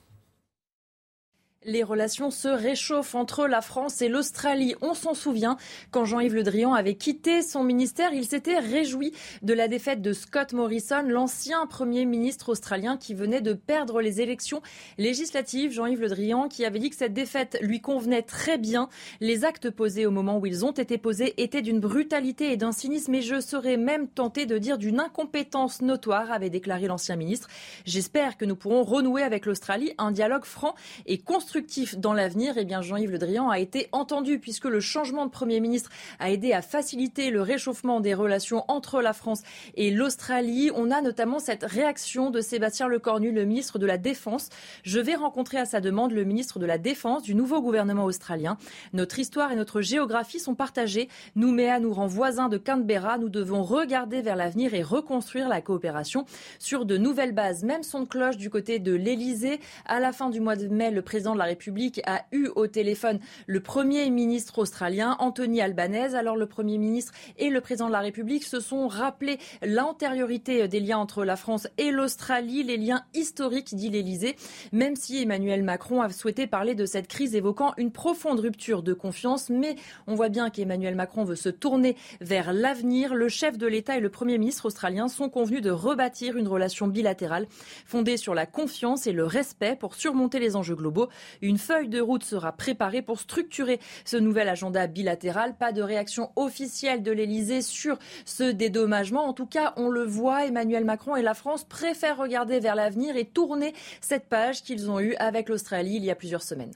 Les 1.64 1.84
relations 1.84 2.32
se 2.32 2.48
réchauffent 2.48 3.14
entre 3.14 3.46
la 3.46 3.62
France 3.62 4.02
et 4.02 4.10
l'Australie. 4.10 4.74
On 4.82 4.96
s'en 4.96 5.14
souvient, 5.14 5.58
quand 5.92 6.06
Jean-Yves 6.06 6.34
Le 6.34 6.42
Drian 6.42 6.74
avait 6.74 6.96
quitté 6.96 7.44
son 7.44 7.64
ministère, 7.64 8.14
il 8.14 8.26
s'était 8.26 8.58
réjoui 8.58 9.14
de 9.44 9.54
la 9.54 9.68
défaite 9.68 10.02
de 10.02 10.12
Scott 10.12 10.54
Morrison, 10.54 11.04
l'ancien 11.08 11.68
Premier 11.68 12.06
ministre 12.06 12.50
australien 12.50 12.98
qui 12.98 13.14
venait 13.14 13.42
de 13.42 13.54
perdre 13.54 14.02
les 14.02 14.22
élections 14.22 14.64
législatives. 14.98 15.72
Jean-Yves 15.72 16.02
Le 16.02 16.08
Drian 16.10 16.48
qui 16.48 16.66
avait 16.66 16.80
dit 16.80 16.90
que 16.90 16.96
cette 16.96 17.14
défaite 17.14 17.60
lui 17.62 17.80
convenait 17.80 18.24
très 18.24 18.58
bien. 18.58 18.90
Les 19.20 19.46
actes 19.46 19.70
posés 19.70 20.08
au 20.08 20.12
moment 20.12 20.40
où 20.40 20.48
ils 20.48 20.66
ont 20.66 20.72
été 20.72 20.98
posés 20.98 21.40
étaient 21.44 21.62
d'une 21.62 21.80
brutalité 21.80 22.52
et 22.52 22.58
d'un 22.58 22.72
cynisme 22.72 23.14
et 23.14 23.22
je 23.22 23.40
serais 23.40 23.78
même 23.78 24.08
tenté 24.08 24.48
de 24.48 24.58
dire 24.58 24.80
d'une 24.80 25.00
incompétence 25.00 25.84
notoire, 25.84 26.32
avait 26.32 26.50
déclaré 26.50 26.88
l'ancien 26.88 27.18
ministre. 27.18 27.50
J'espère 27.86 28.38
que 28.38 28.46
nous 28.46 28.56
pourrons 28.56 28.82
renouer 28.82 29.22
avec 29.22 29.46
l'Australie 29.46 29.94
un 30.00 30.10
dialogue 30.10 30.46
franc 30.46 30.74
et 31.06 31.20
constructif 31.20 31.51
constructif 31.52 31.98
dans 31.98 32.14
l'avenir, 32.14 32.54
eh 32.56 32.64
bien 32.64 32.82
Jean-Yves 32.82 33.12
Le 33.12 33.18
Drian 33.18 33.50
a 33.50 33.60
été 33.60 33.90
entendu 33.92 34.40
puisque 34.40 34.64
le 34.64 34.80
changement 34.80 35.26
de 35.26 35.32
Premier 35.32 35.60
ministre 35.60 35.90
a 36.18 36.32
aidé 36.32 36.54
à 36.54 36.62
faciliter 36.62 37.30
le 37.30 37.42
réchauffement 37.42 38.00
des 38.00 38.14
relations 38.14 38.64
entre 38.70 39.02
la 39.02 39.12
France 39.12 39.42
et 39.76 39.92
l'Australie. 39.92 40.72
On 40.74 40.92
a 40.92 41.02
notamment 41.02 41.40
cette 41.40 41.64
réaction 41.64 42.30
de 42.30 42.40
Sébastien 42.40 42.88
Lecornu, 42.88 43.34
le 43.34 43.44
ministre 43.44 43.80
de 43.80 43.86
la 43.86 43.98
Défense. 43.98 44.48
Je 44.84 45.02
vais 45.02 45.16
rencontrer 45.16 45.58
à 45.58 45.66
sa 45.66 45.82
demande 45.82 46.14
le 46.14 46.24
ministre 46.24 46.58
de 46.58 46.66
la 46.66 46.78
Défense 46.78 47.24
du 47.24 47.36
nouveau 47.36 47.62
gouvernement 47.62 48.06
australien. 48.06 48.58
Notre 48.94 49.20
histoire 49.20 49.52
et 49.52 49.58
notre 49.58 49.82
géographie 49.82 50.40
sont 50.40 50.56
partagées. 50.56 51.10
Nouméa 51.36 51.82
nous 51.82 51.94
rend 51.94 52.08
voisins 52.08 52.48
de 52.48 52.58
Canberra. 52.58 53.18
Nous 53.18 53.28
devons 53.28 53.62
regarder 53.62 54.22
vers 54.22 54.38
l'avenir 54.38 54.74
et 54.74 54.84
reconstruire 54.84 55.50
la 55.50 55.60
coopération 55.60 56.24
sur 56.60 56.86
de 56.86 56.96
nouvelles 56.96 57.34
bases. 57.34 57.66
Même 57.66 57.84
son 57.84 58.00
de 58.00 58.06
cloche 58.06 58.38
du 58.38 58.50
côté 58.50 58.80
de 58.80 58.94
l'Elysée. 58.94 59.60
À 59.86 60.00
la 60.00 60.14
fin 60.14 60.30
du 60.30 60.40
mois 60.40 60.56
de 60.56 60.70
mai, 60.70 60.92
le 60.92 61.02
président 61.02 61.34
de 61.34 61.41
la 61.42 61.48
République 61.48 62.02
a 62.06 62.26
eu 62.32 62.50
au 62.56 62.68
téléphone 62.68 63.20
le 63.48 63.62
Premier 63.62 64.12
ministre 64.12 64.60
australien, 64.60 65.16
Anthony 65.18 65.60
Albanese. 65.60 66.14
Alors 66.14 66.36
le 66.36 66.46
Premier 66.46 66.78
ministre 66.78 67.14
et 67.40 67.50
le 67.50 67.62
président 67.62 67.88
de 67.88 67.94
la 67.94 68.00
République 68.00 68.44
se 68.44 68.60
sont 68.60 68.88
rappelés 68.88 69.40
l'antériorité 69.64 70.68
des 70.68 70.80
liens 70.80 71.00
entre 71.00 71.26
la 71.26 71.36
France 71.36 71.68
et 71.80 71.90
l'Australie, 71.90 72.62
les 72.62 72.78
liens 72.78 73.04
historiques, 73.16 73.74
dit 73.74 73.90
l'Élysée, 73.90 74.36
même 74.72 74.96
si 74.96 75.24
Emmanuel 75.24 75.64
Macron 75.64 76.02
a 76.02 76.10
souhaité 76.10 76.46
parler 76.46 76.76
de 76.76 76.86
cette 76.86 77.08
crise 77.08 77.34
évoquant 77.34 77.74
une 77.78 77.92
profonde 77.92 78.40
rupture 78.40 78.84
de 78.84 78.94
confiance. 78.94 79.50
Mais 79.50 79.78
on 80.06 80.14
voit 80.14 80.30
bien 80.30 80.52
qu'Emmanuel 80.52 80.94
Macron 80.96 81.24
veut 81.24 81.36
se 81.36 81.50
tourner 81.50 81.98
vers 82.20 82.54
l'avenir. 82.54 83.16
Le 83.16 83.30
chef 83.30 83.58
de 83.58 83.66
l'État 83.66 83.98
et 83.98 84.00
le 84.00 84.10
Premier 84.10 84.38
ministre 84.38 84.68
australien 84.68 85.08
sont 85.08 85.30
convenus 85.30 85.64
de 85.64 85.72
rebâtir 85.72 86.38
une 86.38 86.48
relation 86.48 86.88
bilatérale 86.88 87.48
fondée 87.86 88.18
sur 88.18 88.36
la 88.36 88.46
confiance 88.46 89.08
et 89.08 89.12
le 89.12 89.26
respect 89.26 89.76
pour 89.76 89.96
surmonter 89.96 90.40
les 90.40 90.56
enjeux 90.56 90.76
globaux. 90.76 91.10
Une 91.42 91.58
feuille 91.58 91.90
de 91.90 92.02
route 92.02 92.24
sera 92.24 92.52
préparée 92.52 93.02
pour 93.02 93.20
structurer 93.20 93.80
ce 94.06 94.18
nouvel 94.18 94.50
agenda 94.50 94.88
bilatéral. 94.88 95.56
Pas 95.56 95.72
de 95.72 95.82
réaction 95.82 96.32
officielle 96.36 97.04
de 97.04 97.12
l'Elysée 97.12 97.62
sur 97.62 97.98
ce 98.26 98.52
dédommagement. 98.52 99.26
En 99.26 99.34
tout 99.34 99.46
cas, 99.46 99.74
on 99.78 99.90
le 99.90 100.04
voit, 100.04 100.46
Emmanuel 100.46 100.86
Macron 100.86 101.16
et 101.16 101.22
la 101.22 101.34
France 101.34 101.64
préfèrent 101.64 102.18
regarder 102.18 102.60
vers 102.60 102.76
l'avenir 102.76 103.16
et 103.16 103.26
tourner 103.26 103.74
cette 104.02 104.28
page 104.28 104.64
qu'ils 104.64 104.90
ont 104.90 105.00
eue 105.00 105.16
avec 105.16 105.50
l'Australie 105.50 105.96
il 105.96 106.06
y 106.06 106.12
a 106.12 106.16
plusieurs 106.16 106.44
semaines. 106.44 106.74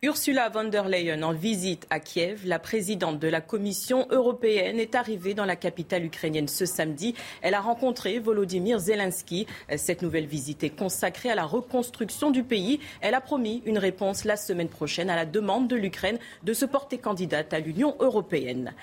Ursula 0.00 0.48
von 0.48 0.70
der 0.70 0.88
Leyen 0.88 1.24
en 1.24 1.32
visite 1.32 1.84
à 1.90 1.98
Kiev. 1.98 2.46
La 2.46 2.60
présidente 2.60 3.18
de 3.18 3.26
la 3.26 3.40
Commission 3.40 4.06
européenne 4.10 4.78
est 4.78 4.94
arrivée 4.94 5.34
dans 5.34 5.44
la 5.44 5.56
capitale 5.56 6.04
ukrainienne 6.04 6.46
ce 6.46 6.66
samedi. 6.66 7.16
Elle 7.42 7.54
a 7.54 7.60
rencontré 7.60 8.20
Volodymyr 8.20 8.78
Zelensky. 8.78 9.48
Cette 9.76 10.02
nouvelle 10.02 10.26
visite 10.26 10.62
est 10.62 10.70
consacrée 10.70 11.30
à 11.30 11.34
la 11.34 11.46
reconstruction 11.46 12.30
du 12.30 12.44
pays. 12.44 12.78
Elle 13.00 13.14
a 13.14 13.20
promis 13.20 13.60
une 13.66 13.76
réponse 13.76 14.24
la 14.24 14.36
semaine 14.36 14.68
prochaine 14.68 15.10
à 15.10 15.16
la 15.16 15.26
demande 15.26 15.66
de 15.66 15.74
l'Ukraine 15.74 16.20
de 16.44 16.52
se 16.52 16.64
porter 16.64 16.98
candidate 16.98 17.52
à 17.52 17.58
l'Union 17.58 17.96
européenne. 17.98 18.74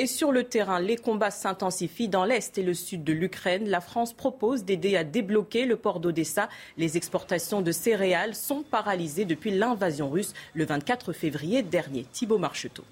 Et 0.00 0.06
sur 0.06 0.30
le 0.30 0.44
terrain, 0.44 0.78
les 0.78 0.94
combats 0.94 1.32
s'intensifient 1.32 2.08
dans 2.08 2.24
l'est 2.24 2.56
et 2.56 2.62
le 2.62 2.72
sud 2.72 3.02
de 3.02 3.12
l'Ukraine. 3.12 3.68
La 3.68 3.80
France 3.80 4.12
propose 4.12 4.64
d'aider 4.64 4.96
à 4.96 5.02
débloquer 5.02 5.66
le 5.66 5.74
port 5.74 5.98
d'Odessa. 5.98 6.48
Les 6.76 6.96
exportations 6.96 7.62
de 7.62 7.72
céréales 7.72 8.36
sont 8.36 8.62
paralysées 8.62 9.24
depuis 9.24 9.50
l'invasion 9.50 10.08
russe 10.08 10.34
le 10.54 10.64
24 10.66 11.12
février 11.12 11.64
dernier. 11.64 12.04
Thibault 12.12 12.38
Marcheteau. 12.38 12.84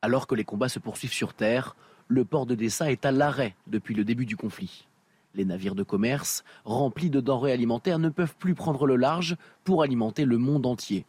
Alors 0.00 0.28
que 0.28 0.36
les 0.36 0.44
combats 0.44 0.68
se 0.68 0.78
poursuivent 0.78 1.12
sur 1.12 1.34
terre, 1.34 1.74
le 2.06 2.24
port 2.24 2.46
d'Odessa 2.46 2.92
est 2.92 3.04
à 3.04 3.10
l'arrêt 3.10 3.56
depuis 3.66 3.96
le 3.96 4.04
début 4.04 4.26
du 4.26 4.36
conflit. 4.36 4.86
Les 5.34 5.44
navires 5.44 5.74
de 5.74 5.82
commerce, 5.82 6.44
remplis 6.64 7.10
de 7.10 7.18
denrées 7.18 7.50
alimentaires, 7.50 7.98
ne 7.98 8.10
peuvent 8.10 8.36
plus 8.36 8.54
prendre 8.54 8.86
le 8.86 8.94
large 8.94 9.36
pour 9.64 9.82
alimenter 9.82 10.24
le 10.24 10.38
monde 10.38 10.66
entier. 10.66 11.04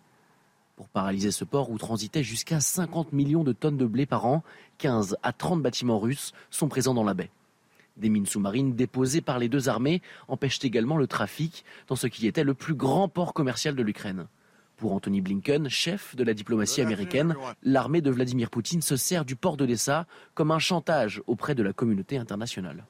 Pour 0.75 0.89
paralyser 0.89 1.31
ce 1.31 1.45
port 1.45 1.69
où 1.69 1.77
transitaient 1.77 2.23
jusqu'à 2.23 2.59
50 2.59 3.13
millions 3.13 3.45
de 3.45 3.53
tonnes 3.53 3.77
de 3.77 3.85
blé 3.85 4.05
par 4.05 4.25
an, 4.25 4.43
15 4.77 5.15
à 5.23 5.31
30 5.31 5.61
bâtiments 5.61 5.99
russes 5.99 6.33
sont 6.49 6.67
présents 6.67 6.93
dans 6.93 7.05
la 7.05 7.13
baie. 7.13 7.29
Des 7.95 8.09
mines 8.09 8.25
sous-marines 8.25 8.75
déposées 8.75 9.21
par 9.21 9.39
les 9.39 9.47
deux 9.47 9.69
armées 9.69 10.01
empêchent 10.27 10.63
également 10.65 10.97
le 10.97 11.07
trafic 11.07 11.63
dans 11.87 11.95
ce 11.95 12.07
qui 12.07 12.27
était 12.27 12.43
le 12.43 12.53
plus 12.53 12.73
grand 12.73 13.07
port 13.07 13.33
commercial 13.33 13.73
de 13.73 13.83
l'Ukraine. 13.83 14.27
Pour 14.75 14.91
Anthony 14.91 15.21
Blinken, 15.21 15.69
chef 15.69 16.13
de 16.17 16.25
la 16.25 16.33
diplomatie 16.33 16.81
américaine, 16.81 17.37
l'armée 17.63 18.01
de 18.01 18.11
Vladimir 18.11 18.49
Poutine 18.49 18.81
se 18.81 18.97
sert 18.97 19.23
du 19.23 19.37
port 19.37 19.55
d'Odessa 19.55 20.05
comme 20.33 20.51
un 20.51 20.59
chantage 20.59 21.21
auprès 21.25 21.55
de 21.55 21.63
la 21.63 21.71
communauté 21.71 22.17
internationale. 22.17 22.85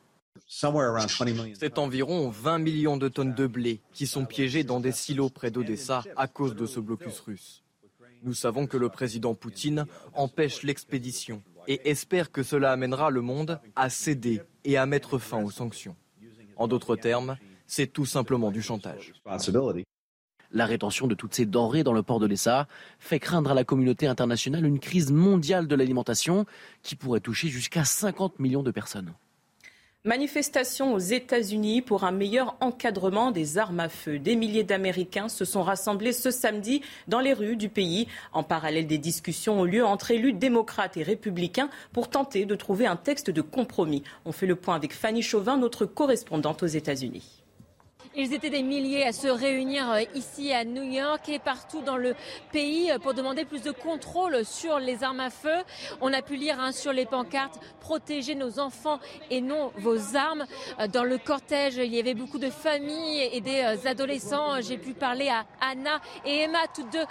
C'est 0.48 1.78
environ 1.78 2.30
20 2.30 2.58
millions 2.58 2.98
de 2.98 3.08
tonnes 3.10 3.36
de 3.36 3.46
blé 3.46 3.82
qui 3.94 4.08
sont 4.08 4.26
piégées 4.26 4.64
dans 4.64 4.80
des 4.80 4.92
silos 4.92 5.30
près 5.30 5.52
d'Odessa 5.52 6.04
à 6.18 6.28
cause 6.28 6.56
de 6.56 6.66
ce 6.66 6.80
blocus 6.80 7.20
russe. 7.20 7.65
Nous 8.26 8.34
savons 8.34 8.66
que 8.66 8.76
le 8.76 8.90
président 8.90 9.36
Poutine 9.36 9.86
empêche 10.14 10.64
l'expédition 10.64 11.44
et 11.68 11.90
espère 11.90 12.32
que 12.32 12.42
cela 12.42 12.72
amènera 12.72 13.12
le 13.12 13.22
monde 13.22 13.60
à 13.76 13.92
céder 13.92 14.42
et 14.64 14.78
à 14.78 14.88
mettre 14.88 15.20
fin 15.20 15.44
aux 15.44 15.52
sanctions. 15.52 15.96
En 16.56 16.68
d'autres 16.68 16.96
termes, 16.96 17.38
c'est 17.68 17.86
tout 17.86 18.06
simplement 18.06 18.50
du 18.50 18.64
chantage. 18.64 19.14
La 20.52 20.66
rétention 20.66 21.06
de 21.06 21.14
toutes 21.14 21.36
ces 21.36 21.46
denrées 21.46 21.84
dans 21.84 21.94
le 21.94 22.02
port 22.02 22.20
de 22.20 22.26
l'Essa 22.26 22.68
fait 22.98 23.20
craindre 23.20 23.52
à 23.52 23.54
la 23.54 23.64
communauté 23.64 24.08
internationale 24.08 24.66
une 24.66 24.80
crise 24.80 25.12
mondiale 25.12 25.68
de 25.68 25.76
l'alimentation 25.76 26.46
qui 26.82 26.96
pourrait 26.96 27.20
toucher 27.20 27.50
jusqu'à 27.50 27.86
50 27.86 28.40
millions 28.40 28.64
de 28.64 28.72
personnes. 28.72 29.14
Manifestation 30.06 30.94
aux 30.94 31.00
États-Unis 31.00 31.82
pour 31.82 32.04
un 32.04 32.12
meilleur 32.12 32.58
encadrement 32.60 33.32
des 33.32 33.58
armes 33.58 33.80
à 33.80 33.90
feu. 33.90 34.20
Des 34.20 34.36
milliers 34.36 34.64
d'Américains 34.64 35.30
se 35.30 35.46
sont 35.46 35.64
rassemblés 35.64 36.14
ce 36.14 36.30
samedi 36.30 36.84
dans 37.08 37.20
les 37.20 37.34
rues 37.34 37.56
du 37.56 37.70
pays. 37.70 38.08
En 38.32 38.44
parallèle, 38.44 38.86
des 38.86 39.00
discussions 39.00 39.62
ont 39.62 39.64
lieu 39.64 39.84
entre 39.84 40.12
élus 40.12 40.34
démocrates 40.34 40.96
et 40.96 41.02
républicains 41.02 41.72
pour 41.92 42.08
tenter 42.08 42.46
de 42.46 42.54
trouver 42.54 42.86
un 42.86 42.98
texte 42.98 43.32
de 43.32 43.42
compromis. 43.42 44.04
On 44.26 44.32
fait 44.32 44.46
le 44.46 44.56
point 44.56 44.76
avec 44.76 44.94
Fanny 44.94 45.24
Chauvin, 45.24 45.58
notre 45.58 45.88
correspondante 45.88 46.62
aux 46.62 46.68
États-Unis. 46.68 47.42
Ils 48.18 48.34
étaient 48.34 48.50
des 48.50 48.64
milliers 48.64 49.06
à 49.06 49.12
se 49.12 49.28
réunir 49.28 49.92
euh, 49.92 50.02
ici 50.14 50.54
à 50.54 50.64
New 50.64 50.84
York 50.84 51.28
et 51.28 51.38
partout 51.38 51.82
dans 51.82 51.98
le 51.98 52.16
pays 52.54 52.90
euh, 52.90 52.98
pour 52.98 53.14
demander 53.14 53.44
plus 53.44 53.62
de 53.62 53.72
contrôle 53.72 54.46
sur 54.46 54.80
les 54.80 55.04
armes 55.04 55.20
à 55.20 55.30
feu. 55.30 55.58
On 56.00 56.14
a 56.14 56.22
pu 56.22 56.38
lire 56.38 56.58
hein, 56.58 56.72
sur 56.72 56.94
les 56.94 57.06
pancartes 57.06 57.60
protéger 57.82 58.34
nos 58.34 58.58
enfants 58.60 59.00
et 59.30 59.42
non 59.42 59.72
vos 59.78 60.16
armes. 60.16 60.46
Euh, 60.80 60.88
dans 60.88 61.04
le 61.04 61.18
cortège, 61.18 61.76
il 61.76 61.94
y 61.94 62.00
avait 62.00 62.14
beaucoup 62.14 62.40
de 62.40 62.50
familles 62.50 63.30
et 63.34 63.42
des 63.42 63.86
adolescents. 63.86 64.62
J'ai 64.62 64.78
pu 64.78 64.94
parler 64.94 65.28
à 65.28 65.46
Anna 65.60 66.00
et 66.26 66.44
Emma, 66.44 66.60
toutes 66.74 66.92
deux 66.92 67.06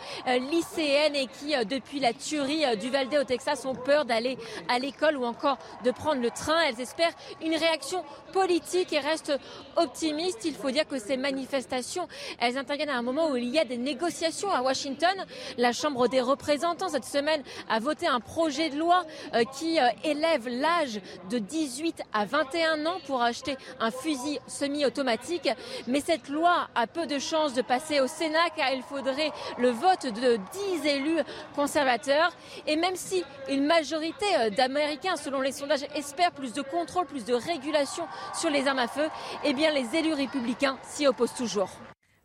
lycéennes 0.50 1.16
et 1.16 1.26
qui, 1.26 1.54
depuis 1.66 2.00
la 2.00 2.12
tuerie 2.14 2.64
du 2.78 2.88
Valdez 2.88 3.18
au 3.18 3.24
Texas, 3.24 3.66
ont 3.66 3.74
peur 3.74 4.04
d'aller 4.04 4.38
à 4.68 4.78
l'école 4.78 5.16
ou 5.18 5.24
encore 5.24 5.58
de 5.84 5.90
prendre 5.90 6.22
le 6.22 6.30
train. 6.30 6.58
Elles 6.66 6.80
espèrent 6.80 7.14
une 7.42 7.54
réaction 7.54 8.04
politique 8.32 8.92
et 8.92 9.00
restent 9.00 9.38
optimistes. 9.76 10.44
Il 10.44 10.54
faut 10.54 10.70
dire 10.70 10.86
que 10.88 10.93
ces 10.98 11.16
manifestations, 11.16 12.08
elles 12.40 12.58
interviennent 12.58 12.90
à 12.90 12.96
un 12.96 13.02
moment 13.02 13.30
où 13.30 13.36
il 13.36 13.48
y 13.48 13.58
a 13.58 13.64
des 13.64 13.76
négociations 13.76 14.50
à 14.50 14.62
Washington. 14.62 15.14
La 15.58 15.72
Chambre 15.72 16.08
des 16.08 16.20
représentants, 16.20 16.88
cette 16.88 17.04
semaine, 17.04 17.42
a 17.68 17.78
voté 17.78 18.06
un 18.06 18.20
projet 18.20 18.70
de 18.70 18.78
loi 18.78 19.04
euh, 19.34 19.44
qui 19.58 19.78
euh, 19.78 19.88
élève 20.04 20.48
l'âge 20.48 21.00
de 21.30 21.38
18 21.38 22.02
à 22.12 22.24
21 22.24 22.86
ans 22.86 22.98
pour 23.06 23.22
acheter 23.22 23.56
un 23.80 23.90
fusil 23.90 24.38
semi-automatique. 24.46 25.48
Mais 25.86 26.00
cette 26.00 26.28
loi 26.28 26.68
a 26.74 26.86
peu 26.86 27.06
de 27.06 27.18
chances 27.18 27.54
de 27.54 27.62
passer 27.62 28.00
au 28.00 28.06
Sénat 28.06 28.50
car 28.56 28.72
il 28.72 28.82
faudrait 28.82 29.32
le 29.58 29.70
vote 29.70 30.06
de 30.06 30.38
10 30.82 30.86
élus 30.86 31.20
conservateurs. 31.54 32.32
Et 32.66 32.76
même 32.76 32.96
si 32.96 33.24
une 33.48 33.66
majorité 33.66 34.26
euh, 34.38 34.50
d'Américains, 34.50 35.16
selon 35.16 35.40
les 35.40 35.52
sondages, 35.52 35.84
espèrent 35.94 36.32
plus 36.32 36.52
de 36.52 36.62
contrôle, 36.62 37.06
plus 37.06 37.24
de 37.24 37.34
régulation 37.34 38.06
sur 38.38 38.50
les 38.50 38.66
armes 38.66 38.78
à 38.78 38.88
feu, 38.88 39.08
eh 39.44 39.52
bien 39.52 39.70
les 39.70 39.96
élus 39.96 40.14
républicains 40.14 40.78
s'y 40.86 41.06
oppose 41.06 41.34
toujours. 41.34 41.70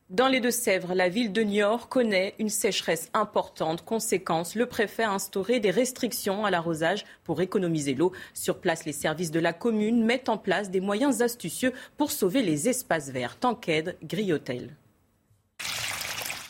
Dans 0.09 0.27
les 0.27 0.39
Deux-Sèvres, 0.39 0.95
la 0.95 1.07
ville 1.07 1.31
de 1.31 1.43
Niort 1.43 1.87
connaît 1.87 2.33
une 2.39 2.49
sécheresse 2.49 3.11
importante. 3.13 3.85
Conséquence, 3.85 4.55
le 4.55 4.65
préfet 4.65 5.03
a 5.03 5.11
instauré 5.11 5.59
des 5.59 5.69
restrictions 5.69 6.45
à 6.45 6.49
l'arrosage 6.49 7.05
pour 7.23 7.41
économiser 7.41 7.93
l'eau. 7.93 8.11
Sur 8.33 8.57
place, 8.57 8.85
les 8.85 8.91
services 8.91 9.29
de 9.29 9.39
la 9.39 9.53
commune 9.53 10.03
mettent 10.03 10.29
en 10.29 10.39
place 10.39 10.71
des 10.71 10.79
moyens 10.79 11.21
astucieux 11.21 11.73
pour 11.97 12.11
sauver 12.11 12.41
les 12.41 12.67
espaces 12.67 13.11
verts. 13.11 13.37
Tanqued, 13.37 13.97
Griotel. 14.03 14.75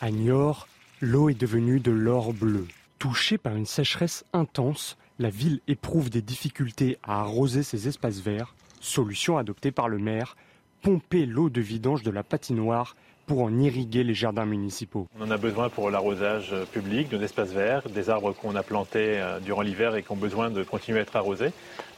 À 0.00 0.10
Niort, 0.10 0.66
l'eau 1.02 1.28
est 1.28 1.38
devenue 1.38 1.80
de 1.80 1.90
l'or 1.90 2.32
bleu. 2.32 2.66
Touchée 2.98 3.36
par 3.36 3.56
une 3.56 3.66
sécheresse 3.66 4.24
intense, 4.32 4.96
la 5.18 5.28
ville 5.28 5.60
éprouve 5.68 6.08
des 6.08 6.22
difficultés 6.22 6.96
à 7.02 7.20
arroser 7.20 7.62
ses 7.62 7.88
espaces 7.88 8.20
verts. 8.20 8.54
Solution 8.80 9.36
adoptée 9.36 9.70
par 9.70 9.88
le 9.88 9.98
maire 9.98 10.34
pomper 10.82 11.26
l'eau 11.26 11.50
de 11.50 11.60
vidange 11.60 12.02
de 12.02 12.10
la 12.10 12.22
patinoire 12.22 12.96
pour 13.26 13.42
en 13.42 13.58
irriguer 13.60 14.02
les 14.02 14.14
jardins 14.14 14.44
municipaux. 14.44 15.06
On 15.20 15.24
en 15.24 15.30
a 15.30 15.36
besoin 15.36 15.68
pour 15.68 15.88
l'arrosage 15.90 16.52
public, 16.72 17.08
de 17.08 17.22
espaces 17.22 17.52
verts, 17.52 17.88
des 17.88 18.10
arbres 18.10 18.32
qu'on 18.32 18.56
a 18.56 18.64
plantés 18.64 19.20
euh, 19.20 19.38
durant 19.38 19.62
l'hiver 19.62 19.94
et 19.94 20.02
qui 20.02 20.10
ont 20.10 20.16
besoin 20.16 20.50
de 20.50 20.64
continuer 20.64 20.98
à 20.98 21.02
être 21.02 21.14
arrosés. 21.14 21.52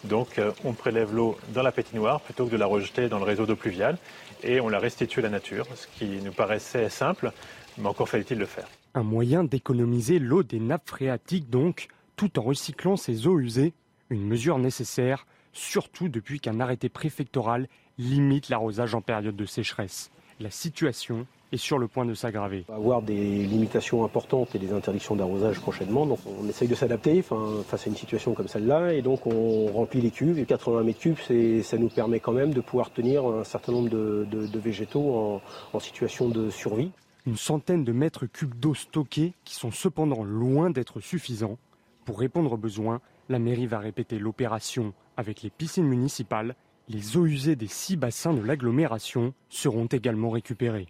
Donc 0.04 0.38
euh, 0.38 0.52
on 0.62 0.74
prélève 0.74 1.14
l'eau 1.14 1.38
dans 1.54 1.62
la 1.62 1.72
patinoire 1.72 2.20
plutôt 2.20 2.44
que 2.44 2.50
de 2.50 2.56
la 2.58 2.66
rejeter 2.66 3.08
dans 3.08 3.18
le 3.18 3.24
réseau 3.24 3.46
d'eau 3.46 3.56
pluviale 3.56 3.96
et 4.42 4.60
on 4.60 4.68
la 4.68 4.78
restitue 4.78 5.20
à 5.20 5.22
la 5.22 5.30
nature, 5.30 5.66
ce 5.74 5.86
qui 5.86 6.20
nous 6.22 6.32
paraissait 6.32 6.90
simple, 6.90 7.32
mais 7.78 7.86
encore 7.86 8.10
fallait-il 8.10 8.38
le 8.38 8.44
faire. 8.44 8.68
Un 8.94 9.02
moyen 9.02 9.42
d'économiser 9.42 10.18
l'eau 10.18 10.42
des 10.42 10.60
nappes 10.60 10.88
phréatiques 10.88 11.48
donc, 11.48 11.88
tout 12.16 12.38
en 12.38 12.42
recyclant 12.42 12.98
ces 12.98 13.26
eaux 13.26 13.38
usées, 13.38 13.72
une 14.10 14.26
mesure 14.26 14.58
nécessaire, 14.58 15.26
surtout 15.54 16.10
depuis 16.10 16.40
qu'un 16.40 16.60
arrêté 16.60 16.90
préfectoral 16.90 17.68
limite 17.98 18.48
l'arrosage 18.48 18.94
en 18.94 19.00
période 19.00 19.36
de 19.36 19.46
sécheresse. 19.46 20.10
La 20.40 20.50
situation 20.50 21.26
est 21.52 21.58
sur 21.58 21.78
le 21.78 21.86
point 21.86 22.06
de 22.06 22.14
s'aggraver. 22.14 22.64
On 22.68 22.72
va 22.72 22.78
avoir 22.78 23.02
des 23.02 23.44
limitations 23.44 24.04
importantes 24.04 24.54
et 24.54 24.58
des 24.58 24.72
interdictions 24.72 25.14
d'arrosage 25.14 25.60
prochainement. 25.60 26.06
Donc 26.06 26.18
on 26.26 26.48
essaye 26.48 26.66
de 26.66 26.74
s'adapter 26.74 27.22
face 27.22 27.86
à 27.86 27.90
une 27.90 27.96
situation 27.96 28.34
comme 28.34 28.48
celle-là. 28.48 28.94
Et 28.94 29.02
donc 29.02 29.26
on 29.26 29.66
remplit 29.66 30.00
les 30.00 30.10
cuves. 30.10 30.38
Et 30.38 30.46
80 30.46 30.82
mètres 30.82 30.98
cubes, 30.98 31.62
ça 31.62 31.76
nous 31.76 31.88
permet 31.88 32.20
quand 32.20 32.32
même 32.32 32.52
de 32.54 32.60
pouvoir 32.60 32.90
tenir 32.90 33.26
un 33.26 33.44
certain 33.44 33.72
nombre 33.72 33.90
de, 33.90 34.58
végétaux 34.58 35.14
en, 35.14 35.42
en 35.72 35.80
situation 35.80 36.28
de 36.28 36.50
survie. 36.50 36.90
Une 37.26 37.36
centaine 37.36 37.84
de 37.84 37.92
mètres 37.92 38.26
cubes 38.26 38.58
d'eau 38.58 38.74
stockés 38.74 39.34
qui 39.44 39.54
sont 39.54 39.70
cependant 39.70 40.24
loin 40.24 40.70
d'être 40.70 41.00
suffisants. 41.00 41.58
Pour 42.04 42.18
répondre 42.18 42.52
aux 42.52 42.56
besoins, 42.56 43.00
la 43.28 43.38
mairie 43.38 43.66
va 43.66 43.78
répéter 43.78 44.18
l'opération 44.18 44.92
avec 45.16 45.42
les 45.42 45.50
piscines 45.50 45.86
municipales 45.86 46.56
les 46.88 47.16
eaux 47.16 47.26
usées 47.26 47.56
des 47.56 47.68
six 47.68 47.96
bassins 47.96 48.34
de 48.34 48.42
l'agglomération 48.42 49.34
seront 49.48 49.86
également 49.86 50.30
récupérées. 50.30 50.88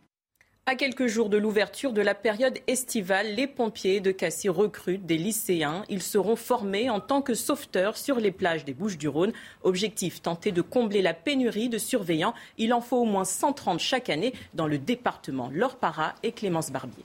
À 0.65 0.77
quelques 0.77 1.09
jours 1.09 1.29
de 1.29 1.39
l'ouverture 1.39 1.93
de 1.93 2.01
la 2.01 2.15
période 2.15 2.57
estivale, 2.69 3.35
les 3.35 3.49
pompiers 3.49 4.01
de 4.01 4.13
Cassis 4.13 4.49
recrutent 4.49 5.05
des 5.05 5.17
lycéens. 5.17 5.83
Ils 5.89 6.03
seront 6.03 6.37
formés 6.37 6.89
en 6.89 7.01
tant 7.01 7.21
que 7.21 7.35
sauveteurs 7.35 7.97
sur 7.97 8.21
les 8.21 8.31
plages 8.31 8.65
des 8.65 8.73
Bouches-du-Rhône. 8.73 9.33
Objectif 9.65 10.23
tenter 10.23 10.53
de 10.53 10.63
combler 10.63 11.03
la 11.03 11.15
pénurie 11.15 11.69
de 11.69 11.79
surveillants. 11.79 12.35
Il 12.59 12.73
en 12.73 12.81
faut 12.81 12.99
au 12.99 13.05
moins 13.05 13.25
130 13.25 13.81
chaque 13.81 14.09
année 14.09 14.35
dans 14.55 14.69
le 14.69 14.79
département. 14.79 15.51
Laure 15.53 15.77
Para 15.77 16.15
et 16.23 16.31
Clémence 16.31 16.71
Barbier. 16.71 17.05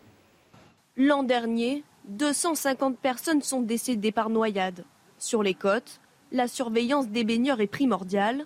L'an 0.95 1.23
dernier, 1.23 1.83
250 2.09 2.99
personnes 2.99 3.41
sont 3.41 3.61
décédées 3.61 4.11
par 4.11 4.29
noyade. 4.29 4.85
Sur 5.17 5.41
les 5.41 5.55
côtes, 5.55 5.99
la 6.31 6.47
surveillance 6.47 7.07
des 7.07 7.23
baigneurs 7.23 7.59
est 7.59 7.67
primordiale. 7.67 8.45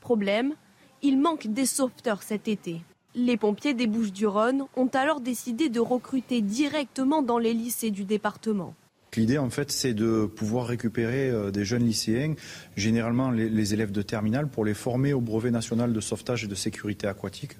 Problème, 0.00 0.54
il 1.02 1.18
manque 1.18 1.46
des 1.46 1.66
sauveteurs 1.66 2.22
cet 2.22 2.48
été. 2.48 2.80
Les 3.14 3.36
pompiers 3.36 3.74
des 3.74 3.86
Bouches-du-Rhône 3.86 4.64
ont 4.76 4.90
alors 4.94 5.20
décidé 5.20 5.68
de 5.68 5.80
recruter 5.80 6.40
directement 6.40 7.22
dans 7.22 7.38
les 7.38 7.54
lycées 7.54 7.90
du 7.90 8.04
département. 8.04 8.74
L'idée, 9.16 9.38
en 9.38 9.50
fait, 9.50 9.72
c'est 9.72 9.94
de 9.94 10.26
pouvoir 10.26 10.66
récupérer 10.66 11.28
euh, 11.30 11.50
des 11.50 11.64
jeunes 11.64 11.84
lycéens, 11.84 12.34
généralement 12.76 13.32
les, 13.32 13.74
élèves 13.74 13.90
de 13.90 14.02
terminale, 14.02 14.46
pour 14.46 14.64
les 14.64 14.74
former 14.74 15.12
au 15.12 15.20
brevet 15.20 15.50
national 15.50 15.92
de 15.92 16.00
sauvetage 16.00 16.44
et 16.44 16.46
de 16.46 16.54
sécurité 16.54 17.08
aquatique. 17.08 17.56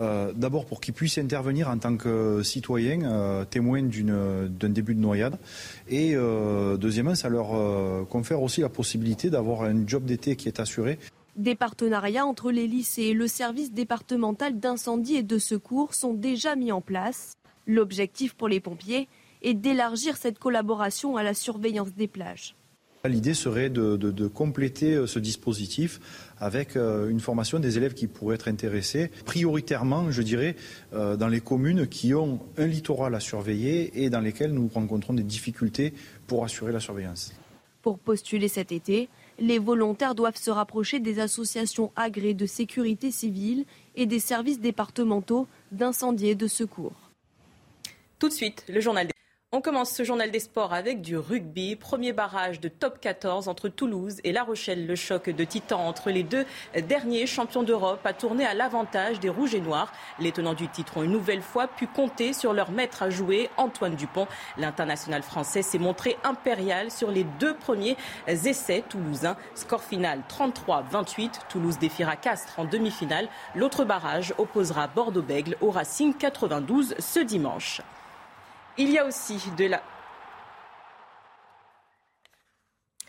Euh, 0.00 0.32
d'abord 0.34 0.64
pour 0.64 0.80
qu'ils 0.80 0.94
puissent 0.94 1.18
intervenir 1.18 1.68
en 1.68 1.76
tant 1.76 1.96
que 1.96 2.42
citoyens, 2.42 3.02
euh, 3.02 3.44
témoins 3.44 3.82
d'un 3.82 4.68
début 4.68 4.94
de 4.94 5.00
noyade. 5.00 5.36
Et 5.88 6.12
euh, 6.14 6.76
deuxièmement, 6.76 7.14
ça 7.14 7.28
leur 7.28 8.08
confère 8.08 8.42
aussi 8.42 8.62
la 8.62 8.68
possibilité 8.68 9.30
d'avoir 9.30 9.62
un 9.62 9.86
job 9.86 10.04
d'été 10.04 10.36
qui 10.36 10.48
est 10.48 10.60
assuré. 10.60 10.98
Des 11.36 11.54
partenariats 11.54 12.26
entre 12.26 12.50
les 12.50 12.66
lycées 12.66 13.04
et 13.04 13.14
le 13.14 13.26
service 13.26 13.72
départemental 13.72 14.60
d'incendie 14.60 15.16
et 15.16 15.22
de 15.22 15.38
secours 15.38 15.94
sont 15.94 16.12
déjà 16.12 16.56
mis 16.56 16.72
en 16.72 16.82
place. 16.82 17.32
L'objectif 17.66 18.34
pour 18.34 18.48
les 18.48 18.60
pompiers 18.60 19.08
est 19.40 19.54
d'élargir 19.54 20.18
cette 20.18 20.38
collaboration 20.38 21.16
à 21.16 21.22
la 21.22 21.32
surveillance 21.32 21.94
des 21.94 22.06
plages. 22.06 22.54
L'idée 23.04 23.34
serait 23.34 23.70
de, 23.70 24.26
compléter 24.28 24.94
euh, 24.94 25.06
ce 25.06 25.18
dispositif 25.18 26.00
avec 26.38 26.76
euh, 26.76 27.08
une 27.08 27.18
formation 27.18 27.58
des 27.58 27.76
élèves 27.76 27.94
qui 27.94 28.06
pourraient 28.06 28.36
être 28.36 28.46
intéressés, 28.46 29.10
prioritairement, 29.24 30.10
je 30.12 30.22
dirais, 30.22 30.54
euh, 30.92 31.16
dans 31.16 31.26
les 31.28 31.40
communes 31.40 31.88
qui 31.88 32.14
ont 32.14 32.40
un 32.58 32.66
littoral 32.66 33.14
à 33.14 33.20
surveiller 33.20 34.04
et 34.04 34.10
dans 34.10 34.20
lesquelles 34.20 34.52
nous 34.52 34.68
rencontrons 34.68 35.14
des 35.14 35.24
difficultés 35.24 35.94
pour 36.28 36.44
assurer 36.44 36.72
la 36.72 36.78
surveillance. 36.78 37.32
Pour 37.80 37.98
postuler 37.98 38.46
cet 38.46 38.70
été, 38.70 39.08
les 39.42 39.58
volontaires 39.58 40.14
doivent 40.14 40.36
se 40.36 40.52
rapprocher 40.52 41.00
des 41.00 41.18
associations 41.18 41.90
agréées 41.96 42.32
de 42.32 42.46
sécurité 42.46 43.10
civile 43.10 43.64
et 43.96 44.06
des 44.06 44.20
services 44.20 44.60
départementaux 44.60 45.48
d'incendie 45.72 46.28
et 46.28 46.36
de 46.36 46.46
secours. 46.46 47.10
Tout 48.20 48.28
de 48.28 48.34
suite, 48.34 48.64
le 48.68 48.80
journal 48.80 49.08
des... 49.08 49.11
On 49.54 49.60
commence 49.60 49.90
ce 49.90 50.02
journal 50.02 50.30
des 50.30 50.40
sports 50.40 50.72
avec 50.72 51.02
du 51.02 51.18
rugby. 51.18 51.76
Premier 51.76 52.14
barrage 52.14 52.58
de 52.58 52.68
top 52.68 52.98
14 53.02 53.48
entre 53.48 53.68
Toulouse 53.68 54.16
et 54.24 54.32
La 54.32 54.44
Rochelle. 54.44 54.86
Le 54.86 54.96
choc 54.96 55.28
de 55.28 55.44
titan 55.44 55.86
entre 55.86 56.08
les 56.08 56.22
deux 56.22 56.46
derniers 56.88 57.26
champions 57.26 57.62
d'Europe 57.62 58.00
a 58.06 58.14
tourné 58.14 58.46
à 58.46 58.54
l'avantage 58.54 59.20
des 59.20 59.28
Rouges 59.28 59.54
et 59.54 59.60
Noirs. 59.60 59.92
Les 60.18 60.32
tenants 60.32 60.54
du 60.54 60.68
titre 60.68 60.96
ont 60.96 61.02
une 61.02 61.10
nouvelle 61.10 61.42
fois 61.42 61.68
pu 61.68 61.86
compter 61.86 62.32
sur 62.32 62.54
leur 62.54 62.70
maître 62.70 63.02
à 63.02 63.10
jouer, 63.10 63.50
Antoine 63.58 63.94
Dupont. 63.94 64.26
L'international 64.56 65.22
français 65.22 65.60
s'est 65.60 65.78
montré 65.78 66.16
impérial 66.24 66.90
sur 66.90 67.10
les 67.10 67.24
deux 67.24 67.52
premiers 67.52 67.98
essais 68.26 68.82
toulousains. 68.88 69.36
Score 69.54 69.84
final 69.84 70.22
33-28. 70.30 71.40
Toulouse 71.50 71.78
défiera 71.78 72.16
Castres 72.16 72.58
en 72.58 72.64
demi-finale. 72.64 73.28
L'autre 73.54 73.84
barrage 73.84 74.32
opposera 74.38 74.86
Bordeaux-Bègle 74.86 75.58
au 75.60 75.70
Racing 75.70 76.14
92 76.14 76.94
ce 76.98 77.20
dimanche. 77.20 77.82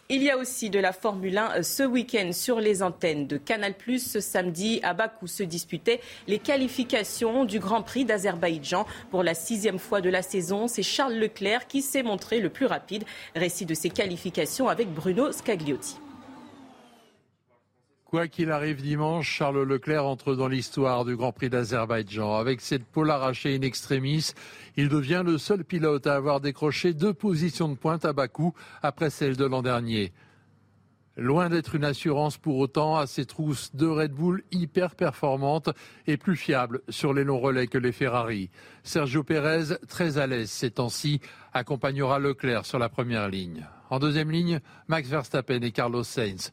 Il 0.09 0.21
y 0.21 0.29
a 0.29 0.37
aussi 0.37 0.69
de 0.69 0.79
la 0.79 0.91
Formule 0.91 1.37
1 1.37 1.51
euh, 1.59 1.63
ce 1.63 1.83
week-end 1.83 2.31
sur 2.33 2.59
les 2.59 2.83
antennes 2.83 3.25
de 3.25 3.37
Canal+. 3.37 3.73
Ce 3.97 4.19
samedi, 4.19 4.81
à 4.83 4.93
Bakou 4.93 5.27
se 5.27 5.43
disputaient 5.43 6.01
les 6.27 6.39
qualifications 6.39 7.45
du 7.45 7.59
Grand 7.59 7.81
Prix 7.81 8.03
d'Azerbaïdjan. 8.03 8.85
Pour 9.09 9.23
la 9.23 9.33
sixième 9.33 9.79
fois 9.79 10.01
de 10.01 10.09
la 10.09 10.21
saison, 10.21 10.67
c'est 10.67 10.83
Charles 10.83 11.15
Leclerc 11.15 11.67
qui 11.67 11.81
s'est 11.81 12.03
montré 12.03 12.41
le 12.41 12.49
plus 12.49 12.65
rapide. 12.65 13.05
Récit 13.33 13.65
de 13.65 13.73
ses 13.73 13.89
qualifications 13.89 14.67
avec 14.67 14.93
Bruno 14.93 15.31
Scagliotti. 15.31 16.02
Quoi 18.13 18.27
qu'il 18.27 18.51
arrive 18.51 18.83
dimanche, 18.83 19.27
Charles 19.27 19.63
Leclerc 19.63 20.05
entre 20.05 20.35
dans 20.35 20.47
l'histoire 20.47 21.03
du 21.03 21.15
Grand 21.15 21.31
Prix 21.31 21.49
d'Azerbaïdjan. 21.49 22.35
Avec 22.35 22.61
cette 22.61 22.85
pole 22.85 23.09
arrachée 23.09 23.55
in 23.55 23.63
extremis, 23.63 24.33
il 24.77 24.87
devient 24.87 25.23
le 25.25 25.39
seul 25.39 25.63
pilote 25.63 26.05
à 26.05 26.13
avoir 26.13 26.39
décroché 26.39 26.93
deux 26.93 27.15
positions 27.15 27.69
de 27.69 27.73
pointe 27.73 28.05
à 28.05 28.13
Bakou 28.13 28.53
après 28.83 29.09
celle 29.09 29.35
de 29.35 29.45
l'an 29.45 29.63
dernier. 29.63 30.13
Loin 31.17 31.49
d'être 31.49 31.73
une 31.73 31.85
assurance 31.85 32.37
pour 32.37 32.57
autant 32.57 32.97
à 32.97 33.07
ces 33.07 33.25
trousses 33.25 33.73
de 33.75 33.87
Red 33.87 34.13
Bull 34.13 34.43
hyper 34.51 34.93
performantes 34.93 35.69
et 36.05 36.17
plus 36.17 36.35
fiables 36.35 36.81
sur 36.89 37.13
les 37.13 37.23
longs 37.23 37.39
relais 37.39 37.65
que 37.65 37.79
les 37.79 37.91
Ferrari. 37.91 38.51
Sergio 38.83 39.23
Pérez, 39.23 39.75
très 39.87 40.19
à 40.19 40.27
l'aise 40.27 40.51
ces 40.51 40.69
temps-ci, 40.69 41.19
accompagnera 41.51 42.19
Leclerc 42.19 42.67
sur 42.67 42.77
la 42.77 42.89
première 42.89 43.27
ligne. 43.27 43.67
En 43.91 43.99
deuxième 43.99 44.31
ligne, 44.31 44.59
Max 44.87 45.07
Verstappen 45.07 45.61
et 45.61 45.71
Carlos 45.71 46.03
Sainz. 46.03 46.51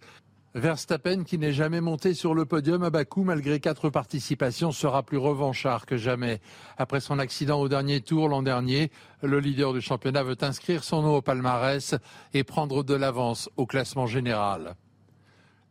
Verstappen, 0.55 1.23
qui 1.23 1.39
n'est 1.39 1.53
jamais 1.53 1.81
monté 1.81 2.13
sur 2.13 2.35
le 2.35 2.45
podium 2.45 2.83
à 2.83 2.91
Bakou 2.91 3.23
malgré 3.23 3.61
quatre 3.61 3.89
participations, 3.89 4.73
sera 4.73 5.05
plus 5.05 5.17
revanchard 5.17 5.87
que 5.87 5.97
jamais. 5.97 6.41
Après 6.77 6.99
son 6.99 7.21
accident 7.21 7.61
au 7.61 7.69
dernier 7.69 8.01
tour 8.01 8.29
l'an 8.29 8.43
dernier, 8.43 8.91
le 9.23 9.39
leader 9.39 9.73
du 9.73 9.81
championnat 9.81 10.25
veut 10.25 10.37
inscrire 10.41 10.83
son 10.83 11.03
nom 11.03 11.15
au 11.15 11.23
palmarès 11.23 11.95
et 12.35 12.43
prendre 12.43 12.83
de 12.83 12.95
l'avance 12.95 13.49
au 13.57 13.65
classement 13.65 14.07
général. 14.07 14.75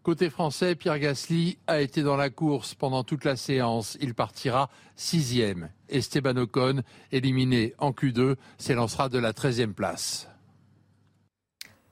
Côté 0.02 0.30
français, 0.30 0.76
Pierre 0.76 1.00
Gasly 1.00 1.58
a 1.68 1.82
été 1.82 2.02
dans 2.02 2.16
la 2.16 2.30
course 2.30 2.74
pendant 2.74 3.04
toute 3.04 3.26
la 3.26 3.36
séance. 3.36 3.98
Il 4.00 4.14
partira 4.14 4.70
sixième. 4.96 5.70
Esteban 5.90 6.38
Ocon, 6.38 6.84
éliminé 7.12 7.74
en 7.80 7.92
Q2, 7.92 8.38
s'élancera 8.58 9.10
de 9.10 9.20
la 9.20 9.34
treizième 9.34 9.74
place. 9.74 10.29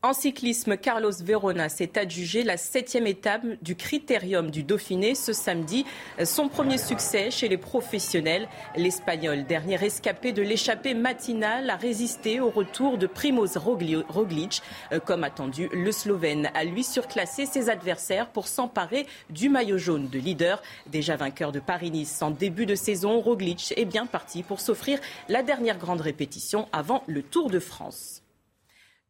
En 0.04 0.14
cyclisme, 0.14 0.78
Carlos 0.78 1.12
Verona 1.24 1.70
s'est 1.70 1.98
adjugé 1.98 2.44
la 2.44 2.56
septième 2.56 3.08
étape 3.08 3.42
du 3.64 3.76
Critérium 3.76 4.52
du 4.52 4.62
Dauphiné 4.62 5.16
ce 5.16 5.34
samedi. 5.34 5.86
Son 6.24 6.50
premier 6.50 6.78
succès 6.78 7.32
chez 7.32 7.48
les 7.48 7.58
professionnels. 7.58 8.48
L'Espagnol, 8.76 9.46
dernier 9.46 9.76
rescapé 9.76 10.34
de 10.34 10.44
l'échappée 10.44 10.94
matinale, 10.94 11.72
a 11.72 11.76
résisté 11.76 12.40
au 12.40 12.52
retour 12.52 13.00
de 13.00 13.08
Primoz 13.08 13.58
Roglic. 13.58 14.62
Comme 15.04 15.24
attendu, 15.24 15.68
le 15.74 15.92
Slovène 15.92 16.52
a 16.54 16.64
lui 16.64 16.84
surclassé 16.84 17.48
ses 17.48 17.72
adversaires 17.72 18.30
pour 18.30 18.48
s'emparer 18.48 19.08
du 19.32 19.50
maillot 19.50 19.80
jaune 19.80 20.10
de 20.10 20.20
leader. 20.20 20.62
Déjà 20.86 21.16
vainqueur 21.16 21.52
de 21.52 21.60
Paris-Nice 21.60 22.22
en 22.22 22.30
début 22.30 22.68
de 22.68 22.76
saison, 22.76 23.20
Roglic 23.20 23.74
est 23.76 23.86
bien 23.86 24.06
parti 24.06 24.44
pour 24.44 24.62
s'offrir 24.62 25.00
la 25.28 25.42
dernière 25.42 25.80
grande 25.80 26.02
répétition 26.02 26.68
avant 26.72 27.04
le 27.08 27.24
Tour 27.24 27.50
de 27.50 27.60
France. 27.60 28.22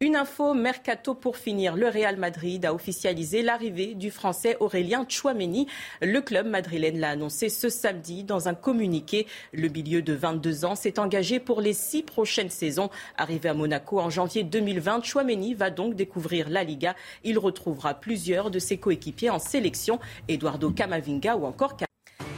Une 0.00 0.14
info 0.14 0.54
mercato 0.54 1.12
pour 1.12 1.36
finir. 1.36 1.74
Le 1.74 1.88
Real 1.88 2.16
Madrid 2.16 2.64
a 2.64 2.72
officialisé 2.72 3.42
l'arrivée 3.42 3.96
du 3.96 4.12
Français 4.12 4.56
Aurélien 4.60 5.04
Chouameni. 5.08 5.66
Le 6.00 6.20
club 6.20 6.46
madrilène 6.46 7.00
l'a 7.00 7.10
annoncé 7.10 7.48
ce 7.48 7.68
samedi 7.68 8.22
dans 8.22 8.46
un 8.46 8.54
communiqué. 8.54 9.26
Le 9.52 9.66
milieu 9.66 10.00
de 10.00 10.12
22 10.12 10.64
ans 10.64 10.76
s'est 10.76 11.00
engagé 11.00 11.40
pour 11.40 11.60
les 11.60 11.72
six 11.72 12.04
prochaines 12.04 12.48
saisons. 12.48 12.90
Arrivé 13.16 13.48
à 13.48 13.54
Monaco 13.54 13.98
en 13.98 14.08
janvier 14.08 14.44
2020, 14.44 15.02
Chouameni 15.02 15.54
va 15.54 15.70
donc 15.70 15.96
découvrir 15.96 16.48
la 16.48 16.62
Liga. 16.62 16.94
Il 17.24 17.36
retrouvera 17.36 17.94
plusieurs 17.94 18.52
de 18.52 18.60
ses 18.60 18.76
coéquipiers 18.76 19.30
en 19.30 19.40
sélection, 19.40 19.98
Eduardo 20.28 20.70
Camavinga 20.70 21.34
ou 21.36 21.44
encore 21.44 21.76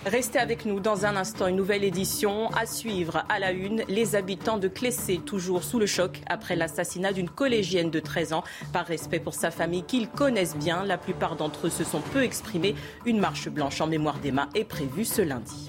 Restez 0.06 0.38
avec 0.38 0.64
nous 0.64 0.80
dans 0.80 1.04
un 1.04 1.14
instant, 1.14 1.46
une 1.46 1.56
nouvelle 1.56 1.84
édition 1.84 2.48
à 2.52 2.64
suivre 2.64 3.22
à 3.28 3.38
la 3.38 3.52
une. 3.52 3.84
Les 3.86 4.16
habitants 4.16 4.56
de 4.56 4.66
Clessé, 4.66 5.18
toujours 5.18 5.62
sous 5.62 5.78
le 5.78 5.84
choc 5.84 6.22
après 6.26 6.56
l'assassinat 6.56 7.12
d'une 7.12 7.28
collégienne 7.28 7.90
de 7.90 8.00
13 8.00 8.32
ans. 8.32 8.42
Par 8.72 8.86
respect 8.86 9.20
pour 9.20 9.34
sa 9.34 9.50
famille 9.50 9.82
qu'ils 9.82 10.08
connaissent 10.08 10.56
bien, 10.56 10.84
la 10.84 10.96
plupart 10.96 11.36
d'entre 11.36 11.66
eux 11.66 11.70
se 11.70 11.84
sont 11.84 12.00
peu 12.00 12.22
exprimés. 12.22 12.74
Une 13.04 13.20
marche 13.20 13.50
blanche 13.50 13.82
en 13.82 13.86
mémoire 13.86 14.18
d'Emma 14.20 14.48
est 14.54 14.64
prévue 14.64 15.04
ce 15.04 15.20
lundi. 15.20 15.68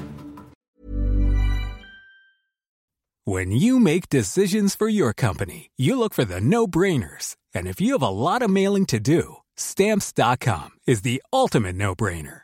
When 3.26 3.52
you 3.52 3.80
make 3.80 4.10
decisions 4.10 4.76
for 4.76 4.90
your 4.90 5.14
company, 5.14 5.70
you 5.78 5.96
look 5.96 6.14
for 6.14 6.26
the 6.26 6.40
no-brainers. 6.40 7.36
And 7.54 7.68
if 7.68 7.82
you 7.82 7.94
have 7.94 8.02
a 8.02 8.10
lot 8.10 8.42
of 8.42 8.50
mailing 8.50 8.86
to 8.88 9.00
do, 9.00 9.42
stamps.com 9.58 10.70
is 10.88 11.02
the 11.02 11.22
ultimate 11.34 11.76
no-brainer. 11.76 12.44